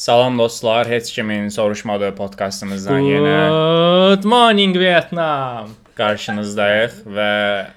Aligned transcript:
Salam 0.00 0.38
dostlar, 0.38 0.88
heç 0.88 1.12
kimin 1.12 1.48
soruşmadığı 1.52 2.14
podkastımızdan 2.16 3.00
yenə 3.04 3.32
Good 4.16 4.24
morning 4.24 4.76
Vietnam. 4.76 5.74
qarşınızdayıq 5.98 6.94
və 7.16 7.32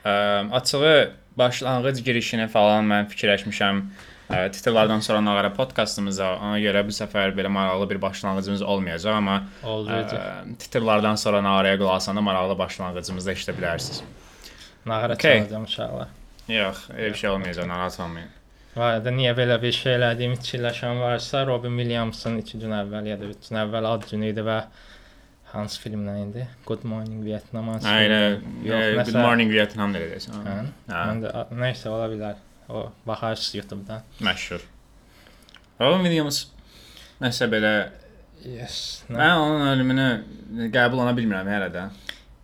ə, 0.08 0.14
açığı 0.56 1.12
başlanğıc 1.38 1.98
girişini 2.06 2.46
falan 2.48 2.88
mən 2.88 3.10
fikirləşmişəm. 3.12 3.82
Ə, 4.32 4.46
titrlərdən 4.56 5.04
sonra 5.04 5.20
nağara 5.26 5.50
podkastımıza. 5.58 6.30
Ona 6.40 6.62
görə 6.64 6.86
bu 6.88 6.96
səfər 6.96 7.36
belə 7.36 7.52
maraqlı 7.52 7.90
bir 7.90 8.00
başlanğıcımız 8.02 8.62
olmayacaq, 8.62 9.18
amma 9.18 9.42
Olacaq. 9.64 10.14
ə, 10.16 10.56
titrlərdən 10.64 11.20
sonra 11.20 11.42
nağaraya 11.44 11.78
qulaq 11.82 11.98
asanda 12.00 12.22
maraqlı 12.24 12.56
başlanğıcımızda 12.58 13.34
eşidə 13.36 13.58
bilərsiniz. 13.60 14.00
Nağara 14.86 15.14
Okay. 15.20 15.40
çalacağım 15.40 15.68
inşallah. 15.68 16.08
Yox, 16.48 16.88
elə 16.96 17.10
bir 17.12 17.20
şey 17.20 17.30
olmayacaq, 17.30 17.68
narahat 17.68 18.00
olmayın. 18.00 18.30
Arada 18.76 19.12
niyə 19.14 19.36
belə 19.38 19.60
bir 19.62 19.72
şey 19.76 19.96
elədiyimi 20.00 20.38
fikirləşən 20.42 20.98
varsa, 21.02 21.44
Robin 21.46 21.76
Williams'ın 21.78 22.40
2 22.42 22.60
gün 22.64 22.72
əvvəl 22.80 23.10
ya 23.12 23.18
da 23.22 23.28
3 23.30 23.50
gün 23.50 23.60
əvvəl 23.62 23.88
ad 23.92 24.08
günü 24.10 24.32
idi 24.34 24.46
və 24.48 24.56
hansı 25.54 25.82
filmdən 25.84 26.24
idi? 26.32 26.48
Good 26.66 26.84
Morning 26.90 27.22
Vietnam 27.26 27.68
hansı 27.70 27.86
filmdən? 27.86 28.40
Yox, 28.66 28.88
Good 28.96 29.02
nəsə- 29.14 29.22
morning 29.28 29.52
Vietnam 29.54 29.94
deyəcəksən. 29.94 30.40
Hə? 30.48 30.56
Hə, 30.90 31.04
Mən 31.12 31.22
də 31.28 31.34
nəysə 31.62 31.92
ola 31.94 32.08
bilər. 32.16 32.42
O 32.70 32.88
baxarsınız 33.06 33.56
YouTube-dan. 33.60 34.02
məşhur. 34.22 34.62
Robin 35.82 36.04
Williams 36.08 36.48
nəsə 37.22 37.50
belə 37.54 37.74
Yes. 38.44 39.04
Nə? 39.10 39.16
Mən 39.22 39.38
onun 39.40 39.68
ölümünü 39.72 40.08
qəbul 40.74 41.00
edə 41.06 41.14
bilmirəm 41.16 41.48
hələ 41.48 41.70
də. 41.72 41.84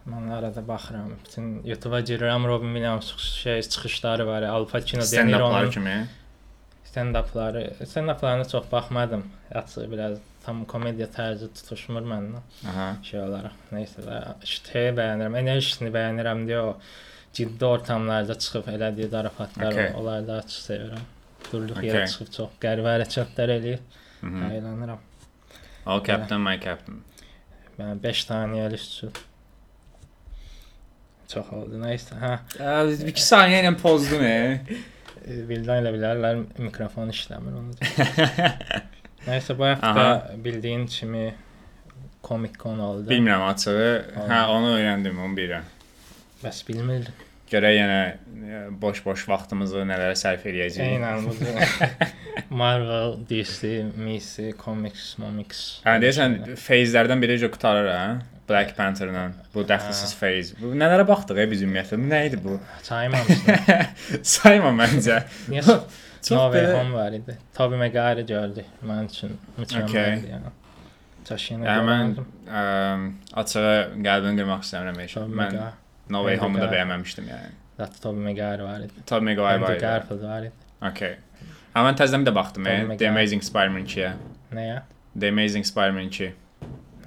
Mən 0.07 0.29
arada 0.31 0.61
baxıram. 0.67 1.09
Bütün 1.25 1.49
YouTube-a 1.65 1.99
girirəm. 2.01 2.45
Robin 2.47 2.67
Williams 2.77 3.09
şey 3.41 3.61
çıxışları 3.61 4.27
var. 4.27 4.41
ya, 4.41 4.51
Al 4.51 4.65
Pacino, 4.67 5.01
stand-upları, 7.03 7.73
stand-uplarına 7.83 8.51
çox 8.51 8.71
baxmadım. 8.71 9.23
Açıq 9.55 9.91
biraz 9.91 10.17
tam 10.45 10.65
komediya 10.65 11.07
tərzi 11.07 11.47
tutuşmur 11.53 12.01
məndən. 12.01 12.41
Aha. 12.67 12.87
şey 13.03 13.19
olaraq. 13.21 13.55
Nəysə 13.73 14.03
də 14.05 14.17
iştəyi 14.43 14.91
bəyənirəm, 14.97 15.37
enerjisini 15.39 15.91
bəyənirəm 15.93 16.45
deyə 16.49 16.59
o 16.59 16.73
ciddi 17.33 17.65
ortamlarda 17.65 18.35
çıxıb 18.39 18.67
elədiyi 18.67 19.07
zarafatlar 19.09 19.71
Okay. 19.71 19.85
okay. 19.85 20.01
onları 20.01 20.27
da 20.27 20.41
çox 20.41 20.69
sevirəm. 20.71 21.05
Durduq 21.51 21.77
Okay. 21.77 21.89
yerə 21.89 22.07
çıxıb 22.07 22.31
çox 22.35 22.49
qəribə 22.61 22.95
hərəkətlər 22.97 23.55
eləyir. 23.57 23.79
Mhm. 24.21 24.43
Əylənirəm. 24.51 24.99
All 25.85 26.03
captain, 26.03 26.41
my 26.41 26.57
captain. 26.59 27.01
Mən 27.79 28.03
5 28.03 28.25
saniyəlik 28.27 28.81
üçün 28.83 29.11
çox 31.29 31.51
oldu. 31.53 31.77
Nəysə, 31.79 32.17
hə, 32.19 32.33
2 33.05 33.21
saniyə 33.23 33.61
ilə 33.63 33.75
pozdun, 33.81 34.23
e. 34.25 34.61
bildən 35.49 35.83
elə 35.83 35.93
bilərlər 35.95 36.41
mikrofon 36.61 37.11
işləmir 37.13 37.57
onu. 37.59 37.75
Nəysə 39.27 39.55
bu 39.59 39.67
həftə 39.67 40.05
Aha. 40.05 40.35
bildiyin 40.43 40.85
kimi 40.89 41.25
Comic 42.23 42.59
Con 42.59 42.79
oldu. 42.79 43.09
Bilmirəm 43.09 43.43
açığı. 43.49 43.75
Hə, 44.29 44.43
onu 44.53 44.75
öyrəndim, 44.77 45.19
onu 45.23 45.35
bilirəm. 45.37 45.67
Bəs 46.43 46.61
bilmirdim. 46.67 47.25
Görək 47.49 47.73
yenə 47.73 47.99
e, 48.05 48.57
boş-boş 48.81 49.23
vaxtımızı 49.31 49.81
nələrə 49.89 50.15
sərf 50.19 50.43
eləyəcəyik. 50.51 50.99
Eynən 50.99 51.25
bu 51.25 51.33
Marvel, 52.61 53.15
DC, 53.29 53.71
DC, 53.97 54.51
Comics, 54.61 55.15
Momics. 55.21 55.63
Hə, 55.85 55.95
deyəsən 56.03 56.37
feyzlərdən 56.61 57.23
biri 57.23 57.39
jo 57.41 57.49
qutarır, 57.53 57.89
hə? 57.89 58.38
Black 58.49 58.75
Panther-la. 58.77 59.29
Bu 59.53 59.63
dəxilsiz 59.69 60.15
feyz. 60.17 60.53
Bu 60.59 60.73
nələrə 60.77 61.05
baxdıq 61.07 61.39
e 61.43 61.47
biz 61.51 61.63
ümumiyyətlə? 61.65 61.99
Bu 62.01 62.09
nə 62.11 62.21
idi 62.27 62.39
bu? 62.43 62.57
Saymamışsın. 62.87 64.23
Sayma 64.35 64.71
məncə. 64.75 65.21
Niyə 65.53 65.79
No 66.31 66.51
Way 66.51 66.73
Home 66.73 66.93
var 66.93 67.11
idi. 67.11 67.37
Tobey 67.55 67.79
Maguire 67.79 68.21
gördük. 68.21 68.65
Mənim 68.85 69.07
üçün 69.07 69.37
mükəmməldir 69.57 70.33
yəni. 70.33 70.51
Çaşıyını 71.29 71.67
Yəni 71.67 71.85
mən 71.87 72.11
ə, 72.49 72.63
açığı 73.39 73.63
qəlbini 74.03 74.41
qırmaq 74.41 74.65
istəmirəm 74.65 74.99
heç. 75.03 75.15
Mən. 75.39 75.57
No 76.11 76.25
Way 76.25 76.41
Home-u 76.41 76.59
da 76.59 76.67
bəyənməmişdim 76.73 77.29
yəni. 77.31 77.55
Zaten 77.77 78.03
Tobey 78.03 78.25
Maguire 78.25 78.63
var 78.63 78.83
idi. 78.83 79.05
Tobey 79.07 79.25
Maguire 79.29 79.61
var. 79.61 79.75
İdi. 79.75 79.81
Garfield 79.81 80.23
var 80.27 80.49
idi. 80.49 80.67
Okay. 80.91 81.15
Amma 81.75 81.91
mən 81.91 81.99
təzədən 82.01 82.25
də 82.27 82.35
baxdım, 82.35 82.67
The. 82.97 83.07
Amazing 83.07 83.43
Spider-Man 83.45 83.85
2-yə. 83.87 84.13
Nəyə? 84.55 84.79
The 85.19 85.29
Amazing 85.29 85.67
Spider-Man 85.67 86.09
2. 86.09 86.31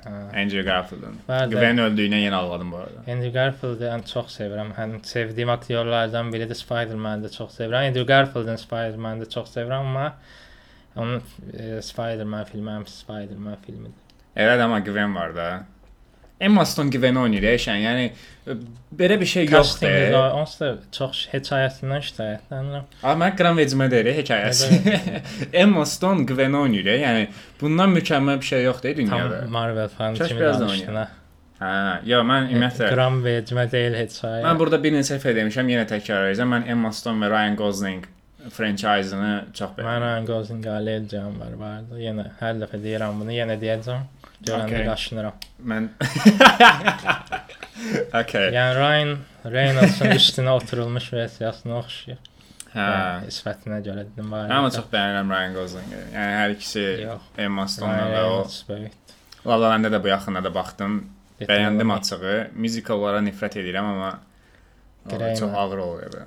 Hə. 0.03 0.43
Andrew 0.43 0.63
Garfield'ın. 0.67 1.19
Gwen 1.53 1.79
öldüyünə 1.79 2.19
yenə 2.25 2.35
ağladım 2.35 2.73
bu 2.73 2.77
arada. 2.77 3.03
Andrew 3.07 3.31
Garfield'ı 3.37 3.87
ən 3.87 4.03
çox 4.13 4.35
sevirəm. 4.39 4.73
Həm 4.75 4.97
sevdiyim 5.07 5.51
aktyorlardan 5.55 6.33
biridir. 6.33 6.59
Spider-Man-ı 6.59 7.25
da 7.25 7.31
çox 7.31 7.59
sevirəm. 7.59 7.89
Andrew 7.89 8.07
Garfield'ın 8.15 8.57
Spider-Man-ı 8.57 9.21
da 9.25 9.29
çox 9.31 9.53
sevirəm, 9.57 9.87
amma 9.87 10.15
onun 10.97 11.23
e, 11.53 11.83
Spider-Man 11.83 12.45
filmi 12.45 12.71
həm 12.71 12.87
Spider-Man 12.87 13.57
filmidir. 13.67 14.19
Elədir 14.37 14.65
amma 14.65 14.81
Gwen 14.81 15.15
var 15.15 15.37
da. 15.37 15.47
Emma 16.43 16.65
Stone 16.67 16.91
Gwen 16.91 17.19
oynayır 17.23 17.47
eşən. 17.53 17.81
Yəni 17.85 18.05
e, 18.11 18.57
belə 18.99 19.19
bir 19.21 19.31
şey 19.31 19.47
yoxdur. 19.47 19.57
Castingi 19.57 20.05
e. 20.09 20.11
də 20.15 20.23
onsuz 20.41 20.79
çox 20.97 21.23
hekayəsindən 21.33 22.05
şikayətlənirəm. 22.09 22.87
Amma 23.03 23.27
mən 23.27 23.37
qram 23.39 23.59
vecimə 23.63 23.89
deyir 23.93 24.13
hekayəsi. 24.19 24.81
Emma 25.65 25.87
Stone 25.87 26.27
Gwen 26.29 26.59
oynayır. 26.59 26.87
e. 26.87 26.97
Yəni 27.07 27.27
bundan 27.61 27.95
mükəmməl 27.99 28.41
bir 28.41 28.51
şey 28.53 28.65
yoxdur 28.69 28.95
e, 28.95 28.97
dünyada. 28.97 29.41
Tam 29.41 29.51
Marvel 29.59 29.89
fanı 29.89 30.29
kimi 30.29 30.41
danışdın. 30.41 31.05
Hə, 31.63 31.75
yo 32.11 32.25
mən 32.27 32.49
ümumiyyətlə 32.51 32.89
Gram 32.91 33.21
vecimə 33.23 33.69
deyil 33.71 33.95
hekayə. 34.01 34.43
Mən 34.43 34.59
burada 34.59 34.81
bir 34.83 34.97
neçə 34.97 35.21
dəfə 35.21 35.37
demişəm, 35.37 35.71
yenə 35.71 35.87
təkrar 35.91 36.33
edəcəm. 36.33 36.51
Mən 36.57 36.67
Emma 36.75 36.91
Stone 36.97 37.23
və 37.23 37.31
Ryan 37.31 37.59
Gosling 37.61 38.09
franchise-ını 38.51 39.31
çox 39.55 39.77
Mən 39.77 39.85
bəyənirəm. 39.85 40.03
Ryan 40.03 40.27
Gosling 40.27 40.67
alacağım 40.67 41.39
var 41.41 41.55
vardı. 41.61 42.01
Yenə 42.03 42.27
hər 42.41 42.59
dəfə 42.65 42.83
deyirəm 42.83 43.23
bunu, 43.23 43.37
yenə 43.37 43.59
deyəcəm. 43.63 44.09
Görəndə 44.43 44.65
Okay. 44.65 44.87
qaşınıram. 44.87 45.35
Mən 45.71 45.89
Okay. 48.23 48.51
Yəni 48.55 48.75
Ryan 48.79 49.13
Reynolds'un 49.53 50.13
üstünə 50.15 50.51
oturulmuş 50.59 51.13
versiyasına 51.13 51.79
oxşayır. 51.81 52.19
Hə. 52.73 52.85
Yəni, 52.85 53.33
sifətinə 53.37 53.79
görə 53.85 54.05
dedim 54.09 54.31
var. 54.33 54.51
Amma 54.51 54.71
çox 54.73 54.87
bəyənirəm 54.93 55.33
Ryan 55.33 55.57
Gosling-i. 55.57 55.99
Yəni 56.15 56.37
hər 56.39 56.55
ikisi. 56.57 56.85
Emma 57.47 57.67
Stone 57.69 57.97
Ryan 57.97 58.13
və 58.15 58.23
o. 58.31 58.89
La 59.51 59.59
La 59.61 59.73
Land-ə 59.75 59.91
də 59.93 60.01
bu 60.05 60.13
yaxında 60.13 60.45
da 60.45 60.53
baxdım. 60.55 60.99
Bəyəndim 61.43 61.93
açığı. 61.97 62.35
Musicallara 62.55 63.21
nifrət 63.27 63.59
edirəm 63.63 63.89
amma 63.93 64.11
Greyman. 65.11 65.39
çox 65.41 65.55
ağır 65.63 65.81
belə. 66.03 66.27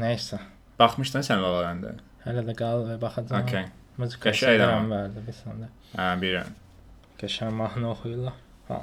Nəysə. 0.00 0.38
Baxmışdın 0.80 1.26
sən 1.26 1.42
La 1.44 1.52
La 1.52 1.64
Land-ə? 1.68 1.96
Hələ 2.26 2.46
də 2.48 2.54
qal 2.58 2.86
və 2.90 3.00
baxacağam. 3.00 3.42
Okay. 3.44 3.66
Sevirəm 4.32 4.78
amma. 4.80 5.02
vardı 5.04 5.22
bir 5.26 5.36
səndə. 5.36 5.68
Hə, 5.96 6.08
bilirəm. 6.22 6.54
Qəşəng 7.20 7.52
mahnı 7.56 7.88
oxuyurlar. 7.90 8.34
Ha. 8.68 8.80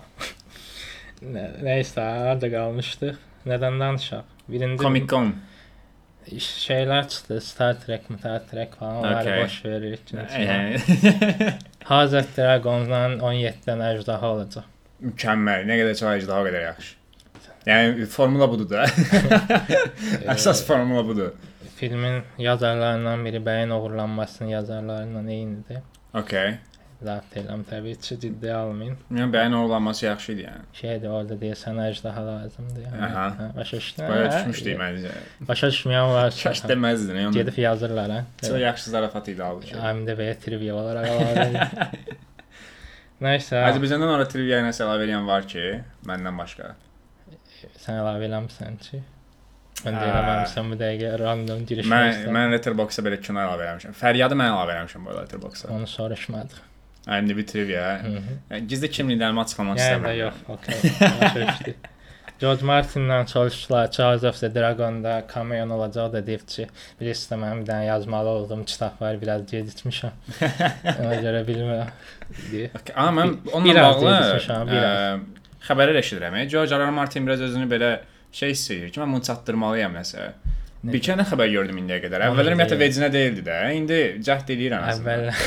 Nə- 1.24 1.50
Nəysə, 1.66 2.02
harda 2.28 2.50
qalmışdıq? 2.52 3.18
Nədən 3.50 3.80
danışaq? 3.82 4.24
Birində 4.50 4.78
Comic 4.82 5.08
Con. 5.10 5.34
iş- 6.28 6.50
şeylər 6.68 7.08
çıxdı. 7.10 7.42
Star 7.42 7.74
Trek, 7.82 8.02
Star 8.20 8.40
Trek 8.52 8.76
falan. 8.80 8.96
Onları 8.98 9.20
Okay. 9.30 9.44
boş 9.44 9.66
veririk. 9.66 10.02
Yəni 10.14 10.80
House 11.86 12.18
of 12.22 12.38
Dragons'dan 12.38 13.20
17-dən 13.20 13.86
əjdaha 13.92 14.26
olacaq. 14.36 14.64
mükəmməl. 15.04 15.66
Nə 15.68 15.76
qədər 15.82 15.96
çox 16.00 16.10
əcdə 16.24 16.32
o 16.40 16.44
qədər 16.48 16.64
yaxşı. 16.70 16.94
Yəni 17.68 18.06
formula 18.12 18.48
budur 18.52 18.70
da. 18.70 18.86
Əsas 20.34 20.66
formula 20.68 21.04
budur. 21.08 21.32
Filmin 21.76 22.22
yazarlarından 22.38 23.26
biri 23.26 23.38
Bəyin 23.46 23.70
oğurlanmasının 23.72 24.50
yazarlarından 24.50 25.28
eynidir. 25.28 25.78
Okay. 26.14 26.58
Zapt 27.04 27.36
eləm 27.42 27.64
təbii 27.68 27.98
ki, 28.00 28.18
ciddi 28.24 28.52
almayın. 28.56 28.94
Yəni 29.12 29.34
bəyin 29.34 29.56
oğurlanması 29.58 30.06
yaxşı 30.06 30.32
idi 30.34 30.46
yəni. 30.46 30.66
Şeydir 30.80 31.12
orada 31.12 31.36
deyəsən 31.42 31.80
əjdaha 31.84 32.22
lazımdır. 32.28 32.86
Yəni. 32.86 33.02
Aha. 33.08 33.26
Hə, 33.40 33.48
başa 33.58 33.78
düşdün? 33.82 34.06
Baya 34.08 34.26
Hə, 34.30 34.38
düşmüşdü 34.38 34.76
məncə. 34.80 35.12
Başa 35.50 35.70
düşməyən 35.74 36.14
varsa 36.16 36.44
Şaş 36.46 36.62
deməzdin. 36.72 37.20
Yəni 37.26 37.34
gedib 37.40 37.58
yazırlar 37.64 38.14
hə. 38.16 38.22
çox 38.48 38.60
yaxşı 38.64 38.94
zarafat 38.96 39.28
idi 39.34 39.44
halbuki. 39.44 39.76
IMDb-yə 39.76 40.38
trivia 40.46 40.76
olaraq 40.80 41.10
edir. 41.12 42.20
Nəysə, 43.24 43.60
Azərbaycandan 43.70 44.16
ora 44.16 44.26
trivia 44.28 44.60
ilə 44.64 44.72
əlavə 44.74 45.06
edən 45.08 45.28
var 45.28 45.46
ki, 45.48 45.66
məndən 46.08 46.40
başqa. 46.40 46.74
sən 47.84 48.00
əlavə 48.02 48.26
eləmirsən 48.28 48.80
ki. 48.84 49.04
Mən 49.84 49.96
də 50.00 50.04
eləməmişəm 50.10 50.70
bu 50.72 50.76
dəqiqə 50.80 51.16
random 51.20 51.64
giriş. 51.68 51.88
Mən 51.92 52.28
mən 52.36 52.52
Letterboxd-a 52.54 53.04
belə 53.06 53.18
kino 53.24 53.42
əlavə 53.44 53.66
eləmişəm. 53.68 53.96
Fəryadı 54.00 54.38
mən 54.40 54.52
əlavə 54.54 54.76
eləmişəm 54.78 55.08
bu 55.08 55.16
Letterboxd-a. 55.18 55.72
onu 55.76 55.88
soruşmadıq. 55.88 56.62
Trivia. 57.46 58.04
Hı 58.04 58.08
-hı. 58.08 58.22
Yəni, 58.52 58.68
Gizli 58.68 58.90
kimliklərimi 58.90 59.42
açıqlamaq 59.42 59.78
istəmirəm. 59.78 60.18
yox, 60.18 60.34
okey. 60.48 61.76
George 62.40 62.66
Martin'dan 62.66 63.26
soruşdular 63.26 63.92
Charles 63.92 64.24
of 64.24 64.40
the 64.40 64.56
Dragon'da 64.56 65.26
cameo 65.34 65.76
olacaq 65.76 66.14
da 66.14 66.28
deyib 66.28 66.42
ki, 66.48 66.68
bilirsiniz 67.02 67.32
də 67.32 67.38
mənim 67.44 67.62
bir 67.62 67.68
dənə 67.72 67.86
yazmalı 67.86 68.30
olduğum 68.30 68.66
kitab 68.66 69.02
var, 69.02 69.22
biraz 69.22 69.42
gecikmişəm. 69.52 70.12
Ona 71.00 71.16
görə 71.26 71.44
bilmirəm. 71.48 71.92
Okay, 72.82 72.96
Amma 72.96 73.22
mən 73.22 73.36
onunla 73.54 73.84
bağlı 73.84 74.10
ə, 74.10 75.20
xəbərlər 75.68 76.00
eşidirəm. 76.02 76.40
George 76.48 76.76
R. 76.76 76.88
R. 76.88 76.90
Martin 76.90 77.28
biraz 77.28 77.42
özünü 77.42 77.70
belə 77.76 77.94
şey 78.32 78.50
hiss 78.50 78.72
edir 78.72 78.92
ki, 78.92 79.00
mən 79.00 79.16
bunu 79.16 79.24
çatdırmalıyam 79.24 79.96
nəsə. 79.96 80.32
Bir 80.84 81.00
kənə 81.00 81.24
xəbər 81.28 81.48
gördüm 81.48 81.78
indiyə 81.80 82.02
qədər. 82.04 82.26
Əvvəllər 82.28 82.58
ümumiyyətlə 82.58 82.78
vecinə 82.82 83.08
deyildi 83.14 83.44
də. 83.46 83.60
İndi 83.78 84.00
cəhd 84.28 84.50
eləyir 84.52 84.74
anasını. 84.76 85.14
Əvvəllər 85.14 85.38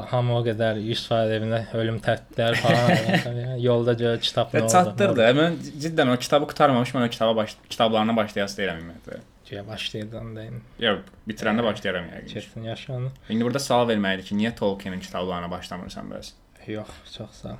hamı 0.12 0.36
o 0.38 0.42
qədər 0.46 0.78
100% 0.78 1.32
evinə 1.36 1.58
ölüm 1.76 1.98
təhdidləri 2.04 2.60
falan 2.62 2.92
yəni, 3.26 3.56
yolda 3.64 3.96
gör 3.98 4.20
kitab 4.22 4.54
nə 4.54 4.62
oldu. 4.62 4.72
çatdırdı. 4.76 5.26
Mən 5.40 5.56
cidden 5.82 6.12
o 6.12 6.16
kitabı 6.22 6.46
qurtarmamış, 6.52 6.92
mən 6.94 7.08
o 7.08 7.10
kitaba 7.10 7.34
baş 7.36 7.56
kitablarına 7.68 8.14
başlayası 8.16 8.60
deyirəm 8.60 8.84
ümumiyyətlə. 8.84 9.18
Ki 9.50 9.64
başlayırdan 9.66 10.30
da 10.36 10.44
indi. 10.46 10.62
Yox, 10.86 11.10
bitirəndə 11.26 11.64
başlayaram 11.66 12.06
yəqin. 12.12 12.30
Kesin 12.36 12.68
yaşanır. 12.70 13.18
İndi 13.28 13.48
burada 13.48 13.58
sual 13.58 13.90
verməliydik 13.90 14.30
ki, 14.30 14.38
niyə 14.38 14.54
Tolkienin 14.54 15.02
kitablarına 15.02 15.50
başlamırsan 15.50 16.14
bəs? 16.14 16.30
Yox, 16.70 16.94
çox 17.16 17.42
sağ 17.42 17.56
ol. 17.56 17.58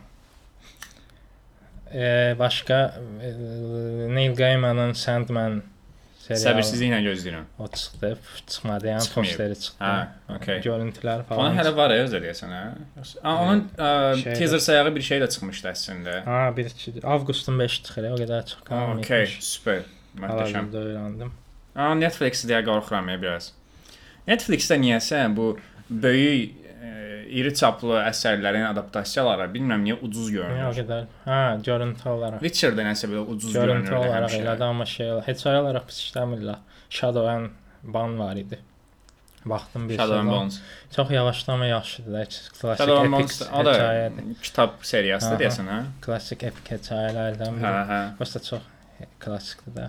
E, 1.94 2.36
başqa 2.38 2.94
Neil 4.14 4.34
Gaiman'ın 4.38 4.92
Sandman 4.92 5.62
serialı 6.36 6.60
Səbirsizliklə 6.62 6.98
gözləyirəm. 7.06 7.44
o 7.58 7.68
çıxdı, 7.68 8.10
çıxmadı, 8.46 8.86
yəni 8.90 9.08
posteri 9.14 9.56
çıxdı. 9.64 9.84
Hə, 9.84 10.06
okey. 10.36 10.60
Görüntülər 10.66 11.22
falan. 11.28 11.40
Onun 11.46 11.58
hələ 11.58 11.72
var 11.76 11.90
ya 11.94 12.04
özə 12.06 12.20
deyəsən, 12.24 12.52
hə? 12.56 12.62
Aa, 13.22 13.34
onun 13.44 13.62
ə, 13.78 13.90
Şeydə- 14.22 14.36
teaser 14.38 14.58
sayağı 14.66 14.94
bir 14.96 15.02
şey 15.10 15.20
də 15.24 15.28
çıxmışdı 15.34 15.68
əslində. 15.72 16.18
Ha, 16.24 16.40
bir 16.56 16.70
iki 16.70 16.94
avqustun 17.06 17.58
5 17.58 17.82
çıxır, 17.82 18.10
o 18.12 18.20
qədər 18.22 18.42
Aa, 18.54 18.64
qalmayıb. 18.68 19.04
Okey, 19.04 19.26
super. 19.40 19.82
Möhtəşəm. 20.20 20.70
Öyrəndim. 20.84 21.30
Aa, 21.76 21.94
Netflix 21.94 22.44
deyə 22.50 22.64
qorxuram 22.66 23.08
ya 23.12 23.18
biraz. 23.22 23.52
Netflixdə 24.28 24.76
niyəsə 24.82 25.24
bu 25.36 25.52
böyük 25.90 26.54
iri 27.40 27.52
çaplı 27.54 27.98
əsərlərin 28.04 28.64
adaptasiyaları 28.70 29.46
bilmirəm 29.54 29.84
niyə 29.86 29.96
ucuz 30.06 30.30
görünür. 30.34 30.72
qədər. 30.80 31.04
Hə, 31.26 31.38
görüntü 31.66 32.08
olaraq. 32.14 32.40
Witcher-də 32.44 32.86
nəsə 32.90 33.10
belə 33.12 33.22
ucuz 33.34 33.52
Görüntü 33.54 33.90
görünür 33.90 34.08
olaraq 34.08 34.30
həmişə. 34.34 34.42
elədi, 34.44 34.64
amma 34.64 34.86
şey. 34.86 35.12
Heç 35.28 35.46
olaraq 35.46 35.86
pis 35.86 36.00
işləmirlər. 36.06 36.58
Shadow 36.90 37.30
and 37.30 37.50
Bone 37.82 38.18
var 38.18 38.36
idi. 38.36 38.58
Baxdım 39.44 39.88
bir 39.88 39.96
Shadow 39.96 40.18
and. 40.20 40.30
Bones. 40.30 40.60
Çox 40.96 41.10
yavaşlama 41.10 41.66
yaxşıdır. 41.66 42.24
Klassik 42.60 42.78
Shadow 42.86 43.12
Bones 43.12 43.42
o 43.52 43.64
da 43.64 44.10
kitab 44.42 44.70
seriyasıdır 44.82 45.40
deyəsən, 45.44 45.70
hə? 45.72 45.78
Klassik 46.04 46.42
epik 46.50 46.70
hekayələrdən 46.74 47.56
Hə, 47.56 47.62
biri. 47.62 47.86
hə. 47.92 48.00
Prosta 48.18 48.42
çox 48.42 48.60
klassikdir 49.20 49.72
də. 49.78 49.88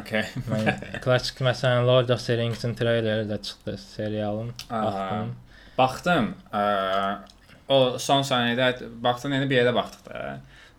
Okay. 0.00 0.24
Mən 0.48 0.70
klassik 1.04 1.42
məsələn 1.44 1.84
Lord 1.84 2.08
of 2.14 2.22
the 2.26 2.36
Rings-in 2.40 2.72
treyleri 2.74 3.26
də 3.28 3.36
çıxdı 3.42 3.74
serialın. 3.78 4.52
Aha. 4.70 4.84
Baxdım. 4.86 5.34
Baxdım. 5.78 6.32
Ə, 6.52 6.62
o 7.72 7.78
son 8.02 8.24
saniyədə 8.26 8.90
baxdım, 9.04 9.36
indi 9.36 9.48
bir 9.50 9.62
yerdə 9.62 9.74
baxdıq 9.76 10.08
da. 10.08 10.24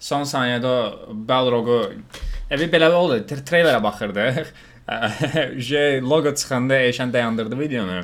Son 0.04 0.28
saniyədə 0.28 0.70
o 0.70 1.16
Balrogu 1.30 1.80
evi 2.52 2.68
belə 2.72 2.92
oldu. 2.94 3.22
Treylerə 3.34 3.82
baxırdıq. 3.84 4.52
J 5.68 6.02
logo 6.04 6.34
çıxanda 6.36 6.82
Eşən 6.90 7.14
dayandırdı 7.14 7.60
videonu. 7.60 8.02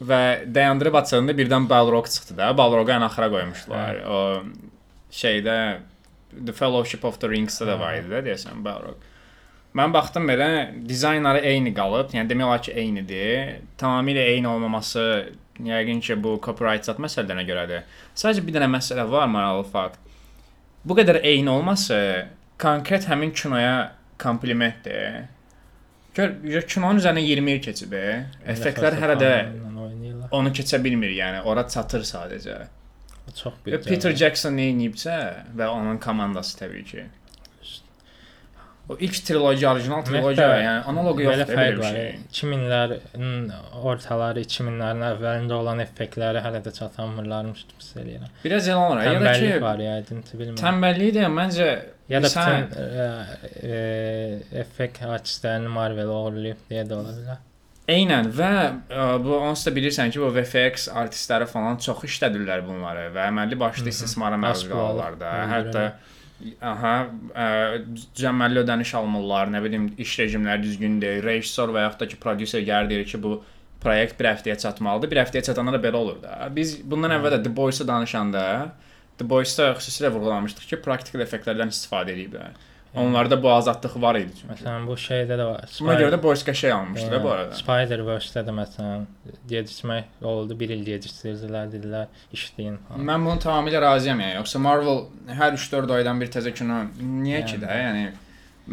Və 0.00 0.20
dayandırıb 0.52 0.96
açanda 1.00 1.32
birdən 1.36 1.68
Balrog 1.68 2.08
çıxdı 2.12 2.38
da. 2.38 2.52
Balrogu 2.56 2.92
ən 2.92 3.04
axıra 3.06 3.28
qoymuşdular. 3.32 4.00
O 4.08 4.18
şeydə 5.12 5.58
The 6.36 6.52
Fellowship 6.52 7.04
of 7.04 7.20
the 7.20 7.28
Rings-də 7.32 7.68
də 7.70 7.78
var 7.80 8.00
idi 8.00 8.12
də 8.12 8.24
deyəsən 8.26 8.64
Balrog. 8.64 9.00
Mən 9.76 9.92
baxdım 9.92 10.28
belə 10.30 10.48
dizaynları 10.88 11.42
eyni 11.50 11.72
qalıb. 11.76 12.14
Yəni 12.16 12.30
demək 12.30 12.48
olar 12.48 12.62
ki, 12.64 12.72
eynidir. 12.80 13.58
Tamamilə 13.80 14.24
eyni 14.32 14.48
olmaması 14.48 15.02
yəqin 15.60 16.00
ki, 16.00 16.16
bu 16.24 16.36
copyright 16.44 16.88
zat 16.88 17.00
məsələlərinə 17.02 17.44
görədir. 17.48 17.84
Sadəcə 18.16 18.44
bir 18.46 18.56
dənə 18.56 18.70
məsələ 18.72 19.04
var 19.10 19.28
maraqlı 19.32 19.66
fakt. 19.72 20.00
Bu 20.86 20.96
qədər 20.96 21.20
eyni 21.26 21.50
olması 21.50 21.98
konkret 22.62 23.08
həmin 23.10 23.34
kinoya 23.36 23.92
komplimentdir. 24.22 25.26
Gör, 26.16 26.32
kinonun 26.64 27.02
üzərinə 27.02 27.20
20 27.26 27.52
il 27.52 27.60
keçib. 27.60 27.92
e. 27.92 28.24
Effektlər 28.48 28.96
hələ 28.96 29.18
də 29.20 29.32
onu 30.32 30.52
keçə 30.56 30.80
bilmir, 30.84 31.12
yəni 31.12 31.42
ora 31.44 31.66
çatır 31.68 32.06
sadəcə. 32.08 32.56
Çox 33.34 33.54
bir. 33.66 33.82
Peter 33.84 34.14
Jackson 34.16 34.56
nə 34.56 34.70
edibsə 34.72 35.16
və 35.58 35.68
onun 35.68 35.98
komandası 36.00 36.56
təbii 36.62 36.84
ki. 36.88 37.04
O 38.88 38.94
ilk 39.02 39.16
trilogiya, 39.26 39.72
orijinal 39.74 40.04
trilogiya, 40.06 40.46
yəni 40.62 40.82
analoqu 40.92 41.24
yoxdur 41.24 41.40
belə 41.42 41.46
fərq 41.58 41.72
bir 41.72 41.80
var. 41.82 41.96
şey. 41.96 42.12
2000-lərin 42.36 43.48
ortaları, 43.90 44.44
2000-lərin 44.46 45.02
əvvəlində 45.08 45.56
olan 45.56 45.82
effektləri 45.82 46.42
hələ 46.44 46.60
də 46.62 46.72
çatanmırlarmış 46.76 47.64
pis 47.72 47.90
eləyirəm. 47.98 48.30
Biraz 48.44 48.68
elə 48.70 48.78
olur. 48.84 49.02
Ya 49.02 49.18
da 49.24 49.32
ki, 49.40 49.50
var 49.64 49.82
yəqin, 49.82 50.22
bilmirəm. 50.30 50.60
tənbəllik 50.62 51.12
də 51.18 51.26
məncə 51.40 51.68
Ya 52.08 52.20
da 52.22 52.28
sən- 52.30 52.68
e, 52.78 53.06
e, 53.66 53.80
effekt 54.62 55.02
artistlərini 55.02 55.66
Marvel 55.74 56.06
oğurlayıb 56.14 56.60
deyə 56.70 56.84
də 56.86 56.94
ola 56.94 57.10
bilər. 57.16 57.40
Eynən 57.90 58.28
və 58.34 58.52
ə, 58.90 59.06
bu 59.22 59.34
onsuz 59.38 59.66
da 59.68 59.72
bilirsən 59.74 60.10
ki, 60.14 60.20
bu 60.22 60.30
VFX 60.34 60.88
artistləri 61.02 61.46
falan 61.50 61.76
çox 61.82 62.04
işlədirlər 62.08 62.62
bunları 62.66 63.08
və 63.14 63.26
əməlli 63.32 63.58
başlı 63.58 63.90
istismara 63.90 64.38
məruz 64.42 64.64
qalırlar 64.70 65.18
da. 65.20 65.34
Hətta 65.52 65.84
aha, 66.60 66.94
ə, 67.32 67.46
cəməlli 68.18 68.62
ödəniş 68.62 68.92
almırlar, 68.98 69.50
nə 69.52 69.62
bilim, 69.64 69.90
iş 70.00 70.16
rejimləri 70.20 70.64
düzgün 70.64 70.98
deyil. 71.02 71.22
Rejissor 71.24 71.72
və 71.74 71.86
yaxud 71.86 72.04
da 72.04 72.08
ki, 72.12 72.18
prodüser 72.22 72.64
gəlir 72.66 72.90
deyir 72.92 73.06
ki, 73.08 73.20
bu 73.22 73.38
proyekt 73.82 74.18
bir 74.20 74.30
həftəyə 74.32 74.58
çatmalıdır. 74.60 75.12
Bir 75.12 75.22
həftəyə 75.22 75.44
çatanda 75.48 75.76
da 75.76 75.82
belə 75.82 76.00
olur 76.02 76.20
da. 76.22 76.38
Biz 76.52 76.78
bundan 76.84 77.16
əvvəl 77.16 77.38
də 77.38 77.42
The 77.44 77.52
Boys-u 77.56 77.88
danışanda 77.88 78.44
The 79.18 79.28
Boys-da 79.28 79.72
xüsusilə 79.80 80.12
vurğulamışdıq 80.14 80.70
ki, 80.72 80.80
praktik 80.84 81.20
effektlərdən 81.24 81.72
istifadə 81.72 82.12
ediblər. 82.16 82.56
Onlarda 82.96 83.36
bu 83.42 83.50
azadlıq 83.52 83.94
var 84.02 84.16
idi 84.20 84.32
çünki. 84.40 84.52
Məsələn, 84.54 84.86
bu 84.88 84.96
şeydə 85.00 85.36
də 85.36 85.46
var. 85.46 85.64
Buna 85.80 85.94
görə 86.00 86.12
də 86.14 86.20
Boys 86.22 86.42
qəşəng 86.46 86.72
almışdı 86.72 87.10
da 87.12 87.22
bu 87.24 87.30
arada. 87.34 87.54
Spider-Verse-də 87.60 88.44
də 88.48 88.54
məsələn 88.56 89.06
gecikmək 89.50 90.22
oldu, 90.32 90.56
1 90.60 90.74
il 90.76 90.84
gecikdirdilər, 90.86 91.68
dedilər 91.74 92.06
işləyin 92.36 92.78
falan. 92.88 93.04
Mən 93.10 93.26
bunu 93.28 93.42
tamamilə 93.44 93.82
razıyam 93.84 94.22
yəni. 94.24 94.38
Yoxsa 94.40 94.62
Marvel 94.64 95.02
hər 95.28 95.58
3-4 95.60 95.92
aydan 96.00 96.20
bir 96.24 96.32
təzə 96.32 96.54
kino 96.56 96.82
niyə 97.00 97.44
ki 97.44 97.58
Yəni. 97.58 97.64
də? 97.66 97.80
Yəni 97.84 98.06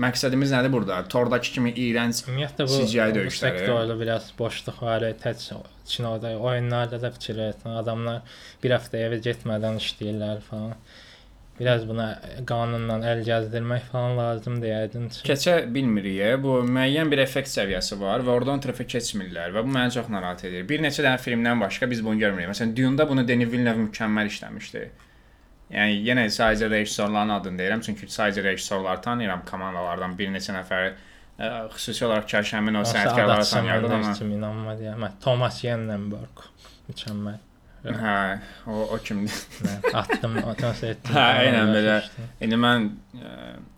məqsədimiz 0.06 0.56
nədir 0.56 0.72
burada? 0.74 1.04
Tordakı 1.12 1.52
kimi 1.54 1.74
iyrənc 1.78 2.24
Ümumiyyətlə 2.26 2.66
bu, 2.66 2.80
CGI 2.80 3.14
döyüşləri. 3.14 3.60
sektorda 3.60 4.00
biraz 4.00 4.32
boşluq 4.40 4.82
var. 4.82 5.06
Tək 5.22 5.44
kinoda, 5.86 6.32
oyunlarda 6.40 7.02
da 7.02 7.12
fikirləşsən. 7.14 7.76
Adamlar 7.84 8.22
bir 8.64 8.74
həftə 8.78 9.04
evə 9.06 9.20
getmədən 9.22 9.78
işləyirlər 9.84 10.42
falan. 10.48 10.74
Biraz 11.60 11.84
buna 11.86 12.08
qanunla 12.50 12.96
əl 13.12 13.20
gəzdirmək 13.28 13.84
falan 13.92 14.18
lazımdır 14.18 14.70
yəqin. 14.72 15.04
keçə 15.28 15.54
bilmirik. 15.74 16.16
ya. 16.18 16.32
Bu 16.44 16.56
müəyyən 16.66 17.12
bir 17.12 17.22
effekt 17.22 17.52
səviyyəsi 17.52 18.00
var 18.00 18.26
və 18.26 18.34
oradan 18.34 18.64
tərəfə 18.64 18.88
keçmirlər 18.90 19.54
və 19.54 19.62
bu 19.68 19.70
məni 19.76 19.94
çox 19.94 20.10
narahat 20.10 20.44
edir. 20.50 20.66
Bir 20.70 20.82
neçə 20.82 21.06
dənə 21.06 21.22
filmdən 21.22 21.62
başqa 21.62 21.90
biz 21.92 22.02
bunu 22.06 22.20
görmürük. 22.20 22.50
Məsələn, 22.56 22.76
Dune-da 22.78 23.10
bunu 23.10 23.28
Denis 23.28 23.52
Villeneuve 23.52 23.86
mükəmməl 23.86 24.34
işləmişdi. 24.34 24.84
Yəni 25.74 26.02
yenə 26.10 26.26
sadəcə 26.34 26.70
rejissorların 26.74 27.38
adını 27.38 27.62
deyirəm, 27.62 27.86
çünki 27.86 28.10
sadəcə 28.18 28.44
rejissorları 28.44 29.02
tanıyıram, 29.02 29.46
komandalardan 29.46 30.18
bir 30.18 30.34
neçə 30.34 30.58
nəfəri 30.58 30.92
ə, 31.38 31.54
xüsusi 31.78 32.06
olaraq 32.10 32.28
Kəşəmin 32.34 32.82
o 32.82 32.84
sənətkarları 32.90 33.50
tanıyırdım 33.52 33.96
amma 34.02 34.14
Kimi 34.18 34.36
inanmadı 34.42 34.90
ya. 34.90 34.98
Mən 34.98 35.18
Thomas 35.22 35.64
Yenenberg 35.64 36.46
mükəmməl. 36.90 37.42
Hə, 37.84 38.40
o 38.68 38.82
o 38.96 38.98
kimdir? 39.04 39.34
Atdım, 39.94 40.38
atdım 40.38 40.76
etdim. 40.90 41.16
Hə, 41.16 41.24
eynən 41.46 41.72
belə. 41.76 41.96
İndi 42.42 42.60
mən 42.60 42.90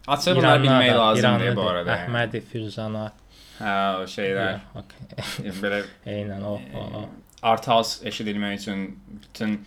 açıb 0.08 0.38
bunları 0.38 0.64
bilmək 0.64 0.92
lazımdır 0.98 1.56
bu 1.56 1.68
arada. 1.70 1.96
Əhmədi 2.06 2.42
Fürzana. 2.52 3.06
Hə, 3.60 3.76
o 4.02 4.06
şeylər 4.12 4.60
Okay. 4.76 5.52
belə 5.64 5.82
Eynən 6.06 6.44
o, 6.44 6.58
o, 6.76 6.86
o. 7.00 7.04
art 7.42 7.68
house 7.68 8.06
eşidilmək 8.10 8.60
üçün 8.62 8.86
bütün 9.24 9.66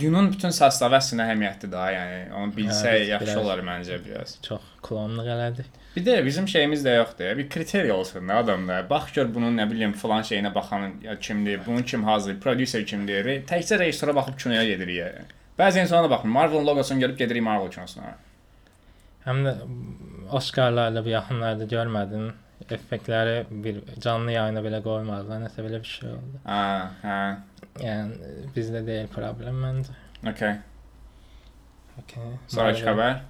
Dune-un 0.00 0.28
bütün 0.32 0.52
səsləri 0.52 0.96
əslində 0.98 1.24
əhəmiyyətlidir 1.28 1.70
da, 1.72 1.84
yəni 1.94 2.18
onu 2.36 2.52
bilsə 2.56 2.88
Evet, 2.90 3.08
yaxşı 3.08 3.26
biraz. 3.26 3.36
olar 3.44 3.58
məncə 3.64 3.98
biraz. 4.04 4.38
Çox 4.42 4.60
klonluq 4.82 5.26
elədi. 5.36 5.64
Bir 5.96 6.04
də 6.06 6.16
bizim 6.24 6.48
şeyimiz 6.48 6.84
də 6.86 6.96
yoxdur. 6.96 7.36
Bir 7.38 7.48
kriteriya 7.50 7.94
olsun 7.96 8.28
da 8.28 8.34
adamda. 8.42 8.90
Bax 8.90 9.12
gör 9.12 9.34
bunun 9.34 9.56
nə 9.58 9.70
bilim 9.70 9.92
filan 9.92 10.22
şeyinə 10.22 10.54
baxan 10.54 10.90
ya 11.02 11.18
kimdir, 11.18 11.60
bunun 11.66 11.82
kim 11.82 12.04
hazır, 12.04 12.40
prodüser 12.40 12.86
kimdir. 12.86 13.24
Təkcə 13.50 13.78
rejissora 13.78 14.14
baxıb 14.14 14.38
kinoya 14.38 14.64
gedirik. 14.64 14.96
ya. 14.96 15.12
Bəzi 15.58 15.80
insana 15.82 16.10
baxmır. 16.10 16.30
Marvel 16.32 16.66
logosunu 16.66 17.00
görüb 17.00 17.18
gedirik 17.18 17.42
Marvel 17.42 17.70
kinosuna. 17.70 18.14
Həm 19.26 19.42
də 19.46 19.56
Oscarlarda 20.30 21.04
bu 21.04 21.08
yaxınlarda 21.08 21.64
görmədin. 21.64 22.30
Effektləri 22.70 23.44
bir 23.50 23.80
canlı 24.00 24.32
yayına 24.32 24.60
belə 24.62 24.78
qoymadılar. 24.84 25.40
Nəsə 25.46 25.64
belə 25.66 25.78
bir 25.82 25.88
şey 25.88 26.10
oldu. 26.10 26.40
Ha, 26.44 26.90
hə. 27.02 27.16
Yəni 27.78 28.48
bizdə 28.56 28.82
deyil 28.86 29.06
problem 29.12 29.60
məncə. 29.64 29.94
Okay. 30.26 30.56
Okay. 32.00 32.32
Sonraki 32.50 32.82
xəbər. 32.86 33.20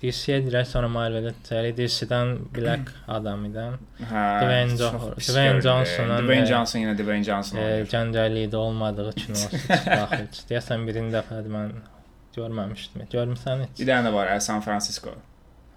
DC-yə 0.00 0.38
dirək 0.46 0.64
sonra 0.64 0.88
Marvel-ə 0.88 1.34
çəri 1.44 1.74
DC-dən 1.76 2.30
Black 2.56 2.88
Adam-dan 3.12 3.74
Hə. 4.00 4.22
Dwayne 4.40 4.76
çox 4.80 4.94
Jo- 5.02 5.10
pis 5.18 5.28
Dwayne 5.28 5.48
görünür. 5.48 5.62
Johnson'un, 5.66 6.24
Dwayne 6.24 6.42
e, 6.42 6.46
Johnson 6.46 6.80
yenə 6.80 6.94
Dwayne 6.98 7.24
Johnson. 7.24 7.58
e, 7.58 7.64
oynayır. 7.64 7.86
Gəncəlikdə 7.94 8.56
olmadığı 8.56 9.10
kinosu 9.18 9.50
çıxdı. 9.50 10.22
Deyəsən 10.50 10.86
birinci 10.88 11.16
dəfədir 11.18 11.52
mən 11.56 11.74
görməmişdim. 12.36 13.04
Görmüsən 13.12 13.66
heç? 13.66 13.74
Bir 13.82 13.90
dənə 13.92 14.08
də 14.08 14.12
var, 14.14 14.32
ə, 14.32 14.40
San 14.40 14.64
Francisco. 14.64 15.12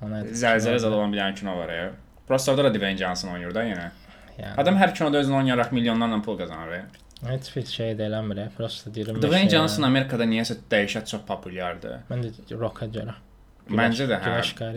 Ona 0.01 0.23
Zəlzələ 0.23 0.79
zad 0.79 0.91
olan 0.95 1.11
bir 1.11 1.19
dənə 1.19 1.35
kino 1.35 1.57
var 1.59 1.69
ya. 1.75 1.91
Prosta 2.27 2.53
orada 2.55 2.69
da 2.69 2.73
Dwayne 2.79 2.97
Johnson 2.97 3.33
oynayır 3.35 3.53
da 3.55 3.63
yenə. 3.67 3.89
Yəni, 4.37 4.55
Adam 4.57 4.79
hər 4.79 4.93
kinoda 4.95 5.19
özünü 5.19 5.35
oynayaraq 5.41 5.71
milyonlarla 5.75 6.21
pul 6.21 6.37
qazanır. 6.39 6.71
ya. 6.79 6.85
Heç 7.27 7.51
bir 7.55 7.65
şey 7.65 7.93
də 7.99 8.07
eləmir. 8.09 8.41
Prosta 8.57 8.91
deyirəm. 8.93 9.21
Dwayne 9.23 9.49
Johnson 9.49 9.83
yəni. 9.83 9.91
Amerikada 9.93 10.25
niyəsə 10.27 10.57
dəhşət 10.71 11.11
çox 11.13 11.21
populyardır. 11.27 12.01
Mən 12.11 12.25
də 12.27 12.59
roka 12.59 12.85
görə. 12.91 13.15
Məncə 13.63 14.03
də 14.09 14.17
hə. 14.19 14.31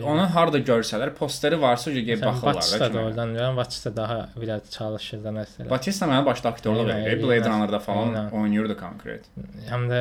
Onu 0.07 0.23
harda 0.31 0.61
görsələr, 0.63 1.09
posteri 1.17 1.57
varsa 1.59 1.91
gəlib 1.91 2.21
baxırlar 2.23 2.55
Batista 2.55 2.87
da. 2.93 3.01
oradan 3.03 3.33
deyirəm. 3.35 3.57
Batista 3.59 3.91
daha 3.95 4.29
biraz 4.39 4.69
çalışır 4.71 5.23
da 5.25 5.33
nəsə. 5.35 5.65
Batista 5.69 6.07
mənə 6.07 6.23
başda 6.25 6.53
aktyorluq 6.55 6.93
aynen. 6.93 7.19
Blade 7.23 7.49
Runner-da 7.49 7.79
falan 7.83 8.07
Aynen. 8.13 8.29
oynayırdı 8.31 8.77
konkret. 8.79 9.27
Həm 9.67 9.89
də 9.91 9.99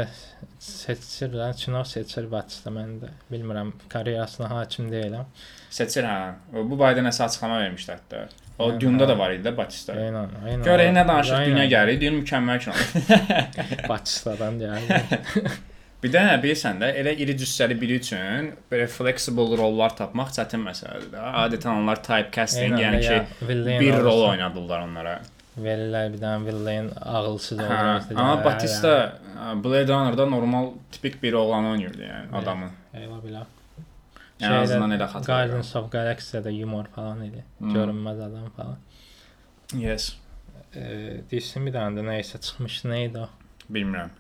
seçirlər, 0.63 1.57
kino 1.59 1.83
seçir 1.85 2.31
Batista 2.31 2.71
məndə. 2.71 3.11
Bilmirəm, 3.33 3.73
karyerasına 3.91 4.51
hakim 4.55 4.87
deyiləm. 4.93 5.27
Seçir 5.71 6.07
hə. 6.07 6.19
Bu 6.55 6.79
barədə 6.79 7.03
nəsə 7.09 7.27
açıqlama 7.27 7.59
vermişdi 7.67 7.97
hətta. 7.97 8.29
O 8.59 8.71
Hə, 8.73 8.81
Dune-da 8.81 9.09
da 9.09 9.13
hə. 9.13 9.19
var 9.19 9.33
idi 9.37 9.45
də 9.49 9.53
Batista. 9.57 9.93
Aynen, 9.93 10.31
aynen. 10.45 10.63
Görə 10.65 10.89
nə 10.97 11.03
danışır 11.09 11.35
Aynen. 11.39 11.51
dünya 11.51 11.67
gəlir, 11.73 12.01
deyir 12.01 12.15
mükəmməl 12.17 12.61
kino. 12.65 12.75
Batistadan 13.89 14.61
deyirəm. 14.61 15.51
Bir 16.05 16.13
də 16.13 16.23
bilirsən 16.43 16.77
də 16.81 16.91
elə 17.01 17.15
iri 17.25 17.35
cüssəli 17.41 17.75
biri 17.81 17.97
üçün 17.99 18.51
belə 18.71 18.85
flexible 18.93 19.57
rollar 19.59 19.95
tapmaq 19.97 20.29
çətin 20.37 20.61
məsələdir 20.63 21.09
də. 21.15 21.23
Adətən 21.45 21.81
onlar 21.81 22.03
typecasting, 22.05 22.77
yəni 22.79 23.01
ki, 23.03 23.49
bir 23.81 23.97
rol 24.05 24.27
oynadırlar 24.29 24.85
onlara. 24.85 25.15
Verirlər 25.57 26.13
bir 26.13 26.21
dənə 26.21 26.45
villain 26.45 26.91
ağılsız 27.01 27.59
olur. 27.59 27.71
amma 28.15 28.45
Batista 28.45 28.93
Blade 29.65 29.89
Runner-da 29.93 30.27
normal 30.27 30.71
tipik 30.93 31.23
bir 31.23 31.33
oğlan 31.33 31.65
oynayırdı, 31.73 32.03
yəni 32.03 32.37
adamı. 32.43 32.71
Eyvah 32.95 33.25
bilə. 34.39 34.47
Yəni 34.47 34.61
azından 34.63 34.95
elə 34.99 35.09
xatırlayıram. 35.13 35.27
Guardians 35.31 35.73
of 35.77 35.91
Galaxy-də 35.93 36.53
yumor 36.59 36.91
falan 36.95 37.25
idi. 37.25 37.45
Hmm. 37.59 37.75
Görünməz 37.75 38.23
adam 38.29 38.51
falan. 38.57 38.77
Yes. 39.75 40.13
Eee, 40.75 41.23
DC 41.31 41.63
bir 41.67 41.75
dənə 41.75 41.97
də 41.99 42.05
nə 42.07 42.19
isə 42.23 42.41
çıxmışdı, 42.43 42.93
nə 42.93 43.01
idi 43.09 43.25
o? 43.25 43.29
Bilmirəm. 43.73 44.13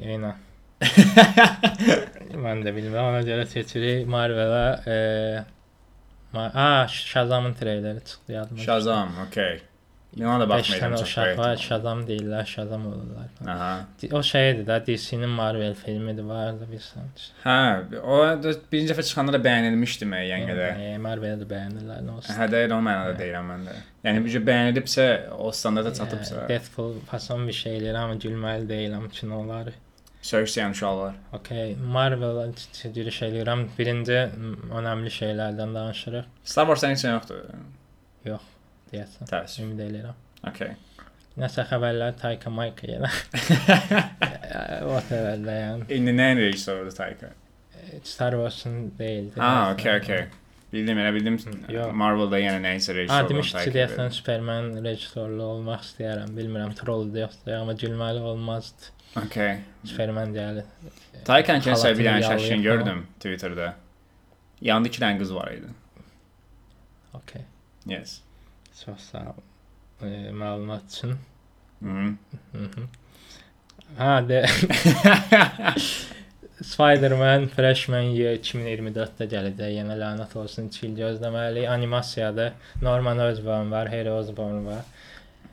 Yenə. 0.00 0.32
Mən 2.44 2.64
də 2.64 2.72
bilmirəm, 2.74 3.12
ona 3.12 3.22
görə 3.26 3.46
seçirik 3.50 4.08
Marvel-ə. 4.08 4.66
Eee 4.86 5.46
Ma 6.32 6.50
a, 6.54 6.88
Shazamın 6.88 7.54
treyleri 7.54 8.04
çıxdı 8.04 8.32
yadıma. 8.32 8.60
Shazam, 8.60 9.08
okay. 9.28 9.60
Yana 10.16 10.40
da 10.40 10.46
5 10.48 10.50
baxmayacağam 10.50 10.92
dənə 10.92 10.98
çox. 10.98 11.08
uşaq 11.08 11.38
var, 11.38 11.48
böyük. 11.48 11.60
Shazam 11.62 12.00
deyirlər, 12.08 12.46
Shazam 12.46 12.86
olurlar. 12.86 13.26
Aha. 13.54 13.72
O 14.12 14.22
şeydir 14.22 14.64
də, 14.66 14.78
DC-nin 14.86 15.28
Marvel 15.28 15.74
filmidir, 15.74 16.24
vardı 16.24 16.66
bilirsən. 16.72 17.10
Hə, 17.44 17.56
o 18.02 18.16
birinci 18.72 18.92
dəfə 18.92 19.04
çıxanda 19.08 19.36
da 19.36 19.40
bəyənilmişdi 19.44 20.08
müəyyən 20.08 20.46
qədər. 20.48 20.72
Yəni, 20.80 20.98
Marvel-i 21.04 21.42
də 21.42 21.50
bəyənirlər, 21.52 22.00
nə 22.08 22.16
olsun. 22.16 22.34
Hə, 22.40 22.48
deyir 22.56 22.74
o 22.74 22.80
mənada 22.88 23.14
deyirəm 23.20 23.52
mən 23.52 23.68
də. 23.68 23.76
Yəni 24.08 24.24
bu 24.24 24.42
bəyənilibsə, 24.50 25.06
o 25.36 25.52
standarta 25.52 25.94
çatıbsa, 26.00 26.34
Yəni, 26.40 26.48
Deadpool 26.54 26.98
fason 27.12 27.46
bir 27.46 27.60
şey 27.62 27.78
eləyir, 27.78 28.00
amma 28.02 28.18
gülməli 28.24 28.68
deyiləm 28.74 29.08
kinoları. 29.20 29.76
söhüşləyən 30.28 30.74
uşaqlar. 30.74 31.14
Okay, 31.32 31.76
Marvel 31.76 32.52
giriş 32.94 33.22
eləyirəm. 33.28 33.66
Birinci 33.78 34.18
önəmli 34.80 35.12
şeylərdən 35.20 35.74
danışırıq, 35.78 36.24
Star 36.44 36.66
Wars-dan 36.66 36.96
heç 36.96 37.04
nə 37.06 37.14
yoxdur. 37.16 38.48
Deyəsən. 38.92 39.30
Təəssüf. 39.30 39.64
Ümid 39.64 39.84
edirəm. 39.88 40.18
Okay. 40.48 40.74
Nəsə 41.38 41.64
xəbərlər 41.70 42.16
Taika 42.18 42.50
Maika 42.50 42.88
yenə. 42.88 43.10
Whatever 44.90 45.38
də 45.44 45.54
yəni. 45.60 45.88
İndi 45.94 46.14
nəyin 46.18 46.42
rejissorudur 46.42 46.96
Taika? 46.96 47.30
Star 48.04 48.34
Wars-un 48.36 48.92
deyildi. 48.98 49.40
Ha, 49.40 49.70
okay, 49.72 50.00
okay. 50.00 50.26
Bildim, 50.72 50.98
elə 51.00 51.14
bildim. 51.14 51.38
Yox. 51.72 51.94
Marvel-da 51.96 52.40
yenə 52.42 52.58
nəyisə 52.60 52.92
Ha, 52.92 52.98
rejissor. 52.98 53.28
demişdi 53.30 53.62
ki, 53.64 53.74
deyəsən 53.76 54.10
Superman 54.12 54.66
rejissorluğu 54.84 55.46
olmaq 55.54 55.84
istəyirəm. 55.86 56.34
Bilmirəm, 56.36 56.74
trolldur 56.76 57.22
yoxsa, 57.24 57.54
amma 57.62 57.76
gülməli 57.80 58.20
olmazdı. 58.32 58.92
Okay. 59.16 59.60
Superman 59.88 60.34
gəlir. 60.36 60.66
Taykan 61.24 61.64
kəsə 61.64 61.94
bir 61.96 62.10
dənə 62.10 62.26
falan. 62.26 62.62
gördüm 62.66 63.04
Twitterdə. 63.22 63.72
Yanında 64.60 64.92
iki 64.92 65.00
dənə 65.02 65.22
qız 65.22 65.32
var 65.34 65.54
idi. 65.54 65.70
Okay. 67.22 67.46
Yes. 67.86 68.20
Çox 68.84 69.00
sağ 69.12 69.18
ol. 69.18 69.42
E, 70.06 70.30
məlumat 70.30 70.82
üçün. 70.90 71.16
Mhm. 71.80 72.18
Mhm. 72.54 72.84
Ha, 73.98 74.28
de 74.28 74.46
Spider-Man 76.62 77.46
Freshman 77.54 78.10
Year 78.16 78.34
2024-də 78.36 79.26
gələcək. 79.30 79.72
Yenə 79.78 79.96
lənət 80.00 80.34
olsun 80.40 80.68
2 80.74 80.86
il 80.88 80.96
gözləməli. 80.98 81.66
Animasiyada 81.70 82.52
Norman 82.82 83.18
Osborn 83.28 83.70
var, 83.70 83.90
Harry 83.92 84.10
Osborn 84.10 84.64
var. 84.66 84.82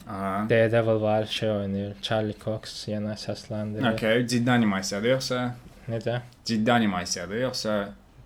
Aha. 0.08 0.46
Daredevil 0.50 1.02
var, 1.02 1.26
şey 1.26 1.50
oynayır. 1.52 1.94
Charlie 2.02 2.36
Cox 2.44 2.88
yenə 2.90 3.16
səsləndirir. 3.18 3.94
Okay, 3.94 4.26
ciddi 4.28 4.52
animasiyadır 4.52 5.10
yoxsa 5.16 5.56
Necə? 5.90 6.20
ciddi 6.46 6.72
animasiyadır 6.74 7.42
yoxsa 7.42 7.74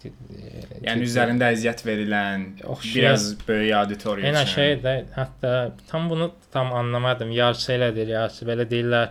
yəni 0.03 1.03
üzərində 1.07 1.49
əziyyət 1.53 1.81
verilən 1.87 2.45
Oxşayan- 2.63 2.95
biraz 2.95 3.25
böyük 3.47 3.73
auditoriya 3.81 4.31
üçün. 4.31 4.53
şey 4.53 4.71
də 4.85 4.93
hətta 5.15 5.71
tam 5.89 6.09
bunu 6.09 6.31
tam 6.51 6.73
anlamadım. 6.73 7.31
Yarısı 7.31 7.71
elədir, 7.73 8.07
yarısı 8.07 8.45
belə 8.45 8.69
deyirlər. 8.69 9.09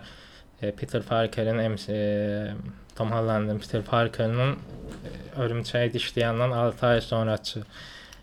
E, 0.61 0.71
Peter 0.71 1.01
Parkerin 1.01 1.55
MC 1.71 1.93
e, 1.93 2.51
Tom 2.95 3.11
Holland'ın 3.11 3.59
Peter 3.59 3.81
Parker'ın 3.81 4.51
e, 4.51 5.39
örümçəyi 5.41 5.93
dişləyəndən 5.93 6.53
6 6.53 6.87
ay 6.87 7.01
sonraçı 7.01 7.63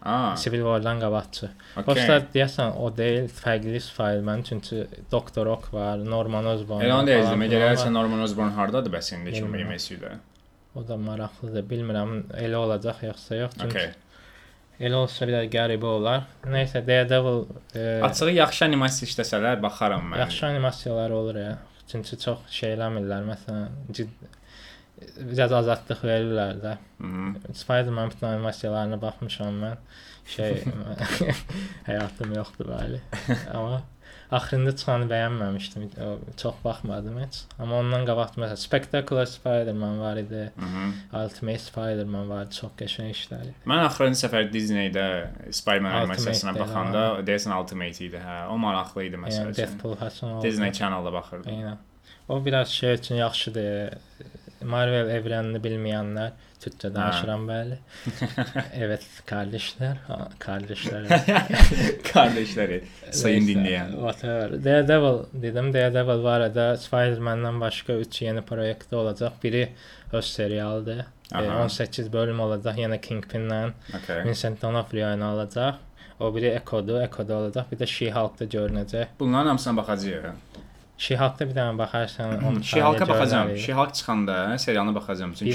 Aa, 0.02 0.36
Civil 0.36 0.58
War-dan 0.58 1.00
qabaqçı. 1.00 1.48
okay. 1.76 1.84
Prosta 1.84 2.18
deyəsən 2.34 2.76
o 2.78 2.96
deyil, 2.96 3.28
fərqli 3.28 3.80
Spider-Man 3.80 4.42
çünki 4.42 4.86
Doktor 5.12 5.46
Ock 5.46 5.74
var, 5.74 5.98
Norman 6.10 6.46
Osborn. 6.46 6.84
Elə 6.84 6.92
onu 6.92 7.06
filan 7.06 7.40
var. 7.76 7.90
Norman 7.92 8.20
Osborn 8.22 8.50
hardadır 8.50 8.92
bəs 8.92 9.14
indi 9.14 9.32
ki 9.32 9.42
Bilmirəm. 9.42 9.72
MSU-da? 9.74 10.12
O 10.76 10.82
da 10.88 10.96
maraqlıdır. 11.00 11.64
Bilmirəm 11.70 12.10
elə 12.36 12.56
olacaq 12.60 13.02
yoxsa 13.08 13.34
yox. 13.42 13.54
Çünki 13.60 13.76
Okay. 13.78 13.92
elə 14.80 14.94
olsa 15.00 15.26
bir 15.28 15.32
də 15.38 15.42
qəribə 15.54 15.88
olar. 15.98 16.26
Nəysə 16.44 16.82
Daredevil 16.86 17.44
e, 17.74 17.84
Açığı 18.04 18.30
yaxşı 18.36 18.64
animasiya 18.68 19.08
işləsələr 19.10 19.62
baxaram 19.62 20.10
mən. 20.12 20.18
Yaxşı 20.26 20.46
animasiyalar 20.46 21.10
olur 21.10 21.34
ya. 21.40 21.58
Çünki 21.88 22.18
çox 22.18 22.38
şey 22.50 22.74
eləmirlər. 22.76 23.24
Məsələn, 23.30 23.68
cid 23.94 24.10
biraz 25.32 25.52
azadlıq 25.52 26.00
verirlər 26.04 26.60
də. 26.64 26.76
Mhm. 26.98 27.36
Spider-Man 27.54 28.10
bütün 28.10 28.26
animasiyalarına 28.26 29.00
baxmışam 29.02 29.60
mən. 29.64 29.76
Şey 30.26 30.62
həyatım 31.88 32.32
yoxdur 32.36 32.66
bəli. 32.74 33.00
Amma 33.54 33.82
axırında 34.30 34.76
çıxanı 34.76 35.06
bəyənməmişdim. 35.10 35.84
O, 36.04 36.18
Çox 36.36 36.54
baxmadım 36.64 37.18
heç. 37.20 37.40
Amma 37.58 37.78
ondan 37.78 38.04
qabaq 38.08 38.36
məsələn 38.40 38.56
Spectacular 38.56 39.26
Spider-Man 39.26 40.00
var 40.00 40.16
idi. 40.16 40.52
Mhm. 40.56 40.92
Ultimate 41.24 41.58
Spider-Man 41.58 42.28
var. 42.30 42.50
Çox 42.50 42.70
qəşəng 42.80 43.10
işlər. 43.14 43.42
idi. 43.50 43.54
Mən 43.66 43.84
axırıncı 43.86 44.26
səfər 44.26 44.52
Disney-də 44.52 45.06
Spider-Man 45.52 45.92
animasiyasına 46.00 46.54
baxanda 46.58 47.04
deyəsən 47.26 47.54
Ultimate 47.60 48.04
idi, 48.06 48.16
hə. 48.26 48.46
O 48.48 48.58
maraqlı 48.58 49.04
idi 49.04 49.16
məsəl 49.16 49.46
Yəni 49.46 49.50
üçün. 49.50 49.62
Deadpool 49.62 49.94
fason 49.94 50.30
oldu. 50.30 50.46
Disney 50.46 50.72
Channel-da 50.72 51.12
baxırdım. 51.12 51.52
Eynən. 51.52 51.76
O 52.28 52.44
biraz 52.44 52.68
şey 52.68 52.94
üçün 52.94 53.14
yaxşıdır. 53.14 53.94
Marvel 54.66 55.10
evrənini 55.14 55.60
bilməyənlər 55.64 56.34
Türkçə 56.62 56.88
danışıram 56.94 57.44
bəli. 57.48 57.76
evet, 58.84 59.04
kardeşler. 59.26 59.98
Ha, 60.06 60.28
kardeşler. 60.38 61.04
Kardeşləri, 62.12 62.80
sayın 63.10 63.44
Neyse, 63.46 63.52
dinləyən. 63.52 63.92
Whatever. 64.00 64.54
Daredevil 64.64 65.18
dedim. 65.42 65.72
Daredevil 65.74 66.24
var 66.24 66.40
arada 66.40 66.76
Spider-Man-dan 66.76 67.60
başqa 67.60 67.92
3 67.92 68.22
yeni 68.22 68.42
proyektdə 68.50 68.96
olacaq. 68.96 69.36
Biri 69.42 69.68
öz 70.12 70.24
serialıdır. 70.24 71.04
E, 71.34 71.36
Aha. 71.38 71.64
18 71.64 72.12
bölüm 72.12 72.40
olacaq. 72.40 72.78
Yenə 72.82 73.00
Kingpin-lə 73.00 73.60
Okay. 74.00 74.24
Vincent 74.24 74.62
D'Onofrio 74.62 75.12
ilə 75.16 75.32
olacaq. 75.34 75.82
O 76.20 76.30
biri 76.34 76.54
Echo-dur, 76.56 77.02
Echo-da 77.04 77.36
olacaq. 77.42 77.66
Bir 77.72 77.78
də 77.82 77.86
She-Hulk-da 77.86 78.44
görünəcək. 78.56 79.16
Bunların 79.20 79.46
hamısına 79.46 79.76
baxacağıq. 79.76 80.30
She-Hulk-da 80.98 81.44
bir 81.48 81.54
dənə 81.58 81.74
baxarsan, 81.78 82.30
baxacağam. 83.10 83.48
görünərik. 83.48 83.64
She-Hulk 83.66 83.94
çıxanda 83.94 84.58
serialına 84.58 84.94
baxacağam. 84.94 85.32
Çünki 85.32 85.52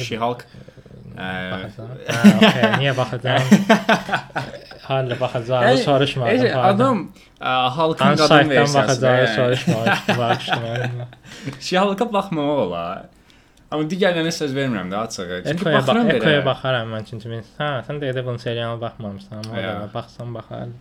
Baxacağam. 1.53 1.89
Ha, 2.07 2.21
okay. 2.38 2.63
Niyə 2.81 2.93
baxacağam? 2.98 3.41
Ey, 5.69 5.77
soruşmadım. 5.77 6.45
Ey, 6.45 6.53
pardon. 6.53 6.75
adam 6.75 6.98
ə, 7.41 7.69
halkın 7.77 8.15
qadın 8.21 8.50
versiyası. 8.50 9.36
soruşmamışdım. 9.36 10.17
Bağışlayın. 10.17 10.91
She-Hulk-a 11.60 12.13
baxmamaq 12.13 12.62
olar. 12.67 13.01
Amma 13.71 13.86
digərlərinə 13.88 14.31
söz 14.36 14.55
vermirəm 14.55 14.89
də 14.91 14.98
açığı. 15.00 15.27
Çünki 15.45 15.50
Ekoya, 15.62 15.77
bax 15.77 15.88
baxıram 15.88 16.10
Ekoya 16.12 16.39
belə. 16.39 16.45
baxaram 16.45 16.89
mən 16.95 17.05
çünki 17.10 17.29
mən 17.31 17.43
hə, 17.60 17.69
sən 17.88 18.01
də 18.03 18.25
bunun 18.25 18.38
serialına 18.38 18.81
baxmamısan, 18.81 19.43
amma 19.51 19.89
baxsan 19.93 20.33
baxardım. 20.36 20.74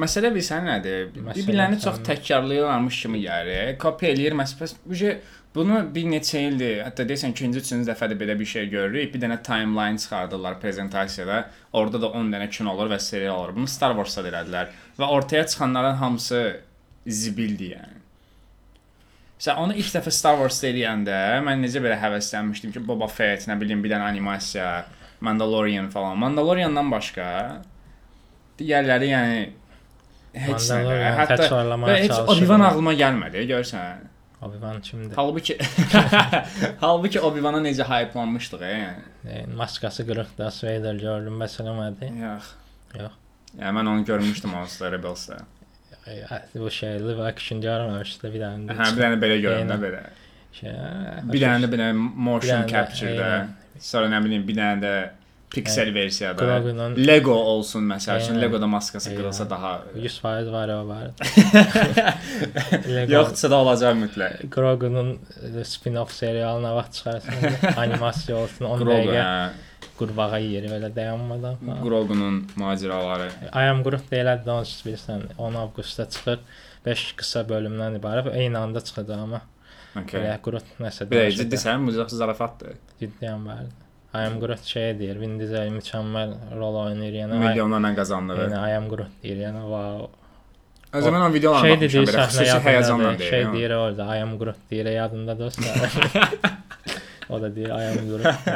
Məsələ 0.00 0.30
bilsən 0.34 0.66
nədir? 0.68 1.08
Məsələ 1.14 1.38
Bir-birlərini 1.38 1.80
çox 1.82 2.00
təkrarlayırlarmış 2.06 3.00
kimi 3.04 3.22
gəlir. 3.24 3.72
Kopya 3.80 4.10
eləyir 4.14 4.36
məsəl. 4.38 4.74
Bu 4.84 4.98
şey 4.98 5.16
bunu 5.54 5.80
bir 5.94 6.06
neçə 6.10 6.40
ildir, 6.48 6.80
hətta 6.82 7.06
desən 7.06 7.34
ikinci, 7.34 7.62
üçüncü 7.62 7.90
dəfədir 7.90 8.18
belə 8.18 8.38
bir 8.38 8.48
şey 8.50 8.66
görürük. 8.72 9.12
Bir 9.14 9.22
dənə 9.22 9.40
timeline 9.46 9.98
çıxardırlar 10.02 10.60
prezentasiyada. 10.60 11.44
Orada 11.72 12.00
da 12.02 12.10
10 12.20 12.32
dənə 12.34 12.48
kino 12.50 12.74
olur 12.74 12.90
və 12.90 12.98
serial 12.98 13.42
olur. 13.42 13.54
Bunu 13.56 13.70
Star 13.70 13.94
Wars-da 13.98 14.24
da 14.24 14.32
elədilər 14.32 14.72
və 14.98 15.10
ortaya 15.18 15.46
çıxanların 15.46 16.00
hamısı 16.02 16.40
zibildir 17.06 17.76
yəni. 17.76 18.00
Sən 19.44 19.58
onu 19.60 19.74
ilk 19.76 19.90
dəfə 19.94 20.10
Star 20.14 20.38
Wars 20.40 20.62
eləyəndə 20.64 21.16
mən 21.44 21.62
necə 21.66 21.82
belə 21.84 21.98
həvəslənmişdim 22.00 22.72
ki, 22.74 22.82
Boba 22.86 23.08
Fett, 23.10 23.46
nə 23.50 23.58
bilim, 23.60 23.82
bir 23.84 23.92
dənə 23.92 24.06
animasiya, 24.08 24.68
Mandalorian 25.24 25.90
falan. 25.92 26.18
Mandaloriandan 26.22 26.90
başqa 26.92 27.26
digərləri 28.58 29.10
yəni 29.10 29.38
heç 30.34 30.66
nə. 30.70 30.98
Hətta 31.20 31.36
təkrarlamaya 31.44 31.94
və 31.94 32.02
heç. 32.04 32.18
Obi-Wan 32.34 32.64
ağlıma 32.68 32.94
gəlmədi, 32.98 33.44
görsən. 33.50 34.02
Obi-Wan 34.44 34.80
kimdir? 34.84 35.16
Halbuki 35.16 35.56
halbuki 36.84 37.20
Obi-Wana 37.20 37.60
necə 37.64 37.86
hypelanmışdıq, 37.88 38.64
yəni. 38.68 39.04
E, 39.30 39.44
maskası 39.56 40.04
qırıqda 40.08 40.50
Vader 40.66 41.00
gördüm, 41.00 41.38
bəs 41.40 41.56
eləmədi. 41.62 42.10
Yox. 42.20 42.50
Yox. 42.98 43.14
Yəni 43.60 43.72
mən 43.78 43.88
onu 43.94 44.04
görmüşdüm 44.04 44.54
onsuz 44.60 44.82
Rebelsdə. 44.96 45.40
Bu 46.54 46.70
şey 46.70 46.98
live 47.00 47.22
action 47.24 47.62
görməmişdi 47.64 48.32
bir 48.34 48.42
dənə. 48.42 48.74
Hə, 48.76 48.88
bir 48.96 49.02
dənə 49.06 49.18
belə 49.22 49.36
göründü 49.40 49.72
Eynən. 49.72 49.84
belə. 49.86 50.00
Şey, 50.54 50.72
Bir 51.32 51.40
dənə 51.42 51.64
də 51.64 51.70
belə 51.72 51.86
motion 51.96 52.42
Bir 52.42 52.50
dənə 52.52 52.66
də, 52.66 52.72
capture-da. 52.74 53.28
eynən. 53.38 53.80
Sonra 53.80 54.10
nə 54.12 54.20
bilim 54.26 54.44
bir 54.48 54.58
dənə 54.58 54.82
də 54.84 54.92
piksel 55.54 55.94
versiyada. 55.94 56.44
Grogu'nun 56.44 56.96
Lego 57.06 57.34
olsun 57.54 57.84
məsəl 57.90 58.20
üçün. 58.22 58.34
Eynən. 58.34 58.42
Legoda 58.44 58.66
maskası 58.66 59.10
Eynən. 59.10 59.16
qırılsa 59.20 59.46
daha 59.50 59.72
100% 59.96 60.52
var 60.52 60.68
o 60.74 60.80
var. 60.88 61.10
Yoxsa 63.16 63.50
da 63.50 63.56
olacaq 63.62 63.94
mütləq. 64.00 64.40
Grogu'nun 64.56 65.12
e, 65.60 65.64
spin-off 65.64 66.12
serialına 66.12 66.74
vaxt 66.76 66.94
çıxarsın. 66.94 67.32
animasiya 67.84 68.36
olsun 68.42 68.64
10 68.64 68.78
Grogu, 68.84 68.98
dəqiqə 68.98 69.22
hə. 69.22 69.88
qurbağa 69.98 70.38
yeri 70.42 70.70
belə 70.72 70.90
dayanmadan. 70.96 71.56
Grogu'nun 71.82 72.42
macəraları. 72.60 73.30
I 73.52 73.66
am 73.70 73.82
Groot 73.86 74.06
deyilədi 74.12 74.46
də 74.48 74.54
onsuz 74.60 74.84
bilirsən 74.86 75.26
10 75.38 75.60
avqustda 75.64 76.08
çıxır. 76.16 76.38
5 76.86 77.04
qısa 77.20 77.46
bölümdən 77.48 77.94
ibarət 78.00 78.32
eyni 78.36 78.58
anda 78.60 78.80
çıxacaq 78.84 79.22
amma. 79.28 79.40
Okay. 79.96 80.20
Belə 80.20 80.34
Groot 80.42 80.74
nəsə 80.82 81.06
Belə 81.08 81.28
dəyişəcək. 81.28 81.38
ciddisən, 81.44 81.86
bu 81.86 81.92
yoxsa 81.94 82.16
zarafatdır. 82.24 82.74
Ciddiyəm 83.00 83.46
bəli. 83.48 83.70
I 84.14 84.26
am 84.26 84.40
Groot 84.40 84.62
şey 84.62 84.98
deyir, 84.98 85.18
Vin 85.20 85.38
Diesel 85.40 85.72
mükəmməl 85.74 86.34
rol 86.54 86.76
oynayır 86.84 87.16
yəni. 87.24 87.38
Milyonlarla 87.40 87.94
qazandı. 87.96 88.36
Yəni 88.44 88.60
I 88.60 88.76
am 88.76 88.86
Groot 88.92 89.16
deyir 89.22 89.40
yəni 89.48 89.62
wow. 89.72 90.06
O 90.94 91.00
zaman 91.00 91.22
o 91.26 91.34
videolara 91.34 91.62
Şey 91.66 91.72
baxmışam 91.74 92.04
belə 92.06 92.26
xüsusi 92.28 92.58
həyəcanla 92.68 93.08
deyir. 93.18 93.30
Şey 93.30 93.42
yəni. 93.42 93.56
deyir 93.56 93.74
orada 93.74 94.04
I 94.16 94.22
am 94.22 94.36
Groot 94.38 94.60
deyir 94.70 94.90
yadında 94.94 95.38
dostlar. 95.38 95.96
o 97.30 97.40
da 97.42 97.50
deyir 97.56 97.68
I 97.68 97.88
am 97.88 98.06
Groot. 98.12 98.46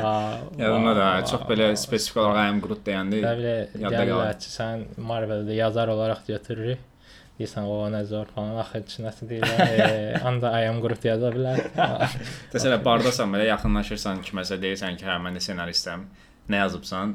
Yadımda 0.58 0.96
da 0.96 1.08
wow, 1.08 1.30
çox 1.32 1.48
belə 1.50 1.68
spesifik 1.76 2.22
olaraq 2.22 2.44
I 2.44 2.52
am 2.54 2.60
Groot 2.66 2.84
deyəndə 2.86 3.22
yadda 3.24 4.04
qalır. 4.12 4.46
sən 4.54 4.86
Marvel-də 5.10 5.58
yazar 5.58 5.88
olaraq 5.96 6.22
götürürük. 6.28 6.87
Deyirsən 7.38 7.68
o 7.70 7.74
nə 7.92 8.00
zor 8.04 8.26
falan 8.34 8.56
axı 8.58 9.02
nəsə 9.04 9.28
deyirlər. 9.30 9.60
e, 9.78 10.20
anda 10.26 10.50
I 10.58 10.66
am 10.72 10.80
Groot 10.82 11.04
yaza 11.06 11.30
bilər. 11.34 11.60
Məsələn, 12.54 12.82
bardasan 12.82 13.30
belə 13.34 13.46
yaxınlaşırsan 13.52 14.24
kiməsə 14.26 14.58
deyirsən 14.62 14.96
ki, 14.98 15.06
hə 15.06 15.20
mən 15.22 15.38
də 15.38 15.42
ssenaristəm. 15.44 16.02
Nə 16.50 16.64
yazıbsan? 16.64 17.14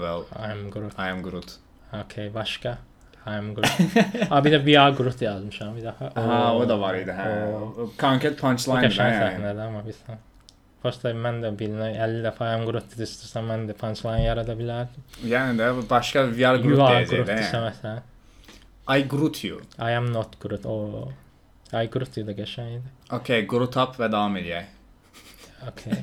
Well, 0.00 0.26
I 0.36 0.50
am 0.52 0.68
Groot. 0.70 0.92
I 0.98 1.08
am 1.14 1.22
Groot. 1.24 1.56
Okay, 2.04 2.28
başqa. 2.34 2.76
I 3.26 3.34
am 3.38 3.54
Groot. 3.56 3.96
A 4.30 4.42
bir 4.44 4.52
də 4.58 4.60
We 4.64 4.76
are 4.80 4.92
Groot 4.96 5.20
yazmışam 5.24 5.72
bir 5.76 5.88
dəfə. 5.88 6.12
Ha, 6.16 6.40
o 6.56 6.66
da 6.68 6.76
var 6.80 7.00
idi, 7.00 7.12
hə. 7.16 7.26
O- 7.56 7.88
Konkret 8.00 8.36
Bu 8.36 8.44
punchline 8.44 8.84
qəşəng 8.90 9.10
yəni. 9.14 9.24
səhnədir 9.40 9.64
amma 9.66 9.82
bilirsən. 9.88 10.20
Prosta 10.80 11.10
mən 11.12 11.42
də 11.44 11.50
bilinə 11.60 11.90
50 11.96 12.22
dəfə 12.28 12.46
I 12.48 12.54
am 12.60 12.68
Groot 12.68 12.92
dedi 12.94 13.04
istəsəm 13.08 13.48
mən 13.52 13.66
də 13.68 13.76
punchline 13.80 14.22
yarada 14.24 14.54
bilərdim. 14.56 15.04
Yəni 15.32 15.58
də 15.60 15.72
başqa 15.90 16.26
VR 16.28 16.54
are 16.54 16.62
deyəcək 16.64 17.10
Groot 17.16 17.28
də. 17.28 17.36
desə 17.36 17.56
yəni. 17.56 17.66
məsələn. 17.68 18.00
I 18.88 19.02
Groot 19.02 19.44
you. 19.44 19.60
I 19.78 19.90
am 19.92 20.12
not 20.12 20.38
Groot. 20.40 20.64
O. 20.66 21.12
I 21.72 21.86
Groot 21.86 22.16
idi 22.18 22.34
qəşəng 22.34 22.70
idi. 22.78 22.92
Okay, 23.20 23.44
Groot 23.46 23.76
up 23.78 23.98
və 24.00 24.08
davam 24.10 24.36
edək. 24.40 24.66
Okay. 25.68 26.00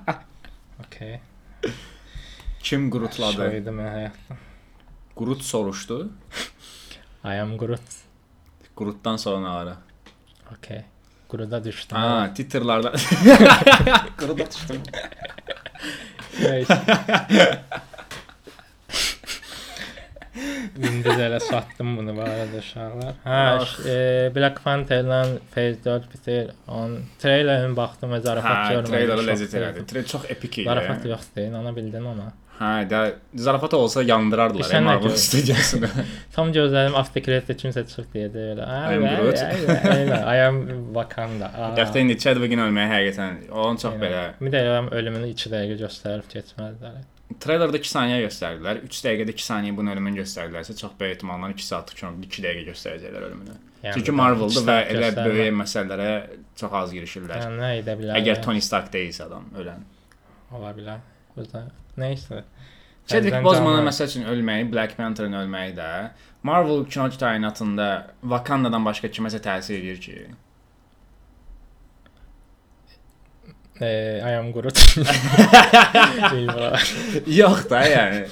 okay. 0.84 1.20
Kim 2.62 2.88
Grootladı? 2.90 3.50
Şoydu 3.50 3.74
mən 3.74 3.90
həyatda. 3.96 4.38
Groot 5.16 5.42
soruşdu. 5.44 5.98
I 7.24 7.36
am 7.42 7.56
Groot. 7.58 7.98
Grootdan 8.76 9.18
sonra 9.20 9.42
nə 9.44 9.54
var? 9.58 9.76
Okay. 10.56 10.84
Groot'a 11.30 11.64
düşdüm. 11.64 11.96
Ha, 11.98 12.28
Twitterlarda 12.30 12.92
Groot'a 14.18 14.46
düşdüm. 14.50 14.82
Neyse. 16.40 16.80
Elə 21.30 21.40
satdım 21.40 21.96
bunu 21.98 22.16
bu 22.16 22.22
arada 22.24 22.58
uşaqlar. 22.58 23.14
Hə, 23.24 23.40
e, 23.92 24.34
Black 24.34 24.62
Panther-la 24.64 25.22
Phase 25.54 25.84
4 25.84 26.12
bitir. 26.14 26.52
On 26.68 26.98
treylerin 27.22 27.76
baxdım, 27.76 28.14
və 28.16 28.20
zarafat 28.24 28.56
Hə, 28.56 28.76
görmədim. 28.76 28.92
treylerə 28.94 29.18
şok 29.24 29.30
ləzzət 29.32 29.58
elədi. 29.60 29.86
Trey 29.92 30.06
çox 30.14 30.30
epik 30.36 30.62
idi. 30.62 30.68
Zarafat 30.70 31.04
yoxdur, 31.10 31.48
inana 31.50 31.74
bildin 31.76 32.06
ona. 32.14 32.30
Hə, 32.60 32.72
də 32.90 32.98
zarafat 33.40 33.72
olsa 33.74 34.02
yandırardılar 34.04 34.72
nə 34.74 34.80
Marvel 34.84 35.14
studiyasını. 35.16 35.88
Tam 36.34 36.50
gözlədim 36.52 36.96
after 37.00 37.22
credit 37.24 37.62
kimsə 37.62 37.86
çıxıb 37.88 38.10
deyirdi 38.12 38.42
elə. 38.54 38.66
I 38.68 38.98
am 38.98 39.06
Groot. 39.22 39.40
I 40.34 40.42
am 40.48 40.58
Wakanda. 40.96 41.48
Dəftə 41.78 42.02
indi 42.04 42.18
Chadwick-in 42.20 42.60
ölməyi 42.66 42.92
həqiqətən 42.92 43.40
onun 43.50 43.80
çox 43.80 43.96
belə 44.02 44.26
Bir 44.42 44.52
də 44.52 44.60
ölümünü 45.00 45.32
2 45.32 45.54
dəqiqə 45.54 45.80
göstərib 45.86 46.28
keçməzlər. 46.34 47.00
Treylerdə 47.44 47.80
2 47.80 47.90
saniyə 47.90 48.20
göstərdilər. 48.26 48.82
3 48.88 49.00
dəqiqədə 49.06 49.34
2 49.36 49.46
saniyə 49.46 49.76
bunun 49.76 49.94
ölümünü 49.94 50.22
göstərdilərsə 50.22 50.76
çox 50.78 50.96
böyük 51.00 51.16
ehtimalla 51.16 51.50
2 51.54 51.66
saatlıq 51.66 52.00
kinoda 52.00 52.26
2 52.26 52.44
dəqiqə 52.46 52.66
göstərəcəklər 52.70 53.28
ölümünü. 53.30 53.56
Yəni, 53.80 53.94
Çünki 53.96 54.12
iki 54.12 54.64
və 54.66 54.76
elə 54.92 55.12
böyük 55.16 55.54
məsələlərə 55.62 56.10
çox 56.60 56.76
az 56.82 56.92
girişirlər. 56.96 57.46
Yəni 57.46 57.62
nə 57.62 57.70
edə 57.78 57.96
bilər? 58.00 58.18
Əgər 58.20 58.42
Tony 58.44 58.60
Stark 58.64 58.92
deyilsə 58.92 59.24
adam 59.24 59.48
ölən. 59.56 59.86
ola 60.52 60.74
bilər. 60.76 61.00
Bu 61.36 61.46
da 61.48 61.64
nəysə. 62.00 62.42
Chadwick 63.10 63.34
Təzədən 63.34 63.46
Bosemanın 63.46 63.88
məsəl 63.88 64.10
üçün 64.10 64.28
ölməyi, 64.30 64.68
Black 64.70 64.96
Panther-ın 64.98 65.32
ölməyi 65.40 65.72
də 65.78 65.90
Marvel 66.46 66.84
kino 66.84 67.08
kainatında 67.20 67.88
Wakanda-dan 68.22 68.84
başqa 68.84 69.08
kiməsə 69.08 69.40
təsir 69.42 69.80
edir 69.80 70.00
ki? 70.04 70.18
Bilmirəm. 76.32 76.74
Yox 77.36 77.66
da, 77.70 77.80
yəni. 77.88 78.24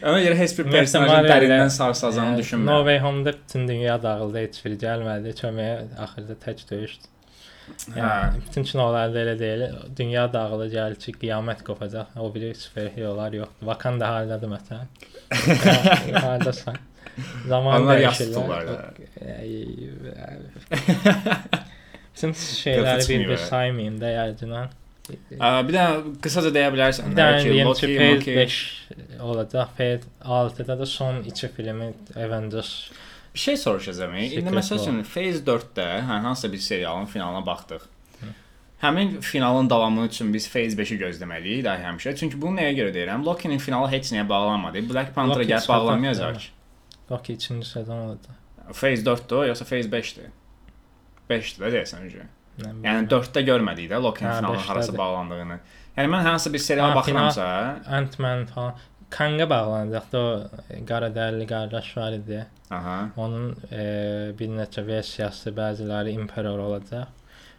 Ona 0.00 0.18
görə 0.24 0.36
heç 0.40 0.52
bir 0.58 0.68
personajın 0.72 1.28
dərindən 1.28 1.70
sarsacağını 1.72 2.34
Yəni, 2.34 2.40
No 2.40 2.42
düşünmürəm. 2.42 2.84
Way 2.88 2.98
Home-da 3.04 3.32
bütün 3.36 3.68
dünya 3.68 3.96
dağıldı, 4.02 4.38
heç 4.44 4.60
biri 4.64 4.76
gəlmədi. 4.84 5.32
Köməyə 5.40 5.74
axırda 6.04 6.36
tək 6.44 6.58
döyüşdü. 6.70 7.06
Hə. 7.70 7.96
Yəni, 8.00 8.42
bütün 8.46 8.62
kinolarda 8.70 9.18
elə 9.24 9.34
deyil. 9.38 9.62
Dünya 9.96 10.24
gəlir 10.72 10.96
ki, 11.04 11.12
qiyamət 11.22 11.60
qopacaq. 11.66 12.16
O 12.20 12.28
biri 12.34 12.54
superherolar 12.54 13.32
yoxdur. 13.40 13.66
Wakanda 13.72 14.08
hardadır 14.14 14.50
məsələn? 14.56 14.88
Yəni, 15.30 16.12
Hardasan? 16.24 16.76
Zaman 17.48 17.82
Onlar 17.82 18.66
da. 18.66 18.92
Bütün 22.14 22.32
şeyləri 22.32 23.08
bir-bir 23.08 23.36
saymayım 23.36 24.00
da 24.00 24.08
yəqin. 24.16 24.52
Bir 25.30 25.74
də 25.76 25.84
qısaca 26.22 26.50
deyə 26.54 26.72
bilərsən 26.74 27.12
Bir 27.12 27.18
də 27.18 27.28
dənə 27.28 27.42
ki, 27.42 27.64
Loki, 27.64 27.92
Loki 27.98 28.36
5 28.36 28.58
olacaq. 29.20 29.68
Phase 29.76 30.00
6-da 30.24 30.78
da 30.78 30.86
son 30.86 31.22
2 31.22 31.48
filmi 31.48 31.92
Avengers. 32.16 32.90
Bir 33.34 33.38
şey 33.38 33.56
soruşacağam. 33.56 34.14
İndi 34.16 34.50
məsəl 34.50 34.80
üçün 34.82 35.02
Phase 35.02 35.44
4-də 35.46 35.88
hə, 36.08 36.20
hansısa 36.26 36.52
bir 36.52 36.58
serialın 36.58 37.06
finalına 37.06 37.46
baxdıq. 37.46 37.86
Həmin 38.82 39.20
finalın 39.20 39.70
davamı 39.70 40.06
üçün 40.06 40.34
biz 40.34 40.48
Phase 40.48 40.76
5-i 40.76 40.96
gözləməliyik 41.02 41.64
də 41.66 41.74
həmişə. 41.84 42.14
Çünki 42.16 42.40
bunu 42.42 42.56
nəyə 42.56 42.72
görə 42.78 42.94
deyirəm? 42.94 43.24
Loki-nin 43.26 43.58
finalı 43.60 43.90
heç 43.92 44.08
nəyə 44.14 44.28
bağlanmadı. 44.28 44.80
Black 44.88 45.14
Panther-a 45.14 45.44
gəlib 45.44 45.68
bağlanmayacaq. 45.68 46.38
yəni. 46.38 47.10
Loki 47.10 47.34
2-ci 47.36 47.64
sezon 47.68 47.98
olacaq. 48.06 48.38
Phase 48.72 49.02
4-dür 49.04 49.36
o, 49.36 49.44
yoxsa 49.50 49.64
Phase 49.64 49.90
5-dir? 49.92 50.30
5-dir 51.30 51.64
də 51.66 51.72
deyəsən 51.76 52.06
öncə. 52.06 52.24
Nə 52.64 52.72
Yəni 52.86 53.06
bilim. 53.06 53.10
4-də 53.14 53.42
görmədik 53.50 53.90
də 53.90 53.98
Hə, 54.00 54.12
finalının 54.18 54.54
beşdədir. 54.54 54.66
harasa 54.68 54.96
bağlandığını. 54.98 55.58
Yəni 55.98 56.12
mən 56.14 56.22
hansısa 56.28 56.52
bir 56.52 56.58
seriala 56.58 56.94
baxıramsa, 56.96 57.46
Ant-Man 57.98 58.46
falan 58.46 58.74
Kanga 59.10 59.50
bağlanacaqdı 59.50 60.18
o 60.18 60.26
e, 60.70 60.84
qara 60.86 61.08
dərili 61.10 61.46
qardaş 61.50 61.96
var 61.96 62.12
idi. 62.12 62.46
aha. 62.70 62.98
Onun 63.16 63.56
e, 63.72 63.82
bir 64.38 64.48
neçə 64.54 64.86
versiyası, 64.86 65.50
bəziləri 65.56 66.12
imperator 66.14 66.58
olacaq. 66.58 67.08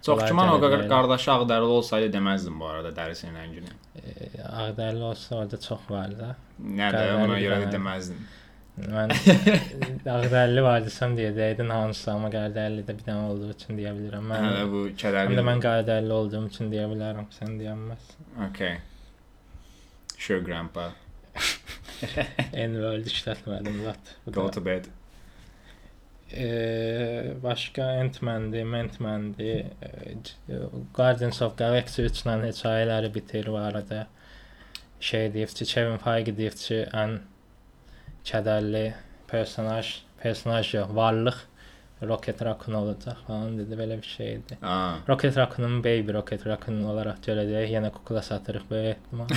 Çox 0.06 0.24
güman 0.30 0.50
o 0.50 0.56
qədər 0.64 0.88
qardaşı 0.90 1.30
ağdərili 1.32 1.76
olsaydı 1.78 2.08
deməzdim 2.18 2.56
bu 2.60 2.66
arada 2.66 2.90
dərisinin 2.96 3.36
rəngini. 3.38 3.74
E, 4.00 4.30
ağdərli 4.64 5.04
olsa 5.04 5.36
orada 5.36 5.60
çox 5.62 5.84
var 5.90 6.16
da. 6.20 6.30
Nə 6.64 6.88
də 6.96 7.04
ona 7.26 7.38
görə 7.44 7.60
də 7.66 7.74
deməzdim. 7.76 8.24
Mən 8.78 9.12
ağdərli 10.08 10.62
var 10.68 10.82
desəm 10.86 11.18
deyəcəkdin 11.18 11.70
hansısa, 11.74 12.14
amma 12.16 12.30
qardərli 12.34 12.86
də 12.88 12.96
bir 12.98 13.04
dənə 13.10 13.26
olduğu 13.34 13.50
üçün 13.56 13.78
deyə 13.78 13.92
bilirəm. 13.98 14.30
Mən 14.32 14.46
Hələ 14.48 14.64
bu 14.72 14.86
həm 14.88 14.96
kədərli. 15.04 15.38
də 15.38 15.44
mən 15.50 15.62
qardərli 15.66 16.16
olduğum 16.16 16.48
üçün 16.50 16.72
deyə 16.72 16.88
bilərəm, 16.94 17.28
sən 17.36 17.60
deyəməzsən. 17.60 18.32
Okay. 18.48 18.80
Sure 20.18 20.40
grandpa. 20.46 20.90
N-word 22.72 23.06
işlətmədim 23.12 23.84
lat. 23.86 24.16
Go 24.32 24.48
to 24.50 24.62
bed. 24.66 24.88
e, 26.32 27.34
başqa 27.44 27.84
Ant-Man-dir, 27.84 28.64
Man-Man-dir, 28.64 29.66
e, 29.84 30.60
Guardians 30.96 31.42
of 31.42 31.58
Galaxy 31.60 32.06
3-lə 32.08 32.38
hekayələri 32.48 33.10
bitir 33.14 33.48
bu 33.52 33.58
arada. 33.60 34.08
Şey 35.00 35.34
deyib 35.34 35.50
ki, 35.50 35.66
Kevin 35.66 35.98
Feige 35.98 36.38
deyib 36.38 36.56
ki, 36.56 36.86
ən 36.94 37.18
kədərli 38.28 38.86
personaj, 39.32 39.96
personaj 40.22 40.74
yox, 40.76 40.92
varlıq 40.98 41.40
Rocket 42.02 42.40
Raccoon 42.42 42.74
olacaq 42.80 43.20
falan 43.28 43.60
dedi, 43.60 43.76
belə 43.78 44.00
bir 44.00 44.08
şey 44.10 44.32
idi. 44.40 44.56
Aa. 44.66 44.96
Rocket 45.10 45.36
Raccoon'un 45.38 45.84
Baby 45.86 46.16
Rocket 46.16 46.46
Raccoon 46.50 46.80
olaraq 46.90 47.20
görəcəyik. 47.28 47.70
Yenə 47.76 47.92
kukla 47.94 48.24
satırıq 48.26 48.64
böyük 48.72 48.96
ehtimal. 48.96 49.28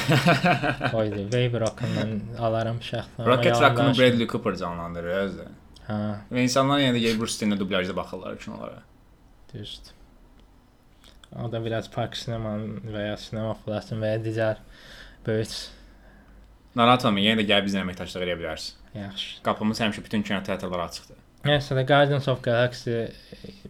Oydu. 1.01 1.27
Baby 1.35 1.61
Raccoon-dan 1.61 2.15
alaram 2.41 2.81
şəxsən. 2.81 3.27
Rocket 3.29 3.61
Raccoon'u 3.61 3.93
Bradley 3.99 4.29
Cooper 4.33 4.57
canlandırır 4.63 5.21
özü. 5.27 5.47
Hə, 5.91 5.99
Və 6.33 6.47
insanlar 6.47 6.81
yenə 6.81 6.97
də 6.97 7.13
Bruce 7.21 7.37
Lee-nə 7.43 7.61
dublyajda 7.61 7.97
baxırlar 7.97 8.39
kinolara. 8.41 8.81
düzdür. 9.53 9.93
O 11.43 11.53
da 11.53 11.65
biraz 11.65 11.91
Park 11.91 12.17
Sinemanın 12.17 12.81
və 12.95 13.09
ya 13.09 13.17
Sinema 13.21 13.55
Plus-ın 13.65 14.01
və 14.01 14.15
ya 14.15 14.19
digər 14.25 14.57
böyük 15.27 15.53
Narahat 16.75 17.05
olmayın, 17.07 17.31
yenə 17.33 17.43
də 17.43 17.47
gəlib 17.51 17.69
bizlə 17.69 17.85
əməkdaşlıq 17.85 18.25
edə 18.27 18.39
bilərsiniz. 18.41 18.81
yaxşı. 18.95 19.29
Qapımız 19.47 19.81
həmişə 19.85 20.05
bütün 20.05 20.23
kino 20.23 20.41
teatrlara 20.47 20.89
açıqdır. 20.91 21.21
Nəysə 21.45 21.77
də 21.77 21.83
Guardians 21.87 22.27
of 22.33 22.41
Galaxy 22.43 22.95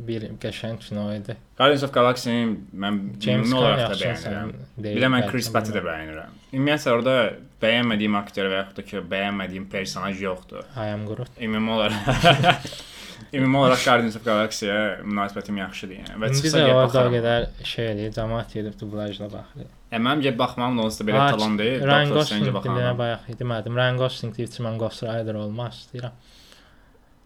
bir 0.08 0.28
qəşəng 0.42 0.76
kino 0.84 1.08
idi. 1.14 1.34
Guardians 1.58 1.82
of 1.82 1.90
Galaxy-ni 1.92 2.56
mən 2.84 3.00
James 3.24 3.52
olaraq 3.52 3.90
da 3.90 3.98
bəyənirəm. 3.98 4.52
Bir 4.78 5.02
də 5.02 5.10
mən 5.10 5.26
Chris 5.30 5.50
Pratt-ı 5.52 5.74
da 5.74 5.82
bəyənirəm. 5.82 6.36
Ümumiyyətlə 6.54 6.92
orada 6.94 7.16
bəyənmədiyim 7.64 8.18
aktyor 8.20 8.50
və 8.52 8.60
yaxud 8.60 8.78
da 8.78 8.86
ki, 8.90 9.02
bəyənmədiyim 9.10 9.66
personaj 9.72 10.22
yoxdur. 10.22 10.64
I 10.76 10.92
am 10.94 11.06
Groot. 11.08 11.32
Ümumi 11.40 11.70
olaraq 11.70 12.68
Ümumi 13.34 13.58
olaraq 13.58 13.82
Guardians 13.84 14.16
of 14.20 14.24
Galaxy-yə 14.26 14.78
münasibətim 15.02 15.58
yaxşıdır 15.64 15.98
yəni. 15.98 16.18
Və 16.22 16.30
çıxsa 16.30 16.58
də 16.60 16.62
gəlib 16.62 16.76
orada 16.76 16.84
o 16.84 16.86
baxaram. 16.86 17.14
qədər 17.18 17.48
şey 17.74 17.88
eləyir, 17.92 18.14
cəmaət 18.20 18.54
gedib 18.60 18.78
dublajla 18.80 19.28
baxır. 19.32 19.66
E, 19.94 19.98
mənim 20.06 20.22
gəlib 20.24 20.38
baxmam 20.40 20.78
onsuz 20.84 21.00
da 21.00 21.04
belə 21.10 21.20
Aa, 21.22 21.30
talon 21.34 21.58
deyil. 21.60 21.82
Ryan 21.86 22.14
Gosling 22.16 22.46
baxaram. 22.56 22.96
bayaq 22.98 23.28
demədim. 23.40 23.76
Ryan 23.80 23.98
Gosling 24.02 24.32
deyir 24.36 24.48
ki, 24.54 24.62
mən 24.66 24.78
Ghost 24.82 25.04
Rider 25.06 25.34
olmaq 25.44 25.76
istəyirəm. 25.80 26.14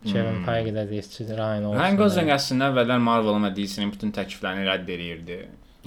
Kevin 0.04 0.34
Hmm. 0.36 0.44
Feige 0.46 0.72
də 0.76 0.84
deyir 0.90 1.06
ki, 1.14 1.24
Ryan 1.40 1.64
olsun. 1.70 1.80
Ryan 1.80 1.96
Gosling 2.02 2.28
əslində 2.38 2.68
əvvəllər 2.72 3.00
Marvel-ın 3.08 3.48
və 3.48 3.52
DC-nin 3.56 3.90
bütün 3.94 4.12
təkliflərini 4.18 4.66
rədd 4.68 4.92
edirdi. 4.96 5.38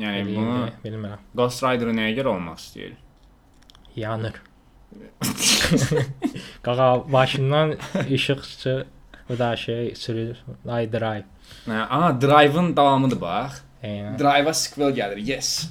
Yəni 0.02 0.24
bunu 0.26 0.56
Eləyirdi, 0.56 0.74
bilmirəm. 0.86 1.20
Ghost 1.36 1.63
Rider-ı 1.63 1.94
nəyə 2.00 2.15
görə 2.17 2.34
olmaq 2.36 2.58
istəyir? 2.63 2.96
Yanır. 3.96 4.41
Qaqa 6.63 7.12
başından 7.13 7.76
işıq 8.10 8.41
çıxır. 8.44 8.86
Bu 9.30 9.38
da 9.39 9.56
şey 9.56 9.96
sürür. 9.96 10.38
Ay 10.70 10.91
drive. 10.94 11.24
Hə, 11.67 11.86
Ana 11.89 12.22
Drive-ın 12.22 12.76
davamıdır 12.76 13.22
bax. 13.22 13.62
Eynən, 13.84 14.17
Drive-a 14.20 14.54
sequel 14.54 14.91
gəlir. 14.98 15.20
Yes. 15.20 15.70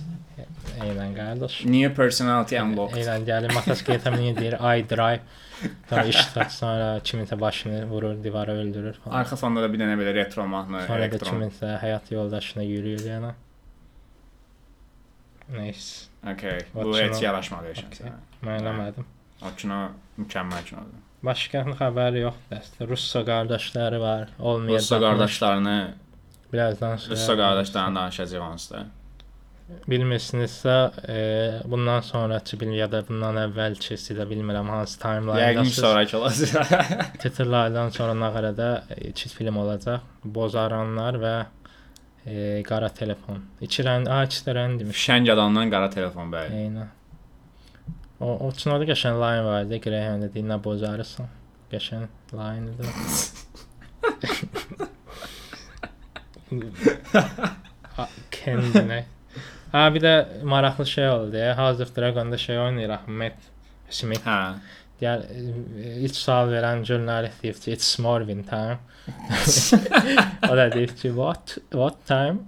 Eynən 0.87 1.15
qardaş. 1.17 1.61
New 1.65 1.95
personality 1.95 2.59
unlocked. 2.63 2.97
Eynən 3.03 3.25
gəlir 3.29 3.55
motosikletə 3.57 4.13
minir 4.17 4.37
deyir 4.41 4.57
ay 4.61 4.85
drive. 4.91 5.21
Sonra 5.91 6.05
işıq 6.09 6.29
tutsa 6.35 6.49
sonra 6.51 6.89
kiminsə 7.05 7.41
başını 7.41 7.83
vurur, 7.91 8.15
divara 8.25 8.53
öldürür 8.53 8.95
falan. 9.05 9.17
Arxa 9.21 9.37
fonda 9.37 9.63
da 9.63 9.69
bir 9.73 9.79
dənə 9.83 9.97
belə 10.01 10.15
retro 10.15 10.47
mahnı, 10.49 10.81
Sonra 10.87 11.01
da 11.01 11.05
elektron. 11.05 11.29
kiminsə 11.35 11.75
həyat 11.83 12.13
yoldaşına 12.15 12.63
yürüyür 12.63 13.05
yəni. 13.11 13.33
Neyse. 15.49 16.07
Okay. 16.33 16.59
Bu 16.75 16.83
Watch 16.83 17.03
heç 17.03 17.11
now. 17.13 17.27
yaraşmadı 17.27 17.69
heç 17.69 17.79
Okay. 17.79 17.91
okay. 17.91 18.11
Mən 18.49 18.61
eləmədim. 18.63 19.05
O 19.43 19.49
kino 19.57 19.79
mükəmməl 20.21 20.65
kinodur. 20.69 20.99
Başqa 21.25 21.63
xəbəri 21.81 22.23
yoxdur 22.25 22.57
əslində. 22.57 22.89
Russo 22.89 23.25
qardaşları 23.27 24.01
var. 24.01 24.29
Olmayacaq. 24.39 24.79
Russo 24.79 25.01
qardaşlarını, 25.01 25.95
birazdan 26.53 26.97
sonra. 26.97 27.15
Russo 27.15 27.37
qardaşlarını 27.37 27.97
danışacağıq 27.97 28.43
onsuz 28.53 28.71
da. 28.71 28.87
Bilmirsinizsə, 29.91 30.75
e, 31.09 31.17
bundan 31.71 32.01
sonrakı 32.07 32.59
bil 32.61 32.73
ya 32.79 32.87
da 32.93 33.01
bundan 33.09 33.37
əvvəlki 33.45 33.97
silə 33.99 34.27
bilmirəm 34.31 34.69
hansı 34.71 34.99
timeline. 35.03 35.41
Yəqin 35.41 35.71
sonrakı 35.75 36.19
olacaq. 36.19 36.75
Titrlərdən 37.23 37.91
sonra 37.97 38.15
Nağarada 38.19 38.69
iki 39.11 39.29
film 39.33 39.57
olacaq. 39.63 40.01
Bozaranlar 40.25 41.19
və 41.25 41.35
e, 42.27 42.63
Qara 42.69 42.89
telefon. 42.95 43.43
İki 43.61 43.83
rəng, 43.87 44.09
a, 44.11 44.23
iki 44.29 44.41
də 44.47 44.57
rəng 44.59 44.79
demiş. 44.81 45.05
Şəng 45.11 45.31
adamdan 45.35 45.71
qara 45.75 45.91
telefon 45.91 46.33
bəy. 46.33 46.47
Eynən. 46.65 46.89
O, 48.21 48.35
o 48.47 48.51
kinoda 48.53 48.85
qəşəng 48.91 49.17
line 49.23 49.45
var 49.47 49.65
idi. 49.67 49.81
Greyhound 49.87 50.23
dedi, 50.29 50.45
nə 50.47 50.57
bozarırsan. 50.65 51.27
Qəşəng 51.73 52.07
line 52.37 52.67
idi. 52.75 52.85
Kendine. 58.31 59.05
Ha 59.73 59.87
bir 59.95 60.03
də 60.03 60.15
maraqlı 60.45 60.87
şey 60.87 61.09
oldu 61.09 61.37
ya. 61.37 61.59
House 61.59 61.83
of 61.83 61.97
Dragon'da 61.97 62.39
şey 62.39 62.59
oynayır 62.59 62.91
Ahmet 62.91 63.37
Smith. 63.91 64.27
Hə. 64.27 64.55
Gəl 65.01 65.23
e, 65.33 65.43
ilk 66.05 66.17
sual 66.17 66.51
verən 66.53 66.83
jurnalist 66.85 67.43
deyir 67.43 67.61
ki, 67.63 67.73
it's 67.73 67.99
Morvin 67.99 68.43
time. 68.43 68.79
o 70.51 70.57
da 70.57 70.73
deyir 70.73 70.97
ki, 70.97 71.09
what 71.09 71.57
what 71.73 72.07
time? 72.07 72.39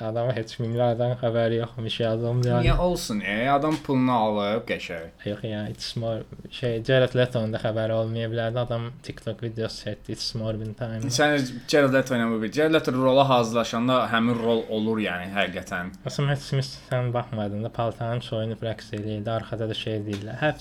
Adam 0.00 0.30
heç 0.36 0.58
milyardan 0.62 1.16
xəbəri 1.20 1.56
yoxmuş 1.62 1.96
yazım 2.00 2.42
Niyə 2.42 2.60
yəni. 2.68 2.78
olsun? 2.78 3.20
E, 3.20 3.48
adam 3.50 3.76
pulunu 3.86 4.12
alıb 4.12 4.62
qəşəng. 4.68 5.08
Yox 5.26 5.44
ya, 5.44 5.62
it's 5.68 5.96
more 5.96 6.22
şey 6.50 6.84
Jared 6.84 7.14
Leto'nun 7.18 7.52
da 7.52 7.58
xəbəri 7.62 7.92
olmaya 7.92 8.28
bilərdi. 8.30 8.58
Adam 8.62 8.90
TikTok 9.02 9.42
videosu 9.42 9.84
çəkdi, 9.88 10.12
it's 10.14 10.34
Morvin 10.34 10.74
time. 10.78 11.00
Sən 11.18 11.36
Jared 11.68 11.92
Leto 11.94 12.14
ilə 12.14 12.28
bir 12.42 12.52
Jared 12.52 12.74
Leto 12.74 12.92
rola 12.92 13.28
hazırlaşanda 13.28 13.98
həmin 14.12 14.38
rol 14.44 14.62
olur 14.68 14.98
yəni 15.02 15.30
həqiqətən. 15.34 15.90
Aslında 16.06 16.32
heç 16.36 16.46
Smith 16.48 16.70
sən 16.90 17.12
baxmadın 17.14 17.64
da 17.64 17.68
paltarın 17.68 18.20
soyunub 18.20 18.62
rəqs 18.62 18.94
eləyirdi. 18.94 19.30
Arxada 19.30 19.68
da 19.68 19.74
şey 19.74 19.98
deyirlər. 20.06 20.36
Have 20.40 20.58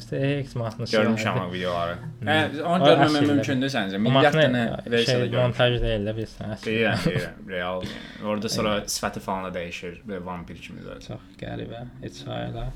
sex 0.00 0.54
mahnısı. 0.56 0.96
Görmüşəm 0.96 1.38
o 1.46 1.52
videoları. 1.52 1.96
Hə, 2.24 2.36
onu 2.62 2.90
əslində- 2.92 3.26
mümkündür 3.32 3.70
səncə? 3.72 3.98
Mahnı 3.98 4.28
dənə 4.36 4.64
versiyada 4.90 5.04
şey, 5.04 5.30
görmüşəm. 5.30 5.42
montaj 5.42 5.78
deyil 5.82 6.06
də 6.08 6.14
bilirsən. 6.18 6.54
Deyirəm, 6.66 7.04
deyirəm, 7.06 7.48
real. 7.48 7.82
Orada 8.32 8.48
sonra 8.52 8.78
sifəti 8.96 9.20
falan 9.24 9.48
da 9.48 9.54
dəyişir, 9.58 10.00
belə 10.08 10.22
vampir 10.26 10.58
kimi 10.64 10.80
də. 10.86 10.98
Çox 11.08 11.20
qəribə 11.40 11.84
hekayələr. 12.04 12.72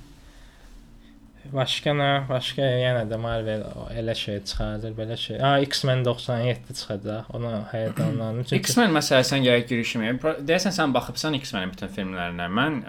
Başqa 1.47 1.93
nə? 1.95 2.07
Başqa 2.27 2.65
yenə 2.83 3.05
də 3.07 3.19
Marvel 3.23 3.61
elə 3.95 4.15
şey 4.19 4.41
çıxardır, 4.51 4.97
belə 4.99 5.15
şey. 5.21 5.37
Ha, 5.39 5.53
X-Men 5.63 6.01
97 6.05 6.75
çıxacaq. 6.75 7.29
Ona 7.39 7.53
həyəcanlandım. 7.71 8.49
Çünki 8.49 8.59
X-Men 8.65 8.91
məsələsinə 8.97 9.39
gəlib 9.45 9.69
girişməyək. 9.71 10.19
Pro- 10.25 10.33
Deyəsən 10.49 10.75
sən 10.75 10.95
baxıbsan 10.97 11.37
X-Men-in 11.39 11.71
bütün 11.77 11.93
filmlərinə. 11.95 12.49
Mən 12.59 12.81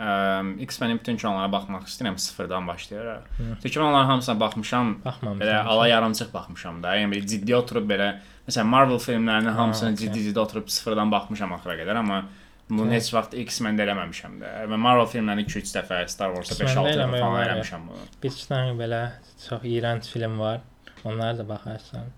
X-Men-in 0.65 0.97
bütün 1.03 1.19
kinolara 1.21 1.51
baxmaq 1.53 1.85
istəyirəm 1.91 2.17
sıfırdan 2.23 2.65
başlayaraq. 2.71 3.29
Çünki 3.61 3.75
mən 3.77 3.85
onların 3.91 4.09
hamısına 4.15 4.39
baxmışam. 4.39 4.95
baxmamışam. 5.05 5.43
Belə 5.45 5.61
ala 5.75 5.87
yarımçıq 5.93 6.33
baxmışam 6.33 6.81
da. 6.83 6.95
Yəni 6.97 7.13
belə 7.13 7.27
ciddi 7.35 7.55
oturub 7.61 7.85
belə 7.93 8.09
məsələn 8.49 8.73
Marvel 8.73 8.97
filmlərinin 9.05 9.53
Ha, 9.53 9.61
hamısını 9.61 9.95
ciddi-ciddi 10.01 10.39
oturub 10.39 10.67
sıfırdan 10.79 11.11
baxmışam 11.13 11.53
axıra 11.53 11.77
qədər, 11.77 12.01
amma 12.01 12.23
bunu 12.69 12.91
heç 12.91 13.09
vaxt 13.15 13.33
X-Men-də 13.45 13.85
eləməmişəm 13.87 14.37
də. 14.41 14.51
Və 14.71 14.79
Marvel 14.81 15.07
filmlərini 15.11 15.47
2-3 15.47 15.73
dəfə, 15.77 16.01
Star 16.11 16.35
X-Men-də 16.35 16.57
5-6 16.67 16.99
dəfə 16.99 17.21
falan 17.23 17.41
eləmişəm 17.45 17.87
bunu. 17.91 18.07
Bir 18.23 18.33
iki 18.33 18.47
dənə 18.51 18.75
belə 18.81 19.01
çox 19.47 19.67
iyrənc 19.71 20.09
film 20.11 20.39
var. 20.41 20.61
Onlara 21.05 21.37
da 21.37 21.47
baxarsan. 21.47 22.11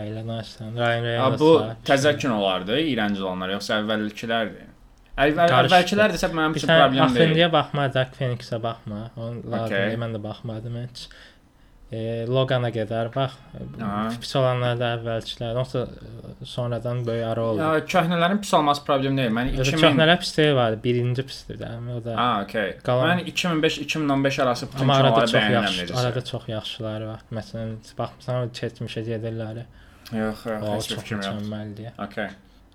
Əylənərsən. 0.00 0.76
Ryan 0.78 1.06
Reynolds 1.08 1.40
bu 1.42 1.52
təzə 1.88 2.12
kinolardır, 2.16 2.78
iyrənc 2.92 3.18
olanlar, 3.20 3.56
yoxsa 3.56 3.80
əvvəlkilərdir? 3.82 4.68
Əvvəl 5.20 5.54
əvvəlkilər 5.66 6.14
desə 6.14 6.30
mənim 6.32 6.54
üçün 6.56 6.70
problem 6.70 6.94
deyil. 6.94 7.26
Axındiyə 7.26 7.48
baxma, 7.52 7.88
Dark 7.92 8.14
Phoenix-ə 8.16 8.60
baxma. 8.62 9.00
Onu 9.16 9.42
lazım 9.42 9.66
Okey. 9.66 9.82
deyil, 9.88 9.98
mən 10.00 10.14
də 10.16 10.20
baxmadım 10.22 10.78
heç. 10.80 11.02
E, 11.90 12.24
Logan-a 12.30 12.68
qədər 12.70 13.08
bax. 13.14 13.32
Aha. 13.82 14.02
Pis 14.22 14.30
olanlar 14.38 14.76
da 14.78 14.92
əvvəlkilər, 14.94 15.56
yoxsa 15.58 15.80
e, 15.90 16.44
sonradan 16.46 17.00
böyük 17.06 17.24
ara 17.26 17.42
oldu. 17.48 17.62
Ya 17.64 17.80
köhnələrin 17.92 18.38
pis 18.44 18.52
olması 18.54 18.84
problem 18.86 19.16
deyil. 19.18 19.32
Mən 19.34 19.48
2000 19.56 19.80
Çoxlara 19.82 20.14
pisliyi 20.22 20.52
var. 20.54 20.76
Birinci 20.84 21.24
pisdir 21.26 21.58
də. 21.58 21.70
O 21.96 22.04
da 22.04 22.14
Ha, 22.16 22.28
okey. 22.44 22.76
Qalan- 22.86 23.10
Mən 23.10 23.24
2005-2015 23.32 24.42
arası 24.42 24.68
bütün 24.68 24.80
amma 24.86 24.94
arada 25.00 25.26
çox 25.26 25.32
yaxşı, 25.50 25.82
necəsə. 25.82 25.96
arada 26.04 26.24
çox 26.24 26.48
yaxşıları 26.48 27.08
var. 27.08 27.20
Məsələn, 27.32 27.72
baxmısan 27.98 28.48
keçmişə 28.60 29.02
gedirlər. 29.10 29.64
Yox, 30.12 30.46
yox, 30.46 30.62
O 30.62 30.76
heç 30.76 30.88
fikrim 30.94 31.20
yox. 31.22 31.92
Okey. 32.06 32.28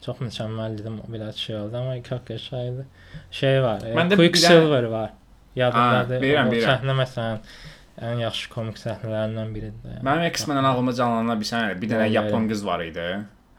Çox 0.05 0.17
mükəmməl 0.21 0.77
dedim, 0.77 0.99
biraz 1.07 1.35
şey 1.35 1.55
oldu 1.55 1.77
amma 1.77 1.95
çox 2.03 2.19
qəşəngdir. 2.27 2.83
Şey 3.31 3.61
var, 3.63 3.79
e, 3.85 4.15
Quicksilver 4.15 4.83
var. 4.83 5.09
Yadındadır. 5.55 6.15
Ha, 6.15 6.21
bilirəm, 6.23 6.51
bilirəm. 6.51 6.67
Səhnə 6.67 6.95
məsələn 7.01 7.37
ən 8.03 8.19
yaxşı 8.23 8.49
komik 8.51 8.79
səhnələrindən 8.81 9.53
biridir. 9.55 9.99
Mənim 10.03 10.27
X-Men-dən 10.31 10.67
ağlıma 10.71 10.93
canlanan 10.97 11.39
bir 11.39 11.47
sənə 11.47 11.75
bir 11.79 11.91
dənə 11.93 12.09
yapon 12.11 12.49
qız 12.51 12.65
var 12.67 12.83
idi. 12.83 13.07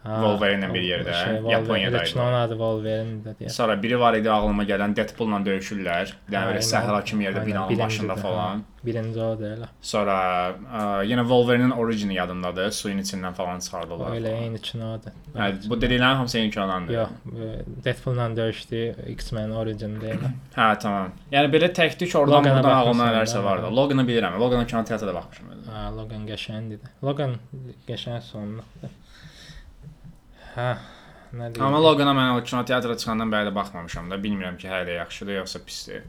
Wolverine-lə 0.06 0.68
bir 0.74 0.82
yerdə, 0.82 1.12
şey, 1.14 1.32
Wolverine- 1.34 1.52
Yaponiyadaydı. 1.52 2.04
Heç 2.04 2.16
onun 2.16 2.32
adı 2.32 2.52
Wolverine-dir 2.60 3.34
deyə. 3.40 3.48
Sonra 3.50 3.82
biri 3.82 4.00
var 4.00 4.14
idi 4.14 4.30
ağlıma 4.30 4.64
gələn 4.64 4.96
Deadpool-la 4.96 5.40
döyüşürlər. 5.48 6.12
Dənə 6.30 6.46
belə 6.52 6.62
səhra 6.70 7.04
kimi 7.04 7.24
yerdə 7.24 7.46
binanın 7.46 7.78
başında 7.78 8.14
falan. 8.16 8.62
Birinci 8.86 9.20
o 9.20 9.32
da 9.40 9.46
elə. 9.54 9.66
Sonra 9.82 10.16
ə, 10.78 10.82
yenə 11.10 11.22
Wolverine-in 11.26 11.70
origini 11.70 12.14
yadımdadır. 12.14 12.70
Suyun 12.70 12.98
içindən 13.02 13.32
falan 13.34 13.58
çıxardılar. 13.58 14.12
Elə 14.20 14.34
eyni 14.42 14.60
üçün 14.60 14.80
odur. 14.80 15.10
Hə, 15.34 15.48
bu 15.70 15.74
dediklərin 15.82 16.14
hamısı 16.20 16.38
eyni 16.38 16.50
kanaldır. 16.50 16.94
Yox, 16.94 17.08
Deadpool-la 17.84 18.36
döyüşdü, 18.36 18.94
X-Men 19.16 19.50
Origin 19.50 20.00
deyil. 20.00 20.22
Hə, 20.56 20.78
tamam. 20.78 21.10
Yəni 21.32 21.50
belə 21.56 21.72
tək-tük 21.74 22.14
oradan 22.18 22.38
Logana 22.38 22.62
buradan 22.62 22.76
ağlıma 22.84 23.08
nələrsə 23.10 23.42
vardı. 23.44 23.66
hə. 23.66 23.74
Loganı 23.76 24.02
bilirəm. 24.06 24.38
Loganı 24.40 24.66
kino 24.66 24.84
teatrda 24.84 25.14
baxmışam. 25.14 25.46
Ha, 25.74 25.90
Logan 25.96 26.22
qəşəngdir. 26.30 26.86
Logan 27.02 27.34
qəşəng 27.88 28.20
sonluqdur. 28.30 28.94
Hə, 30.56 30.68
nə 31.36 31.50
deyim? 31.52 31.64
Amma 31.66 31.80
Logana 31.84 32.14
mən 32.16 32.32
o 32.36 32.44
kino 32.44 32.62
teatrda 32.68 32.96
çıxandan 32.96 33.32
bəri 33.32 33.50
də 33.50 33.54
baxmamışam 33.56 34.08
da. 34.10 34.18
Bilmirəm 34.22 34.56
ki, 34.60 34.68
hələ 34.72 34.96
yaxşıdır 35.02 35.40
yoxsa 35.42 35.60
pisdir. 35.66 36.06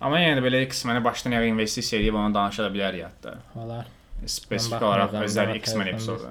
Amma 0.00 0.18
yenə 0.22 0.38
də 0.38 0.44
belə 0.46 0.62
X-Men-i 0.68 1.02
başdan 1.04 1.34
ayağa 1.38 1.50
investisiya 1.52 2.00
edib 2.02 2.14
onu 2.18 2.34
danışa 2.34 2.64
da 2.66 2.70
bilərik 2.74 3.04
hətta. 3.06 3.36
olar. 3.64 3.90
Spesifik 4.26 4.82
olaraq 4.82 5.12
daha 5.12 5.54
X-Men 5.58 5.92
epizodu. 5.92 6.30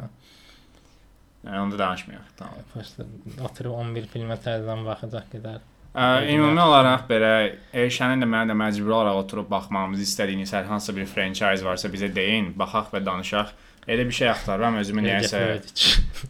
Yəni 1.46 1.60
onu 1.60 1.74
da 1.74 1.78
danışmayaq. 1.80 2.26
Tamam. 2.38 2.66
Prosta 2.74 3.04
oturub 3.48 3.74
11 3.82 4.08
filmə 4.14 4.38
təzədən 4.44 4.84
baxacaq 4.86 5.32
qədər. 5.34 5.64
Ə, 5.92 6.04
ümumi 6.32 6.62
olaraq 6.62 7.08
belə 7.10 7.32
Elşənin 7.74 8.22
də 8.24 8.28
mənə 8.30 8.54
də 8.54 8.56
məcburi 8.60 8.94
olaraq 8.96 9.24
oturub 9.26 9.50
baxmamızı 9.52 10.06
istədiyiniz 10.06 10.54
hər 10.56 10.70
hansı 10.70 10.96
bir 10.96 11.10
franchise 11.10 11.66
varsa 11.66 11.90
bizə 11.92 12.12
deyin, 12.16 12.54
baxaq 12.60 12.94
və 12.94 13.02
danışaq. 13.06 13.52
Elə 13.88 14.06
bir 14.06 14.12
şey 14.14 14.30
axtarıram 14.30 14.76
özümü 14.78 15.02
nəyəsə. 15.08 15.40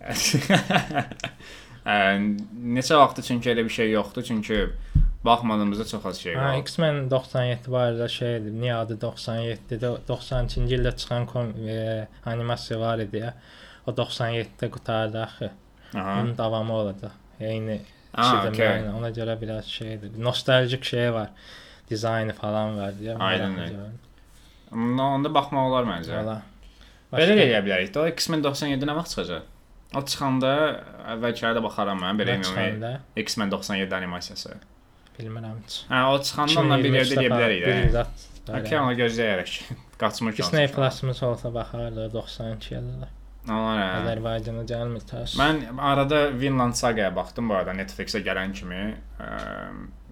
Ə, 1.82 1.96
neçə 2.78 2.98
vaxtdır 3.00 3.26
çünki 3.26 3.50
elə 3.52 3.64
bir 3.66 3.74
şey 3.74 3.92
yoxdur, 3.92 4.24
çünki 4.24 4.58
baxmadığımızda 5.26 5.86
çox 5.86 6.06
az 6.06 6.18
şey 6.22 6.36
Ha, 6.36 6.44
var. 6.46 6.58
X-Men 6.62 7.10
97 7.12 7.72
barədə 7.74 8.08
şeydir. 8.10 8.54
Niyə 8.62 8.76
adı 8.84 8.98
97-də 9.02 9.90
92-ci 10.08 10.76
ildə 10.78 10.94
çıxan 10.98 11.26
kom 11.30 11.52
e, 11.68 12.08
animasiya 12.26 12.80
var 12.80 13.00
idi 13.02 13.18
ya. 13.24 13.34
O 13.88 13.92
97-də 13.98 14.70
qutardı 14.70 15.22
axı. 15.24 15.50
Aha. 15.96 16.16
Bunun 16.22 16.38
davamı 16.38 16.74
olacaq. 16.74 17.12
Eyni 17.40 17.82
Aa, 18.14 18.24
şeydir. 18.32 18.50
okey. 18.54 18.68
Yəni 18.68 18.94
ona 19.00 19.10
görə 19.10 19.42
biraz 19.42 19.66
şeydir. 19.66 20.12
Nostaljik 20.24 20.84
şey 20.84 21.14
var. 21.14 21.30
Dizaynı 21.90 22.34
falan 22.34 22.78
var 22.78 22.94
ya. 23.02 23.18
Aynen 23.20 23.60
öyle. 23.60 23.74
Onda 24.72 25.04
onda 25.04 25.34
baxmaq 25.34 25.66
olar 25.70 25.84
məncə. 25.84 26.18
Valla. 26.22 26.42
Belə 27.12 27.36
də 27.36 27.46
edə 27.48 27.62
bilərik. 27.66 27.92
də. 27.96 28.08
X-Men 28.16 28.44
97 28.44 28.88
nə 28.88 28.96
vaxt 28.96 29.16
çıxacaq? 29.18 29.48
O 29.92 30.02
çıxanda 30.08 30.52
əvvəlkilərdə 31.16 31.64
baxaram 31.66 32.00
mən 32.00 32.20
belə 32.22 32.38
ümumi 32.40 32.48
çıxanda 32.48 32.92
X-Men 33.26 33.52
97 33.52 33.96
animasiyası. 33.96 34.54
bilmirəm 35.20 35.58
heç. 35.64 35.82
Hə, 35.90 36.04
o 36.08 36.20
çıxandan 36.24 36.70
da 36.72 36.78
bir 36.84 36.96
yerdə 36.96 37.18
edə 37.20 37.32
bilərik 37.34 37.96
də. 37.96 38.06
Okey, 38.58 38.78
onu 38.80 38.94
gözləyərək. 38.98 39.58
Qaçmır 40.02 40.34
ki. 40.34 40.42
Disney 40.42 40.68
Plus-ımız 40.72 41.24
olsa 41.24 41.52
baxardı 41.54 42.08
92 42.14 42.76
ildə. 42.80 43.10
Onlar 43.50 43.78
hə. 43.78 43.86
Azərbaycana 44.00 44.64
gəlmir 44.70 45.04
təəssüf. 45.10 45.38
Mən 45.42 45.80
arada 45.92 46.24
Vinland 46.40 46.78
Saga-ya 46.80 47.12
baxdım 47.16 47.50
bu 47.50 47.56
arada 47.60 47.74
Netflix-ə 47.78 48.22
gələn 48.26 48.54
kimi. 48.58 48.82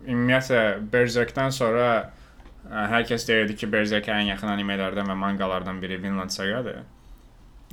Ümumiyyətlə 0.08 0.62
Berserk-dən 0.94 1.52
sonra 1.56 1.88
hər 2.70 3.06
kəs 3.10 3.26
deyirdi 3.28 3.56
ki, 3.60 3.70
Berserk 3.72 4.10
ən 4.14 4.30
yaxın 4.30 4.52
animelərdən 4.54 5.10
və 5.10 5.16
mangalardan 5.18 5.82
biri 5.82 5.98
Vinland 6.04 6.34
Saga-dır. 6.34 6.84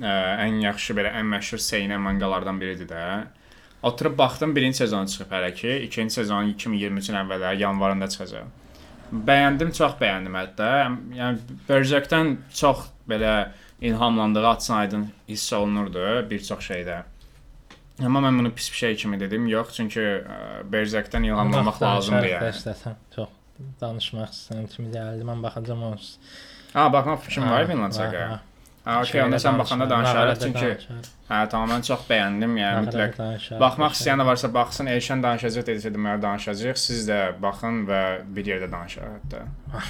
Ən 0.01 0.61
yaxşı 0.65 0.97
belə 0.97 1.13
ən 1.17 1.29
məşhur 1.33 1.61
seinen 1.63 2.01
mangalardan 2.05 2.61
biridir 2.61 2.89
də. 2.91 3.03
Oturub 3.83 4.17
baxdım, 4.19 4.55
birinci 4.57 4.79
sezon 4.79 5.07
çıxıb 5.07 5.33
hələ 5.33 5.55
ki, 5.55 5.77
ikinci 5.87 6.15
sezon 6.15 6.49
2023-ün 6.53 7.21
əvvələ 7.23 7.53
yanvarında 7.61 8.09
çıxacaq. 8.09 8.49
Bəyəndim, 9.13 9.71
çox 9.77 9.95
bəyəndim 10.01 10.35
hətta. 10.35 10.71
Yəni 11.15 11.61
Berserk-dən 11.69 12.33
çox 12.55 12.89
belə 13.09 13.53
ilhamlandığı 13.81 14.49
açıq 14.49 14.75
aydın 14.75 15.07
hiss 15.29 15.53
olunurdu 15.53 16.27
bir 16.31 16.43
çox 16.43 16.65
şeydə. 16.71 17.03
Amma 18.05 18.21
mən 18.25 18.39
bunu 18.41 18.51
pis 18.53 18.73
bir 18.73 18.77
şey 18.77 18.97
kimi 18.97 19.21
dedim. 19.21 19.47
Yox, 19.47 19.77
çünki 19.77 20.01
Berserk-dən 20.73 21.27
ilhamlanmaq 21.29 21.83
lazımdır 21.83 22.29
yəni. 22.33 22.95
Çox 23.15 23.29
danışmaq 23.81 24.35
istəyirəm 24.35 24.69
kimi 24.75 24.93
gəldi. 24.95 25.25
Mən 25.29 25.43
baxacağam 25.45 25.83
onu. 25.91 25.99
Ha, 26.75 26.87
baxmaq 26.93 27.25
fikrim 27.25 27.51
var 27.51 27.69
Vinland 27.69 27.97
Saga. 27.97 28.27
Ha, 28.87 29.01
okey, 29.03 29.19
onda 29.25 29.39
sən 29.43 29.57
baxanda 29.59 29.89
danışarıq 29.91 30.37
çünki 30.45 30.69
hə, 31.27 31.39
tamam 31.51 31.73
mən 31.75 31.83
çox 31.89 32.05
bəyəndim, 32.07 32.53
yəni 32.61 32.85
mütləq 32.87 33.17
baxmaq 33.63 33.97
istəyən 33.99 34.23
də 34.23 34.27
varsa 34.29 34.51
baxsın. 34.55 34.91
Elşən 34.93 35.25
danışacaq 35.25 35.67
dedisə 35.71 35.91
deməli 35.95 36.23
danışacaq. 36.23 36.79
Siz 36.79 37.09
də 37.09 37.19
baxın 37.43 37.83
və 37.89 38.03
bir 38.37 38.53
yerdə 38.53 38.71
danışarıq 38.71 39.17
hətta. 39.19 39.43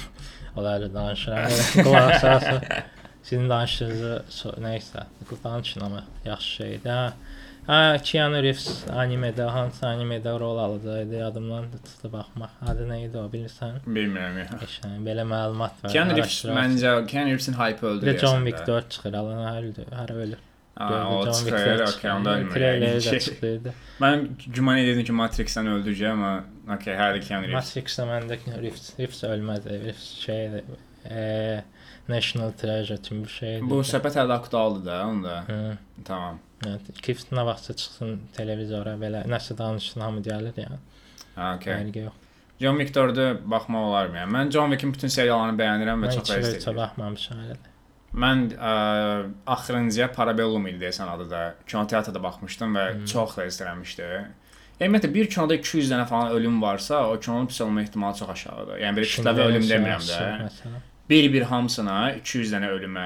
Onlar 0.57 0.81
da 0.81 0.93
danışıram. 0.93 1.51
Qulaq 1.85 2.15
asarsa 2.15 2.83
sizin 3.23 3.49
danışdığınızı 3.49 4.13
so- 4.39 4.57
nəysə, 4.65 5.05
danışın 5.43 5.81
amma 5.81 6.03
yaxşı 6.25 6.51
şeydir. 6.55 7.13
Ha. 7.67 7.73
Ha, 7.77 7.97
Keanu 8.03 8.39
Reeves 8.43 8.67
animedə, 8.87 9.43
hansı 9.51 9.85
animedə 9.85 10.33
rol 10.39 10.57
alacaqdı, 10.57 11.15
yadımdan 11.19 11.63
da 11.73 11.77
çıxdı 11.87 12.11
baxmaq. 12.13 12.49
Adı 12.71 12.85
nə 12.89 12.99
idi 13.09 13.17
o 13.19 13.25
bilirsən? 13.33 13.81
Bilmirəm 13.87 14.37
ya. 14.39 14.45
Eşən 14.65 14.99
belə 15.07 15.25
məlumat 15.27 15.83
var. 15.83 15.91
Keanu 15.91 16.15
Reeves 16.15 16.45
araşdırarsan. 16.45 16.75
məncə 16.77 17.07
Keanu 17.11 17.27
Reevesin 17.33 17.53
hype 17.59 17.87
öldü 17.87 18.05
Bir 18.05 18.13
də 18.13 18.21
John 18.21 18.39
deyəsən 18.41 18.45
Wick 18.45 18.61
də. 18.63 18.67
4 18.67 18.91
çıxır, 18.91 19.13
alan 19.21 19.41
hər 19.49 19.67
öldü, 19.71 19.85
hər 20.01 20.13
ölür. 20.13 20.37
Ha, 20.77 20.87
Gördüm, 20.89 21.07
o 21.07 21.25
John 21.25 21.33
Wick 21.33 21.57
çıxır, 21.57 21.79
4 21.79 21.97
okey, 21.97 22.11
onda 22.11 22.37
çıxır. 22.39 22.53
Traileri 22.53 22.97
də 22.97 23.09
ölmür. 23.09 23.19
çıxdı. 23.19 23.73
Mən 24.01 24.25
güman 24.55 24.77
edirdim 24.77 25.03
ki, 25.11 25.17
Matrix-dən 25.21 25.71
öldürəcək, 25.75 26.11
amma 26.11 26.33
okey, 26.77 26.93
hər 27.03 27.17
iki 27.19 27.27
Keanu 27.27 27.47
Reeves. 27.47 27.75
Matrix-də 27.75 28.07
məndə 28.13 28.39
Reeves, 28.61 28.91
Reeves 28.99 29.23
ölməz, 29.23 29.69
Reeves 29.69 30.03
şeydir. 30.23 30.63
E, 31.11 31.63
National 32.09 32.51
Treasure 32.51 33.01
kimi 33.01 33.23
bir 33.23 33.29
şeydir. 33.39 33.69
Bu 33.69 33.81
söhbət 33.83 34.15
hələ 34.21 34.33
aktualdır 34.39 34.85
da, 34.85 35.05
onda. 35.07 35.41
Hı. 35.47 35.77
Tamam. 36.05 36.39
Evet, 36.65 36.81
Kift 37.05 37.31
nə 37.31 37.43
vaxtsa 37.45 37.73
çıxsın 37.77 38.15
televizora 38.33 38.95
belə 38.97 39.25
nəsə 39.29 39.57
danışsın 39.59 40.01
hamı 40.01 40.21
gəlir 40.25 40.55
yəni. 40.57 40.79
Ha, 41.35 41.51
okey. 41.55 41.73
Fərqi 41.73 42.03
yox. 42.07 42.15
John 42.61 42.79
Wick 42.81 42.95
4-ü 42.97 43.25
baxmaq 43.51 43.83
olar 43.91 44.07
mı? 44.09 44.17
Yəni 44.17 44.33
mən 44.33 44.49
John 44.55 44.71
Wick-in 44.73 44.93
bütün 44.95 45.11
seriallarını 45.13 45.57
bəyənirəm 45.59 46.01
və 46.01 46.07
Mən 46.09 46.15
çox 46.15 46.29
heç 46.29 46.31
da 46.31 46.37
bir 46.41 46.57
istəyirəm. 46.57 46.77
baxmamışam 46.81 47.43
hələ. 47.43 47.57
də. 47.61 47.73
Mən 48.23 48.41
ə, 48.55 48.71
axırıncıya 49.53 50.07
Parabellum 50.15 50.65
idi 50.71 50.79
desən 50.85 51.11
adı 51.13 51.29
da. 51.29 51.41
Kinoteatrda 51.67 52.23
baxmışdım 52.23 52.73
və 52.79 52.85
Hmm. 52.95 53.05
çox 53.05 53.37
da 53.37 53.45
izlənmişdi. 53.45 54.09
Ümumiyyətlə 54.81 55.13
bir 55.13 55.29
kinoda 55.29 55.53
200 55.55 55.91
dənə 55.91 56.05
falan 56.07 56.31
ölüm 56.31 56.61
varsa, 56.61 57.03
o 57.09 57.19
kinonun 57.19 57.47
pis 57.47 57.61
olma 57.61 57.81
ehtimalı 57.81 58.17
çox 58.17 58.29
aşağıdır. 58.29 58.77
Yəni 58.81 58.97
belə 58.97 59.07
kütləvi 59.13 59.41
ölüm 59.45 59.61
demirəm 59.69 60.03
də. 60.09 60.49
Bir-bir 61.09 61.41
hamısına 61.53 62.11
200 62.13 62.53
dənə 62.53 62.69
ölümə 62.73 63.05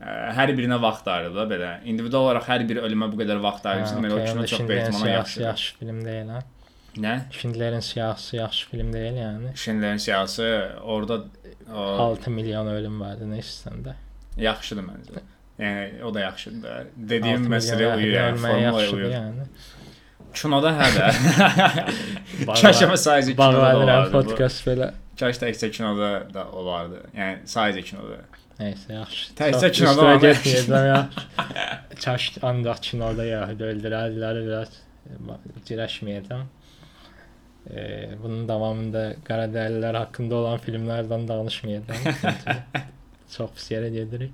ə, 0.00 0.16
hər 0.36 0.52
birinə 0.58 0.80
vaxt 0.82 1.08
ayırdı 1.08 1.36
da 1.36 1.46
belə. 1.54 1.70
İndividual 1.84 2.28
olaraq 2.28 2.48
hər 2.50 2.66
bir 2.68 2.82
ölümə 2.86 3.08
bu 3.12 3.20
qədər 3.22 3.40
vaxt 3.42 3.66
ayırırsan, 3.66 4.02
deməli 4.02 4.12
o 4.12 4.16
okey, 4.20 4.32
kino 4.32 4.46
çox 4.46 4.58
Schindlerin 4.58 4.82
ehtimalla 4.82 5.10
yaxşıdır. 5.10 5.46
yaxşı 5.46 5.76
film 5.78 6.04
deyil 6.04 6.28
ha. 6.28 6.42
Nə? 6.96 7.14
Schindlerin 7.30 7.80
siyahısı 7.80 8.36
yaxşı 8.36 8.68
film 8.70 8.92
deyil 8.92 9.16
yəni. 9.20 9.56
Schindlerin 9.56 9.96
siyahısı 9.96 10.72
orada 10.82 11.24
o 11.74 11.80
6 11.80 12.30
milyon 12.30 12.66
ölüm 12.66 13.00
vardı 13.00 13.24
nə 13.28 13.40
istəndə. 13.42 13.94
yaxşıdır 14.36 14.82
məncə. 14.82 15.24
Yəni 15.58 16.02
o 16.04 16.14
da 16.14 16.20
yaxşıdır 16.20 16.62
da. 16.62 16.84
Dediyim 16.96 17.44
6 17.44 17.54
məsələ 17.54 17.96
uyur, 17.96 18.12
yəni, 18.12 18.62
yaxşıdır 18.62 18.98
uyur. 18.98 19.10
yəni. 19.18 19.48
Kinoda 20.36 20.72
hə 20.76 20.88
də. 20.96 22.54
Çaşama 22.54 22.94
sadəcə 22.94 23.32
kinoda 23.36 23.76
olardı. 23.76 24.12
bu. 24.12 24.22
podkast 24.22 24.66
belə. 24.68 24.90
Kaş 25.20 25.38
təkcə 25.40 25.70
kinoda 25.70 26.10
da 26.34 26.48
olardı. 26.52 27.02
Yəni 27.16 27.48
sadəcə 27.48 27.82
kinoda. 27.82 28.18
Nəysə 28.56 28.94
yaxşı. 28.96 29.24
Təkcə 29.36 29.70
kinoda 29.76 30.12
getməyəcəm 30.22 30.86
ya. 30.88 31.00
Çaş 32.00 32.28
ancaq 32.46 32.80
kinoda 32.86 33.24
ya 33.28 33.42
öldürədilər 33.52 34.38
biraz 34.46 34.78
girəşməyəcəm. 35.68 36.44
Ee, 37.66 38.14
bunun 38.22 38.46
davamında 38.48 39.02
Qaradərlilər 39.26 39.98
haqqında 39.98 40.36
olan 40.38 40.60
filmlərdən 40.62 41.26
danışmayacağam. 41.28 42.60
Çox 43.34 43.50
pis 43.56 43.66
yerə 43.74 43.90
gedirik. 43.90 44.32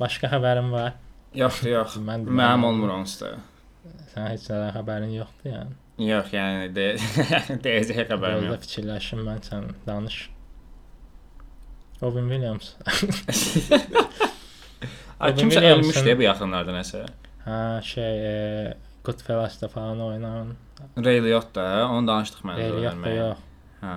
Başqa 0.00 0.30
xəbərim 0.32 0.72
var. 0.72 0.94
Yoxdur, 1.36 1.74
yox. 1.74 1.98
Mən 2.00 2.24
Mənim 2.24 2.64
olmur 2.64 2.94
onsuz 2.94 3.20
da. 3.20 3.34
Sən 4.14 4.30
heç 4.32 4.48
nədən 4.48 4.72
xəbərin 4.78 5.12
yoxdur 5.18 5.52
yəni. 5.52 5.76
Yox, 6.08 6.32
yəni 6.32 6.72
de 6.74 6.88
deyəcək 7.66 8.04
xəbərim 8.14 8.48
yox. 8.48 8.64
fikirləşim 8.64 9.22
mən 9.28 9.44
sən 9.44 9.68
danış. 9.86 10.22
Robin 12.02 12.28
Williams. 12.30 12.74
Ay, 15.20 15.32
Robin 15.32 15.40
kimsə 15.42 15.58
Williams'ın- 15.58 15.82
ölmüşdü 15.82 16.18
bu 16.18 16.22
yaxınlarda 16.22 16.72
nəsə. 16.76 17.00
Hə, 17.46 17.82
şey, 17.82 18.12
e, 18.28 18.74
Goodfellas-da 19.04 19.68
falan 19.68 20.00
oynayan. 20.00 20.54
Ray 21.04 21.18
Liotta, 21.24 21.64
onu 21.90 22.06
danışdıq 22.06 22.44
mən. 22.46 22.56
Ray 22.60 22.70
Liotta 22.82 23.10
yox. 23.10 23.38
Hə. 23.82 23.96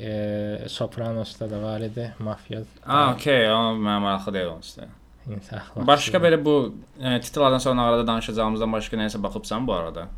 E, 0.00 0.68
Sopranos'da 0.68 1.50
da 1.50 1.62
var 1.62 1.80
idi, 1.80 2.14
mafya. 2.18 2.62
Ah, 2.86 3.12
okey, 3.14 3.50
o 3.52 3.58
mənim 3.76 4.02
maraqlı 4.08 4.34
deyil 4.34 4.50
onsuz 4.56 4.76
da. 4.80 4.88
İnsan 5.30 5.58
əxlaqsız. 5.58 5.86
Başqa 5.86 6.18
belə 6.22 6.38
bu 6.44 6.54
e, 7.00 7.16
titrlərdən 7.22 7.62
sonra 7.62 7.82
arada 7.90 8.06
danışacağımızdan 8.06 8.72
başqa 8.72 8.96
nəsə 8.98 9.22
baxıbsan 9.22 9.66
bu 9.66 9.74
arada? 9.74 10.08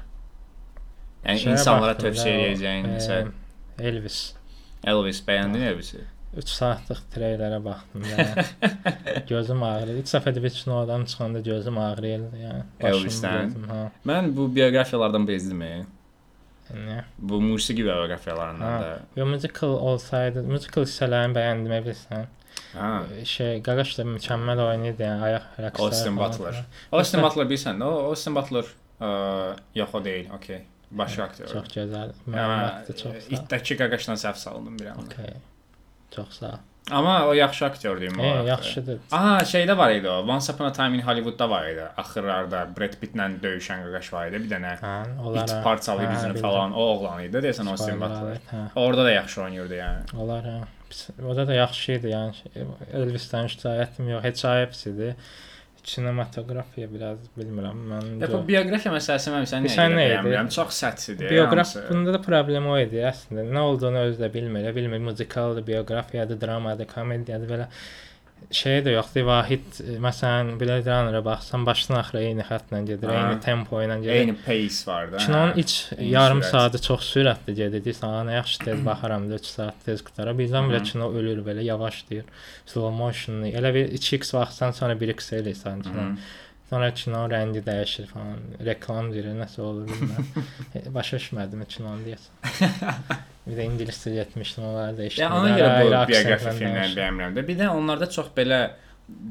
Yəni 1.25 1.39
Şeye 1.43 1.53
insanlara 1.53 1.95
baxdım 1.95 2.05
da, 2.05 2.09
tövsiyə 2.09 2.37
o, 2.39 2.45
edəcəyin 2.49 2.87
e, 2.89 2.97
nəsə 2.97 3.17
Elvis. 3.91 4.19
Elvis 4.87 5.21
bəyəndin 5.29 5.65
Elvisi? 5.73 6.05
3 6.37 6.49
saatlıq 6.49 6.99
treylerə 7.15 7.59
baxdım 7.65 8.03
və 8.05 8.45
gözüm 9.33 9.63
ağrıyır. 9.63 10.01
İlk 10.03 10.11
dəfə 10.13 10.35
də 10.37 10.51
Snowdan 10.51 11.05
çıxanda 11.05 11.41
gözüm 11.41 11.79
ağrıyırdı. 11.79 12.37
Yəni 12.37 12.63
başım 12.83 12.99
Elvisdən? 13.07 13.43
gözüm, 13.47 13.69
ha. 13.69 13.91
Mən 14.07 14.37
bu 14.37 14.49
bioqrafiyalardan 14.57 15.29
bezdim. 15.29 15.63
e. 15.63 15.87
Yəni 16.71 17.03
Bu 17.19 17.41
musiqi 17.41 17.85
bioqrafiyalarından 17.85 18.83
da. 18.83 18.99
yo 19.17 19.27
musical 19.27 19.69
olsaydı, 19.69 20.43
musical 20.43 20.85
hissələrini 20.85 21.35
bəyəndim 21.39 21.73
bilirsən. 21.87 22.27
Ha. 22.75 23.03
Şey, 23.25 23.63
Qaqaş 23.63 23.99
da 23.99 24.05
mükəmməl 24.05 24.61
oynayırdı, 24.69 25.03
yəni 25.03 25.23
ayaq 25.31 25.45
rəqsləri. 25.65 25.83
Austin 25.89 26.17
Butler. 26.17 26.65
Austin 26.93 27.23
Butler 27.23 27.47
bilirsən, 27.49 27.81
o 27.85 27.93
Austin 28.11 28.35
Butler 28.37 28.65
ə, 29.01 29.11
yox 29.81 29.95
o 29.95 30.05
deyil, 30.05 30.29
okey. 30.37 30.61
Başqa 30.91 31.23
aktyor. 31.23 31.49
Çox 31.49 31.69
gözəl. 31.77 32.13
Amma 32.27 32.37
Məlumatlı 32.37 32.97
çox 32.97 33.13
sağ. 33.25 33.37
itdəki 33.37 33.77
qaqaşdan 33.81 34.17
səhv 34.21 34.37
saldım 34.41 34.79
bir 34.79 34.87
anda. 34.93 35.03
Okay. 35.07 35.33
Çox 36.17 36.29
sağ. 36.29 36.47
ol. 36.47 36.53
Amma 36.91 37.27
o 37.27 37.33
yaxşı 37.33 37.67
aktyor 37.67 38.01
deyim 38.01 38.19
o. 38.19 38.23
E, 38.23 38.31
vaxtı. 38.35 38.49
yaxşıdır. 38.49 38.99
Aha, 39.13 39.39
şeydə 39.39 39.77
var 39.79 39.91
idi 39.91 40.09
o. 40.09 40.13
Once 40.23 40.53
Upon 40.53 40.65
a 40.67 40.73
Time 40.73 40.97
in 40.97 41.01
Hollywoodda 41.03 41.51
var 41.51 41.69
idi. 41.69 41.83
Axırlarda 41.97 42.69
Brad 42.79 42.95
Pittlə 43.03 43.27
döyüşən 43.43 43.83
qaqaş 43.85 44.13
var 44.13 44.29
idi. 44.31 44.41
Bir 44.45 44.51
dənə 44.55 44.71
Hə, 44.81 44.95
it 45.13 45.21
olar. 45.21 45.63
parçalayıb 45.65 46.11
hə, 46.11 46.17
üzünü 46.19 46.41
falan. 46.41 46.73
O 46.73 46.81
oğlan 46.81 47.23
idi, 47.25 47.43
Butler. 48.01 48.23
alert, 48.23 48.53
hə. 48.53 48.63
Orada 48.77 49.05
da 49.05 49.11
yaxşı 49.11 49.43
oynayırdı 49.43 49.75
yəni. 49.75 50.17
Olar 50.19 50.45
hə. 50.45 50.57
Pis- 50.91 51.11
O 51.29 51.37
da 51.47 51.55
yaxşı 51.55 51.93
idi 51.93 52.07
yəni. 52.07 52.33
Elvisdən 52.95 53.47
şikayətim 53.53 54.11
yox. 54.11 54.25
Heç 54.25 54.45
ayıbsıdı. 54.45 55.17
Sinematografiya 55.89 56.89
biraz 56.93 57.29
bilmirəm. 57.39 57.79
Mən 57.93 58.09
Ya 58.23 58.29
bu 58.33 58.43
bioqrafiya 58.49 58.93
məsələsi 58.95 59.33
mən 59.35 59.47
sən 59.53 59.69
Sən 59.73 59.95
bəyənmirəm. 59.97 60.51
Çox 60.53 60.83
səthidir. 60.83 61.31
Bioqraf 61.33 61.75
hamısı. 61.75 61.85
bunda 61.91 62.15
da 62.17 62.21
problem 62.25 62.69
o 62.73 62.77
idi 62.81 63.01
əslində. 63.09 63.47
Nə 63.57 63.63
olduğunu 63.71 64.03
özü 64.11 64.23
də 64.25 64.33
bilmir. 64.35 64.69
Bilmir 64.77 65.01
muzikaldır, 65.07 65.67
bioqrafiyadır, 65.67 66.41
dramadır, 66.45 66.91
komediyadır 66.93 67.55
belə 67.55 67.71
şey 68.51 68.79
də 68.87 68.93
yoxdur. 68.95 69.25
Vahid 69.29 69.79
məsələn 70.05 70.55
Blade 70.61 70.87
Runner-a 70.89 71.21
baxsan 71.25 71.67
başdan 71.67 71.99
axıra 72.01 72.23
eyni 72.25 72.43
xəttlə 72.49 72.81
gedir, 72.87 73.09
Ha. 73.13 73.19
eyni 73.19 73.41
tempo 73.45 73.81
ilə 73.85 73.99
gedir. 74.01 74.15
Eyni 74.23 74.35
pace 74.47 74.87
var 74.91 75.13
da. 75.13 75.17
Kinonun 75.25 75.53
hə. 75.53 75.59
ilk 75.63 76.01
yarım 76.15 76.41
sürət. 76.41 76.51
saatı 76.51 76.83
çox 76.89 77.01
sürətli 77.15 77.55
gedir. 77.61 77.85
Deyirsən, 77.85 78.07
"A, 78.09 78.25
nə 78.25 78.35
yaxşı 78.41 78.59
tez 78.65 78.85
baxaram, 78.87 79.29
3 79.33 79.45
saat 79.47 79.75
tez 79.85 80.03
qutara." 80.03 80.33
Birdən 80.33 80.71
belə 80.73 80.81
Hı. 80.81 80.85
kino 80.93 81.13
ölür 81.13 81.45
belə 81.45 81.63
yavaşlayır. 81.63 82.25
Slow 82.67 82.91
motionlu. 82.97 83.47
Elə 83.59 83.75
bir 83.75 83.89
2x 83.99 84.33
vaxtdan 84.35 84.71
sonra 84.73 84.95
1x 84.95 85.33
eləyirsən 85.39 85.83
kino. 85.83 86.03
Hı. 86.03 86.17
Sonra 86.69 86.91
kino 86.95 87.23
rəngi 87.33 87.63
dəyişir 87.65 88.11
falan. 88.11 88.41
Reklam 88.67 89.09
verir, 89.13 89.33
nəsə 89.39 89.63
olur 89.65 89.87
bilmirəm. 89.89 90.27
E, 90.77 90.83
Başa 90.97 91.17
düşmədim 91.17 91.65
kinonu 91.73 92.05
deyəsən. 92.05 92.43
bir 93.49 93.57
də 93.57 93.65
ingiliscə 93.71 94.13
getmişdim, 94.19 94.67
onları 94.69 94.99
da 94.99 95.09
Ya 95.17 95.31
ona 95.33 95.55
görə 95.57 95.71
bu 95.79 95.95
bioqrafiya 96.13 96.39
filmləri 96.45 96.99
bəyənmirəm 96.99 97.39
də. 97.39 97.47
Bir 97.49 97.59
də 97.63 97.71
onlarda 97.73 98.11
çox 98.13 98.29
belə 98.37 98.61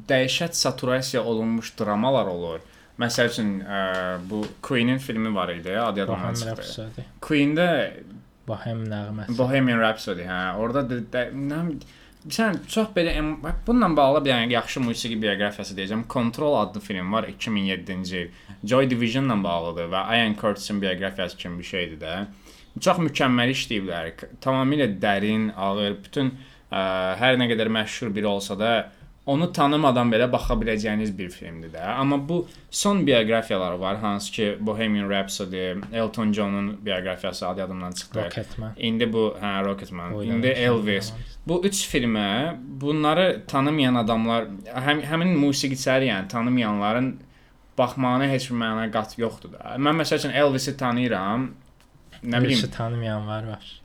dəhşət 0.10 0.58
saturasiya 0.58 1.22
olunmuş 1.24 1.76
dramalar 1.80 2.32
olur. 2.34 2.66
Məsəl 2.98 3.30
üçün 3.30 3.52
ə, 3.62 3.82
bu 4.30 4.42
Queen-in 4.66 4.98
filmi 4.98 5.30
var 5.36 5.54
idi, 5.54 5.76
adı 5.80 6.08
Bohem 6.10 6.34
çıxdı. 6.34 7.06
Queen-də 7.22 7.68
Bohem 8.48 8.82
nəğməsi. 8.90 9.38
Bohemian 9.38 9.84
Rhapsody, 9.84 10.26
hə, 10.26 10.56
orada 10.58 10.88
da, 10.90 11.00
da 11.14 11.28
nə 11.30 11.62
sən 12.34 12.60
çox 12.68 12.90
belə 12.96 13.14
bununla 13.68 13.90
bağlı 13.98 14.26
bir 14.26 14.32
yəni 14.32 14.54
yaxşı 14.54 14.82
musiqi 14.82 15.22
bioqrafiyası 15.22 15.78
deyəcəm. 15.78 16.04
Control 16.10 16.56
adlı 16.62 16.80
film 16.80 17.14
var 17.14 17.24
2007-ci 17.24 18.18
il. 18.18 18.30
Joy 18.64 18.90
Division-la 18.90 19.38
bağlıdır 19.44 19.90
və 19.94 20.04
Ian 20.18 20.36
Curtis-in 20.42 20.82
bioqrafiyası 20.82 21.38
kimi 21.38 21.60
bir 21.60 21.64
şeydir 21.64 22.00
də. 22.02 22.26
Çox 22.80 23.00
mükəmməl 23.02 23.54
işləyiblər. 23.54 24.12
Tamamilə 24.42 24.90
dərin, 25.02 25.50
ağır, 25.56 25.98
bütün 26.04 26.34
ə, 26.72 26.82
hər 27.22 27.40
nə 27.40 27.50
qədər 27.52 27.72
məşhur 27.74 28.14
biri 28.16 28.28
olsa 28.30 28.60
da 28.60 28.72
onu 29.28 29.52
tanımadan 29.52 30.12
belə 30.12 30.30
baxa 30.32 30.56
biləcəyiniz 30.62 31.12
bir 31.18 31.30
filmdir 31.30 31.74
də. 31.76 31.84
Amma 32.02 32.18
bu 32.30 32.48
son 32.72 33.08
bioqrafiyaları 33.08 33.80
var, 33.80 33.98
hansı 33.98 34.32
ki 34.32 34.58
Bohemian 34.60 35.10
Rhapsody, 35.10 35.72
Elton 35.94 36.32
John'un 36.32 36.86
bioqrafiyası 36.86 37.48
adı 37.48 37.60
yadımdan 37.60 37.92
çıxdı. 37.92 38.26
Rocketman. 38.26 38.74
İndi 38.78 39.14
bu 39.14 39.36
hə 39.42 39.66
Rocketman, 39.66 40.12
indi 40.12 40.16
Oynamış, 40.18 40.46
Elvis. 40.46 41.12
oynamış. 41.12 41.12
Bu 41.48 41.66
üç 41.66 41.96
filmə 41.96 42.56
bunları 42.82 43.44
tanımayan 43.48 43.96
adamlar, 43.96 44.48
həm 44.88 45.04
həmin 45.12 45.36
musiqiçiləri, 45.44 46.08
yəni 46.12 46.28
tanımayanların 46.28 47.20
baxmağına 47.78 48.28
heç 48.32 48.50
bir 48.52 48.56
məna 48.56 48.92
qat 48.92 49.18
yoxdur 49.20 49.54
da. 49.54 49.76
Mən 49.78 50.02
məsəl 50.02 50.24
üçün 50.24 50.30
Elvisi 50.30 50.78
tanıyıram. 50.78 51.52
Nə 52.24 52.28
bilim, 52.28 52.44
Elvisi 52.44 52.72
tanımayan 52.72 53.28
var 53.28 53.48
var. 53.48 53.82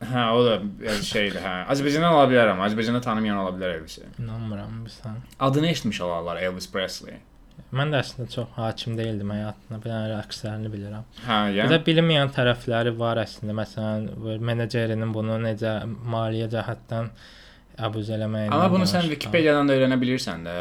Hə 0.00 0.26
o 0.32 0.44
da 0.46 0.58
bir 0.80 1.02
şeydir, 1.04 1.40
hə. 1.44 1.54
Azərbaycandan 1.72 2.14
ola 2.16 2.28
bilərəm, 2.30 2.60
Azərbaycanda 2.66 3.00
tanımayan 3.04 3.40
ola 3.42 3.50
bilər 3.56 3.74
Elvisi. 3.78 4.06
İnanmıram 4.18 4.78
bilsən. 4.86 5.18
Adını 5.40 5.68
eşitmiş 5.74 6.00
olarlar 6.06 6.40
Elvis 6.42 6.70
Presley. 6.72 7.18
Mən 7.76 7.92
də 7.92 8.00
əslində 8.02 8.30
çox 8.32 8.48
hakim 8.56 8.96
deyildim 8.98 9.30
həyatına. 9.30 9.78
Bir 9.82 9.92
dənə 9.92 10.14
əksərini 10.22 10.70
bilirəm. 10.72 11.04
Hə, 11.26 11.36
Bir 11.50 11.58
yəni 11.58 11.74
də 11.74 11.78
bilinməyən 11.86 12.32
tərəfləri 12.34 12.94
var 12.98 13.20
əslində. 13.22 13.54
Məsələn, 13.60 14.08
menecerinin 14.48 15.12
bunu 15.14 15.36
necə 15.44 15.74
maliyyə 15.86 16.48
cəhətdən 16.56 17.12
əbuz 17.86 18.10
eləməyindən. 18.16 18.56
Amma 18.56 18.72
bunu 18.72 18.88
sən. 18.88 19.06
Wikipediyadan 19.12 19.68
da 19.68 19.76
öyrənə 19.76 20.00
bilirsən 20.00 20.42
də. 20.48 20.56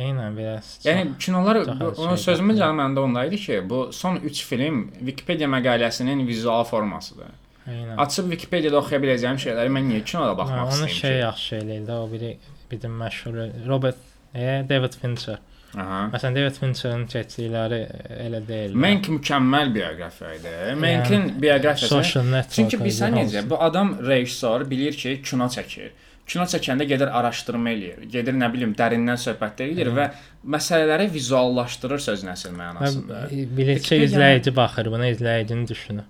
Eynən 0.00 0.38
biraz. 0.38 0.78
Yəni 0.86 1.16
kinolar 1.18 1.60
onun 1.66 2.16
sözümün 2.16 2.56
cavabı 2.56 2.80
məndə 2.80 3.02
onda 3.08 3.24
idi 3.28 3.36
ki, 3.44 3.60
bu 3.70 3.88
son 3.92 4.16
3 4.22 4.44
film 4.46 4.84
Wikipedia 4.98 5.48
məqaləsinin 5.50 6.26
vizual 6.26 6.64
formasıdır. 6.64 7.34
Eynən. 7.68 7.96
Açıb 8.04 8.28
Wikipediyada 8.34 8.76
oxuya 8.82 9.00
biləcəyim 9.00 9.38
şeyləri 9.40 9.72
mən 9.72 9.86
niyə 9.88 10.04
kinoda 10.04 10.34
baxmaq 10.36 10.58
Ha, 10.58 10.64
Onu 10.66 10.84
istəyim 10.84 11.00
şey 11.00 11.14
ki? 11.14 11.22
yaxşı 11.24 11.56
eləyir 11.62 11.86
də, 11.88 11.96
o 12.04 12.12
biri 12.12 12.36
bizim 12.70 12.98
məşhur 13.00 13.38
Robert 13.68 13.96
e, 14.34 14.64
David 14.68 14.98
Fincher. 15.00 15.38
Aha. 15.74 16.00
Məsələn, 16.12 16.36
David 16.38 16.58
Fincherin 16.60 17.06
keçdikləri 17.10 17.80
elə 18.26 18.40
deyil. 18.46 18.76
Mank 18.78 19.08
mükəmməl 19.10 19.72
bioqrafiya 19.74 20.34
idi. 20.38 20.52
Mankın 20.84 21.24
bioqrafiyası. 21.42 21.88
Social 21.94 22.24
Network. 22.28 22.52
Çünki 22.58 22.78
bilirsən 22.84 23.16
necə, 23.18 23.42
bu 23.50 23.58
adam 23.62 23.96
rejissor 24.06 24.68
bilir 24.70 24.92
ki, 25.00 25.16
kino 25.24 25.48
çəkir. 25.56 25.90
Kino 26.28 26.44
çəkəndə 26.48 26.86
gedir 26.88 27.10
araşdırma 27.18 27.70
eləyir. 27.74 28.04
Gedir 28.12 28.32
nə 28.38 28.52
bilim 28.52 28.70
dərindən 28.78 29.18
söhbətlər 29.20 29.72
edir 29.74 29.90
və 29.98 30.06
məsələləri 30.54 31.10
vizuallaşdırır 31.12 32.00
söz 32.06 32.22
nəsil 32.24 32.54
mənasında. 32.56 33.24
Və 33.32 33.42
bilir 33.58 33.82
ki, 33.84 33.98
izləyici 34.06 34.54
baxır 34.56 34.88
buna, 34.94 35.10
izləyicinin 35.12 35.66
düşünür. 35.68 36.06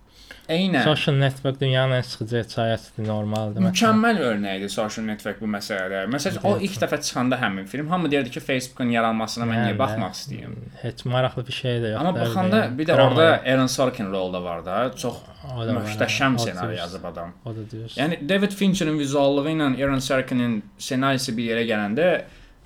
Eynən. 0.48 0.85
Social 0.85 1.14
network 1.16 1.61
dünyanın 1.61 1.96
ən 1.98 2.02
sıxıcı 2.04 2.37
hekayəsidir 2.42 3.07
normaldır. 3.09 3.64
Mükəmməl 3.64 4.20
örnəkdir 4.28 4.68
social 4.72 5.07
network 5.09 5.40
bu 5.40 5.48
məsələdə. 5.54 6.02
Məsələn, 6.12 6.44
o 6.44 6.59
ilk 6.66 6.76
dəfə 6.83 6.98
çıxanda 7.07 7.38
həmin 7.40 7.64
film 7.70 7.88
hamı 7.88 8.11
deyirdi 8.12 8.35
ki, 8.35 8.42
Facebook-un 8.44 8.92
yaranmasına 8.92 9.48
mən 9.48 9.61
niyə 9.62 9.72
Yəni, 9.72 9.80
baxmaq 9.80 10.18
istəyirəm. 10.18 10.54
Heç 10.83 11.04
maraqlı 11.09 11.46
bir 11.48 11.59
şey 11.62 11.80
də 11.87 11.94
yox. 11.94 12.00
Amma 12.02 12.14
baxanda 12.20 12.62
bir 12.78 12.90
də 12.90 13.00
orada 13.00 13.28
Aaron 13.40 13.72
Sorkin 13.78 14.12
rolda 14.12 14.44
var 14.44 14.64
da, 14.66 14.78
çox 14.96 15.24
möhtəşəm 15.48 16.38
ssenari 16.38 16.76
yazıb 16.76 17.04
adam. 17.12 17.33
O 17.44 17.57
da 17.57 17.68
deyir. 17.70 17.96
Yəni 17.96 18.20
David 18.28 18.52
Fincherin 18.61 18.98
vizuallığı 18.98 19.50
ilə 19.57 19.74
Aaron 19.80 20.04
Sorkinin 20.11 20.62
ssenarisi 20.78 21.37
bir 21.37 21.54
yerə 21.54 21.64
gələndə 21.72 22.09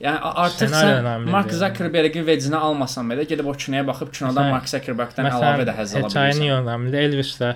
Yəni 0.05 0.19
artıq 0.45 0.69
Ssenari 0.71 0.93
sən. 1.09 1.27
Mark 1.35 1.51
Zuckerberg-in 1.61 2.25
vecinə 2.29 2.61
almasan 2.69 3.11
belə 3.11 3.25
gedib 3.29 3.47
o 3.51 3.53
kinoya 3.65 3.87
baxıb 3.89 4.13
kinodan 4.15 4.45
Məsələn- 4.45 4.55
Mark 4.55 4.71
Zuckerberg-dən 4.75 5.31
əlavə 5.35 5.67
də 5.69 5.75
həzz 5.81 5.97
ala 5.99 6.07
hekayə 6.07 6.33
bilirsən. 6.39 6.57
önəmlidir? 6.63 7.07
Elvisdə 7.09 7.51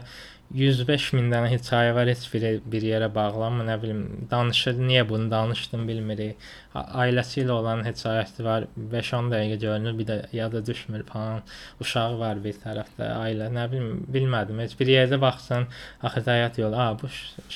105 0.53 1.05
min 1.17 1.31
dənə 1.33 1.49
hekayə 1.49 1.95
var, 1.97 2.09
heç 2.13 2.27
biri 2.33 2.51
bir 2.73 2.83
yerə 2.85 3.07
bağlanmır, 3.15 3.65
nə 3.71 3.77
bilim, 3.83 4.01
danışır, 4.31 4.75
niyə 4.89 5.07
bunu 5.09 5.31
danışdım 5.33 5.87
bilmirik. 5.89 6.37
Ailəsi 6.77 7.41
ilə 7.45 7.55
olan 7.57 7.81
hekayəsi 7.87 8.45
var, 8.45 8.67
5-10 8.77 9.31
dəqiqə 9.33 9.57
görünür, 9.63 9.97
bir 10.01 10.07
də 10.11 10.19
yada 10.37 10.61
düşmür 10.67 11.07
falan. 11.09 11.41
Uşağı 11.81 12.19
var 12.21 12.43
bir 12.45 12.59
tərəfdə, 12.67 13.09
ailə, 13.23 13.49
nə 13.55 13.65
bilim, 13.73 14.05
bilmədim. 14.13 14.61
Heç 14.67 14.77
bir 14.81 14.93
yerdə 14.93 15.21
baxsan, 15.21 15.67
axı 16.03 16.21
həyat 16.29 16.59
yolu, 16.61 16.77
a 16.77 16.91
bu 17.01 17.09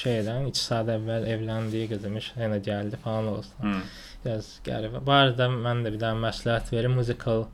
şeydən 0.03 0.49
2 0.55 0.61
saat 0.71 0.89
əvvəl 0.97 1.29
evləndiyi 1.37 1.91
qızmış, 1.93 2.33
yenə 2.41 2.63
gəldi 2.65 2.97
falan 3.05 3.27
olsun. 3.35 3.61
Hı. 3.61 3.77
Biraz 4.27 4.47
qəribə. 4.67 5.01
Bu 5.07 5.13
arada 5.15 5.47
mən 5.53 5.85
də 5.87 5.93
bir 5.95 6.01
dənə 6.03 6.19
məsləhət 6.27 6.73
verim, 6.75 6.97
musical 6.99 7.47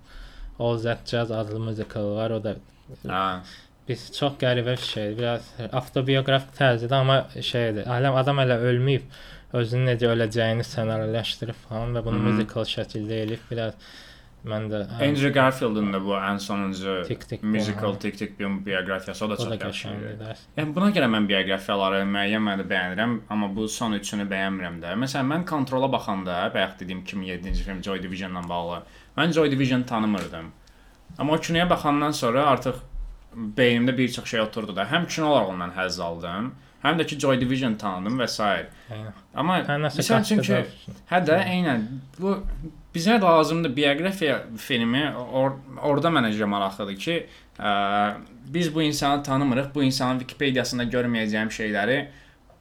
All 0.59 0.81
That 0.83 1.07
Jazz 1.11 1.31
adlı 1.31 1.61
musical 1.61 2.15
var, 2.17 2.31
o 2.31 2.43
da 2.45 2.57
Ha. 3.09 3.43
Biz 3.89 4.03
çox 4.17 4.35
qəribə 4.41 4.75
bir 4.77 4.83
şeydir. 4.87 5.17
Biraz 5.19 5.47
avtobioqrafik 5.75 6.53
tərzidir, 6.59 6.93
amma 6.97 7.17
şeydir. 7.43 7.87
Aləm 7.91 8.15
adam 8.21 8.39
hələ 8.43 8.59
ölməyib. 8.71 9.07
Özünün 9.59 9.91
necə 9.93 10.09
öləcəyini 10.15 10.65
ssenariləşdirib 10.65 11.59
falan 11.69 11.93
və 11.97 12.03
bunu 12.05 12.19
Mhm. 12.19 12.29
musical 12.31 12.65
şəkildə 12.65 13.19
eləyib. 13.25 13.43
Biraz 13.51 13.75
Mən 14.43 14.65
də 14.73 14.79
Andrew 15.07 15.29
Garfield'ın 15.31 15.93
da 15.95 16.01
bu 16.03 16.17
ən 16.19 16.39
sonuncu 16.43 16.95
Tik 17.07 17.29
Tik 17.31 17.43
musical 17.47 17.93
Boom. 17.93 17.99
Tik 18.03 18.17
Tik 18.19 18.33
Boom 18.41 18.57
bioqrafiyası 18.67 19.25
o 19.25 19.31
da 19.31 19.37
çox 19.37 19.53
yaxşı 19.53 19.67
qəşəngdir. 19.67 20.15
idi. 20.15 20.25
dərs. 20.25 20.41
Yəni 20.57 20.75
buna 20.75 20.89
görə 20.97 21.09
mən 21.13 21.29
bioqrafiyaları 21.31 22.01
müəyyən 22.11 22.43
mənada 22.49 22.67
bəyənirəm, 22.73 23.13
amma 23.31 23.51
bu 23.57 23.69
son 23.69 23.95
üçünü 23.99 24.27
bəyənmirəm 24.33 24.81
də. 24.83 24.97
Məsələn, 25.05 25.29
mən 25.35 25.45
kontrola 25.47 25.93
baxanda, 25.93 26.41
bayaq 26.55 26.75
dediyim 26.81 27.05
kimi 27.05 27.27
7-ci 27.31 27.63
film 27.69 27.83
Joy 27.87 28.03
Division-la 28.03 28.43
bağlı, 28.49 28.83
mən 29.17 29.33
Joy 29.33 29.51
Division 29.51 29.83
tanımırdım. 29.83 30.51
Amma 31.19 31.33
o 31.33 31.39
kinoya 31.41 31.71
baxandan 31.71 32.11
sonra 32.11 32.47
artıq 32.47 32.83
beynimdə 33.37 33.97
bir 33.99 34.09
çox 34.13 34.25
şey 34.31 34.41
oturdu 34.41 34.77
da. 34.77 34.85
Həm 34.91 35.07
kinolar 35.09 35.47
ondan 35.55 35.71
həzz 35.77 36.01
aldım, 36.03 36.51
həm 36.83 36.99
də 36.99 37.07
ki 37.07 37.19
Joy 37.21 37.39
Division 37.41 37.75
tanıdım 37.79 38.19
və 38.19 38.27
s. 38.29 38.43
Aynen. 38.43 39.13
Amma 39.35 39.59
Hə, 39.63 39.79
məsələn 39.87 40.25
çünki 40.27 40.65
hə 41.13 41.23
də 41.31 41.39
eynən 41.47 41.87
bu 42.19 42.43
bizə 42.95 43.21
lazımdır 43.23 43.73
bioqrafiya 43.77 44.39
filmi 44.61 45.05
or 45.17 45.55
orada 45.83 46.09
mənə 46.13 46.31
görə 46.37 46.49
maraqlıdır 46.55 46.97
ki, 47.05 47.15
ə, 47.59 47.73
biz 48.55 48.69
bu 48.75 48.83
insanı 48.83 49.23
tanımırıq, 49.23 49.71
bu 49.75 49.83
insanın 49.83 50.19
Wikipediyasında 50.25 50.85
görməyəcəyim 50.93 51.51
şeyləri 51.59 51.99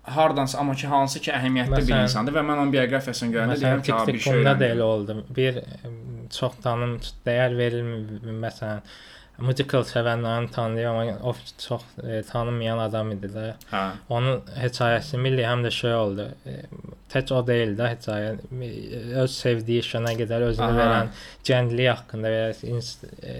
hardansa 0.03 0.57
amma 0.59 0.73
ki 0.75 0.87
hansı 0.87 1.19
ki 1.21 1.31
əhəmiyyətli 1.31 1.75
bir 1.77 1.81
Məsələn- 1.83 2.03
insandır 2.07 2.33
və 2.39 2.43
mən 2.47 2.57
onun 2.63 2.71
bioqrafiyasını 2.73 3.33
görəndə 3.35 3.57
Məsələn, 3.57 3.81
deyirəm 3.83 3.83
ki, 3.83 4.13
bir 4.13 4.19
şey 4.19 4.33
TikTok-da 4.33 4.59
da 4.59 4.69
elə 4.75 4.81
oldu. 4.87 5.17
Bir 5.35 5.59
çox 6.39 6.55
tanım 6.63 6.95
dəyər 7.27 7.57
verilmir 7.57 8.39
məsələn 8.47 8.81
musical 9.41 9.85
sevənlərin 9.87 10.49
tanıyır 10.53 10.89
amma 10.91 11.17
o 11.23 11.35
çox 11.57 11.83
e, 12.03 12.21
tanınmayan 12.29 12.79
adam 12.79 13.11
idi 13.15 13.29
də. 13.33 13.45
Hə. 13.71 13.83
Onun 14.09 14.41
hekayəsi 14.59 15.19
milli 15.21 15.45
həm 15.45 15.65
də 15.65 15.71
şey 15.75 15.95
oldu. 15.97 16.27
E, 16.45 16.57
tək 17.11 17.31
o 17.35 17.41
deyil 17.47 17.73
də 17.79 17.89
hekayə. 17.93 18.33
Öz 19.23 19.33
sevdiyi 19.35 19.81
işinə 19.83 20.13
qədər 20.19 20.45
özünü 20.51 20.67
Aha. 20.67 20.77
verən 20.79 21.11
gənclik 21.47 21.89
haqqında 21.91 22.33
və 22.33 22.43
e, 22.53 23.35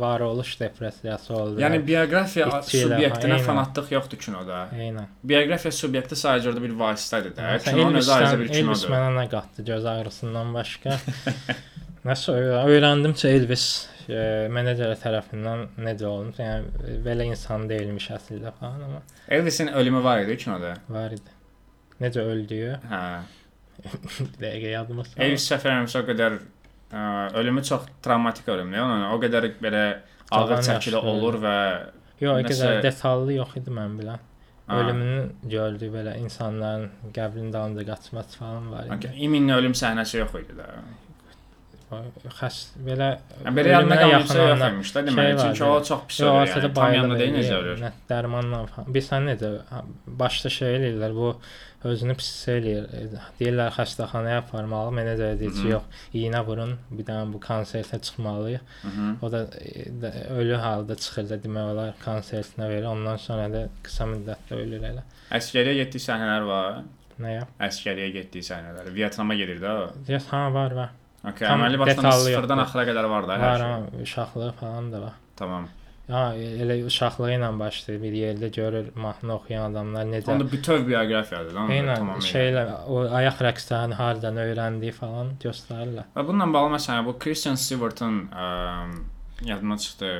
varoluş 0.00 0.54
depressiyası 0.60 1.34
oldu. 1.36 1.62
Yəni 1.64 1.80
bioqrafiya 1.88 2.50
subyektinə 2.68 3.40
fanatlıq 3.46 3.94
yoxdur 3.96 4.22
kinoda. 4.26 4.66
Eynən. 4.76 5.10
Bioqrafiya 5.32 5.74
subyekti 5.80 6.18
sadəcə 6.18 6.52
orada 6.52 6.64
bir 6.66 6.76
vasitədir 6.84 7.34
də. 7.38 7.56
Kinonun 7.66 8.02
özü 8.02 8.14
Elvis, 8.18 8.38
bir 8.38 8.46
Elvis 8.46 8.60
kinodur. 8.60 8.94
mənə 8.94 9.10
nə 9.22 9.26
qatdı 9.34 9.66
göz 9.72 9.90
ağrısından 9.96 10.54
başqa? 10.54 10.98
Nəsə 12.08 12.34
öyrə- 12.38 12.60
öyrəndim 12.72 13.12
ki, 13.18 13.28
Elvis 13.28 13.64
e, 14.08 14.20
menecer 14.54 14.92
tərəfindən 15.02 15.64
necə 15.84 16.06
olmuş. 16.08 16.38
Yəni 16.40 17.00
belə 17.04 17.26
insan 17.28 17.66
deyilmiş 17.70 18.06
əslində 18.16 18.52
falan 18.60 18.84
amma 18.86 19.00
Elvisin 19.28 19.68
ölümü 19.68 20.02
var 20.04 20.22
idi 20.24 20.36
kinoda. 20.44 20.74
var 20.88 21.10
idi. 21.16 21.34
Necə 22.00 22.22
öldüyü 22.32 22.76
Hə. 22.92 23.02
dəqiqə 24.42 24.70
yadıma 24.76 25.04
saldı. 25.04 25.22
Elvis 25.26 25.44
səfərimiz 25.52 25.96
o 25.98 26.02
qədər 26.08 26.38
ə, 26.38 27.02
ölümü 27.40 27.62
çox 27.68 27.84
travmatik 28.02 28.48
ölümdür. 28.54 28.80
Onun 28.86 29.04
o 29.12 29.18
qədər 29.22 29.50
belə 29.62 29.82
ağır 30.30 30.62
çəkili 30.68 30.96
olur 31.02 31.38
və 31.44 31.56
Yox, 32.20 32.40
nəsə- 32.42 32.48
qədər 32.54 32.82
detallı 32.82 33.36
yox 33.38 33.56
idi 33.60 33.70
mən 33.74 33.98
bilən. 34.00 34.24
Ölümünü 34.68 35.20
gördü 35.48 35.86
belə 35.94 36.16
insanların 36.20 36.88
qəbrinin 37.16 37.52
dalınca 37.52 37.84
qaçması 37.92 38.38
falan 38.38 38.66
var 38.72 38.84
idi. 38.88 38.96
Okay. 38.98 39.24
İminli 39.24 39.54
ölüm 39.54 39.72
səhnəsi 39.72 40.18
yox 40.22 40.34
idi 40.42 40.56
də. 40.58 40.66
O 41.90 41.98
Xəs 42.38 42.56
belə 42.84 43.06
belə 43.56 43.70
ölümünə 43.78 43.96
qalmışsa 44.02 44.42
yox 44.48 44.64
imiş 44.66 44.90
də 44.96 45.02
deməli. 45.06 45.36
Çünki 45.40 45.64
o 45.64 45.78
çox 45.88 46.02
pis 46.08 46.18
Yox, 46.20 46.28
ölür. 46.28 46.40
ortada 46.50 46.66
Yəni, 46.66 46.74
tam 46.74 46.92
yanında 46.94 47.18
deyil 47.18 47.34
necə 47.38 47.54
ölür. 47.62 47.78
Nə 47.84 47.90
dərmanla 48.10 48.60
falan. 48.74 48.92
Bilsən 48.96 49.28
necə 49.30 49.50
ha, 49.70 49.80
başda 50.22 50.50
şey 50.58 50.76
eləyirlər, 50.78 51.14
bu 51.16 51.30
özünü 51.88 52.14
pis 52.20 52.28
eləyir. 52.52 52.84
Deyirlər 53.40 53.72
xəstəxanaya 53.78 54.42
aparmalı, 54.42 54.92
menecer 54.98 55.38
deyir 55.40 55.52
ki, 55.56 55.64
Mhm. 55.64 55.70
yox, 55.70 55.82
iynə 56.20 56.44
vurun, 56.50 56.76
bir 56.90 57.04
dənə 57.08 57.32
bu 57.32 57.38
konsertə 57.48 58.00
çıxmalıyıq. 58.06 58.60
Mhm. 58.84 59.16
O 59.22 59.32
da 59.32 59.42
də- 60.02 60.28
ölü 60.36 60.54
halda 60.66 60.94
çıxır 60.96 61.28
da 61.30 61.36
demək 61.48 61.72
olar 61.72 61.94
konsertinə 62.04 62.68
verir. 62.68 62.84
Ondan 62.84 63.16
sonra 63.16 63.48
da 63.52 63.68
qısa 63.84 64.04
müddətdə 64.12 64.52
ölür 64.62 64.82
elə. 64.92 65.02
Əskəriyə 65.30 65.74
getdiyi 65.84 66.02
səhnələr 66.08 66.46
var. 66.46 66.82
Nə 67.20 67.32
ya? 67.34 67.46
Əskəriyə 67.60 68.12
getdiyi 68.12 68.42
səhnələr. 68.44 68.92
Vyetnama 68.94 69.34
gedir 69.34 69.58
də 69.64 69.70
o. 69.70 69.88
Deyəs 70.06 70.26
ha 70.30 70.48
var 70.54 70.70
var. 70.76 70.90
Okay, 71.28 71.48
Tam 71.48 71.60
əməli 71.60 71.78
başdan 71.78 72.10
sıfırdan 72.10 72.32
yoxdur. 72.58 72.62
axıra 72.64 72.84
qədər 72.90 73.08
var 73.10 73.26
da 73.28 73.36
hər 73.36 73.42
Var 73.48 73.64
şey. 73.64 74.02
uşaqlığı 74.02 74.52
falan 74.60 74.92
da 74.92 75.00
var. 75.02 75.12
Tamam. 75.36 75.68
Ha, 76.08 76.20
elə 76.64 76.76
uşaqlığı 76.88 77.30
ilə 77.34 77.48
başlayır. 77.58 77.98
Bir 78.02 78.14
yerdə 78.16 78.48
görür 78.54 78.86
mahnı 78.96 79.34
oxuyan 79.34 79.72
adamlar 79.72 80.06
necə 80.08 80.30
Onda 80.32 80.46
bütöv 80.52 80.86
bioqrafiyadır 80.88 81.56
onda 81.62 81.72
Eynən 81.74 81.98
tamamilə. 82.00 82.30
şeylər, 82.32 82.70
o 82.88 83.02
ayaq 83.20 83.42
rəqslərini 83.48 83.98
hardan 83.98 84.40
öyrəndiyi 84.44 84.92
falan 84.96 85.34
göstərirlər. 85.42 86.06
Və 86.16 86.24
bununla 86.30 86.48
bağlı 86.54 86.72
məsələn 86.78 87.04
bu 87.10 87.18
Christian 87.18 87.54
Stewart'ın 87.60 88.16
yadıma 89.44 89.76
çıxdı. 89.84 90.12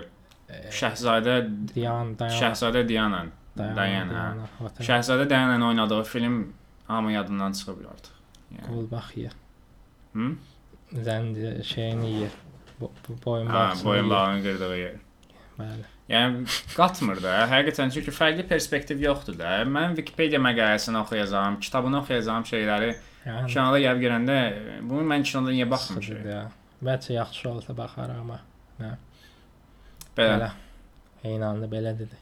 Şəhzadə 0.72 1.34
dayan, 1.74 2.14
Şəhzadə 2.40 2.84
Diana. 2.88 3.24
Dayan, 3.56 4.08
hə. 4.12 4.28
hə. 4.60 4.70
Şəhzadə 4.86 5.28
Diana 5.30 5.66
oynadığı 5.68 6.02
film 6.04 6.52
hamı 6.86 7.12
yadından 7.12 7.52
çıxıb 7.52 7.80
artıq. 7.90 8.12
Yəni. 8.54 8.66
Qul 8.68 8.90
baxıyor. 8.90 9.32
Hı? 10.12 10.28
Zəndi 10.92 11.64
şeyini 11.64 12.10
yeyir. 12.10 12.30
Bu 12.80 12.90
boyun 13.24 13.46
Hə, 13.52 13.84
boyun 13.84 14.10
bağını 14.10 14.42
qırdığı. 14.42 14.98
Bəli. 15.58 15.86
Yəni 16.08 16.44
qatmır 16.76 17.18
da. 17.22 17.32
Həqiqətən 17.50 17.90
çünki 17.92 18.14
fərqli 18.14 18.46
perspektiv 18.48 19.02
yoxdur 19.04 19.36
da. 19.38 19.58
Mən 19.68 19.96
Wikipedia 19.98 20.38
məqaləsini 20.40 20.96
oxuyacağam, 21.02 21.58
kitabını 21.60 21.98
oxuyacağım 22.00 22.46
şeyləri 22.48 22.94
Yəni 23.26 23.50
kinoda 23.52 23.80
gəlib 23.82 24.00
görəndə 24.06 24.36
bunu 24.88 25.02
mən 25.10 25.26
kinoda 25.26 25.52
niyə 25.52 25.66
baxmışam? 25.68 26.48
Bəlkə 26.84 27.12
yaxşı 27.18 27.50
olsa 27.50 27.76
baxar 27.76 28.14
amma 28.14 28.38
Belə. 28.78 28.94
belə. 30.16 30.50
Eyni 31.24 31.44
anda 31.44 31.66
belə 31.66 31.92
dedi. 31.98 32.16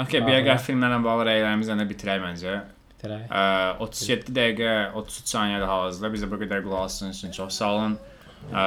Okay, 0.00 0.20
Aha. 0.20 0.28
bioqrafi 0.28 0.70
filmlərlə 0.70 1.00
bağlı 1.04 1.26
rəylərimizi 1.28 1.74
də 1.76 1.84
bitirək 1.90 2.22
məncə. 2.22 2.54
Bitirək. 3.00 3.26
Ə, 3.32 3.80
37 3.80 4.32
dəqiqə 4.36 4.70
33 5.00 5.34
saniyədə 5.34 5.66
hal-hazırda 5.72 6.12
bizə 6.14 6.30
bu 6.30 6.40
qədər 6.44 6.62
qulaq 6.66 6.86
asdığınız 6.90 7.18
üçün 7.24 7.36
çox 7.40 7.58
sağ 7.58 7.72
olun. 7.74 7.98
Ə, 8.52 8.62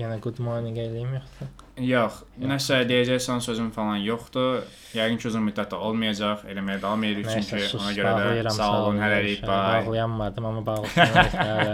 Yenə 0.00 0.20
good 0.24 0.38
morning 0.40 0.78
eləyim 0.78 1.18
yoxsa? 1.18 1.50
yox, 1.80 2.18
nəsə 2.36 2.82
deyəcək 2.88 3.20
son 3.24 3.40
sözüm 3.40 3.70
falan 3.72 3.96
yoxdur. 4.04 4.62
Yəqin 4.92 5.16
ki 5.20 5.28
uzun 5.30 5.44
müddətdə 5.46 5.78
olmayacaq. 5.80 6.44
Eləməyə 6.52 6.82
davam 6.82 7.04
edirik 7.08 7.28
çünki 7.32 7.62
ona 7.78 7.92
görə 7.96 8.12
də 8.44 8.52
sağ 8.52 8.68
olun, 8.82 9.00
hələlik. 9.00 9.40
Bağlayanmadım 9.48 10.46
amma 10.50 10.66
bağladım. 10.66 10.90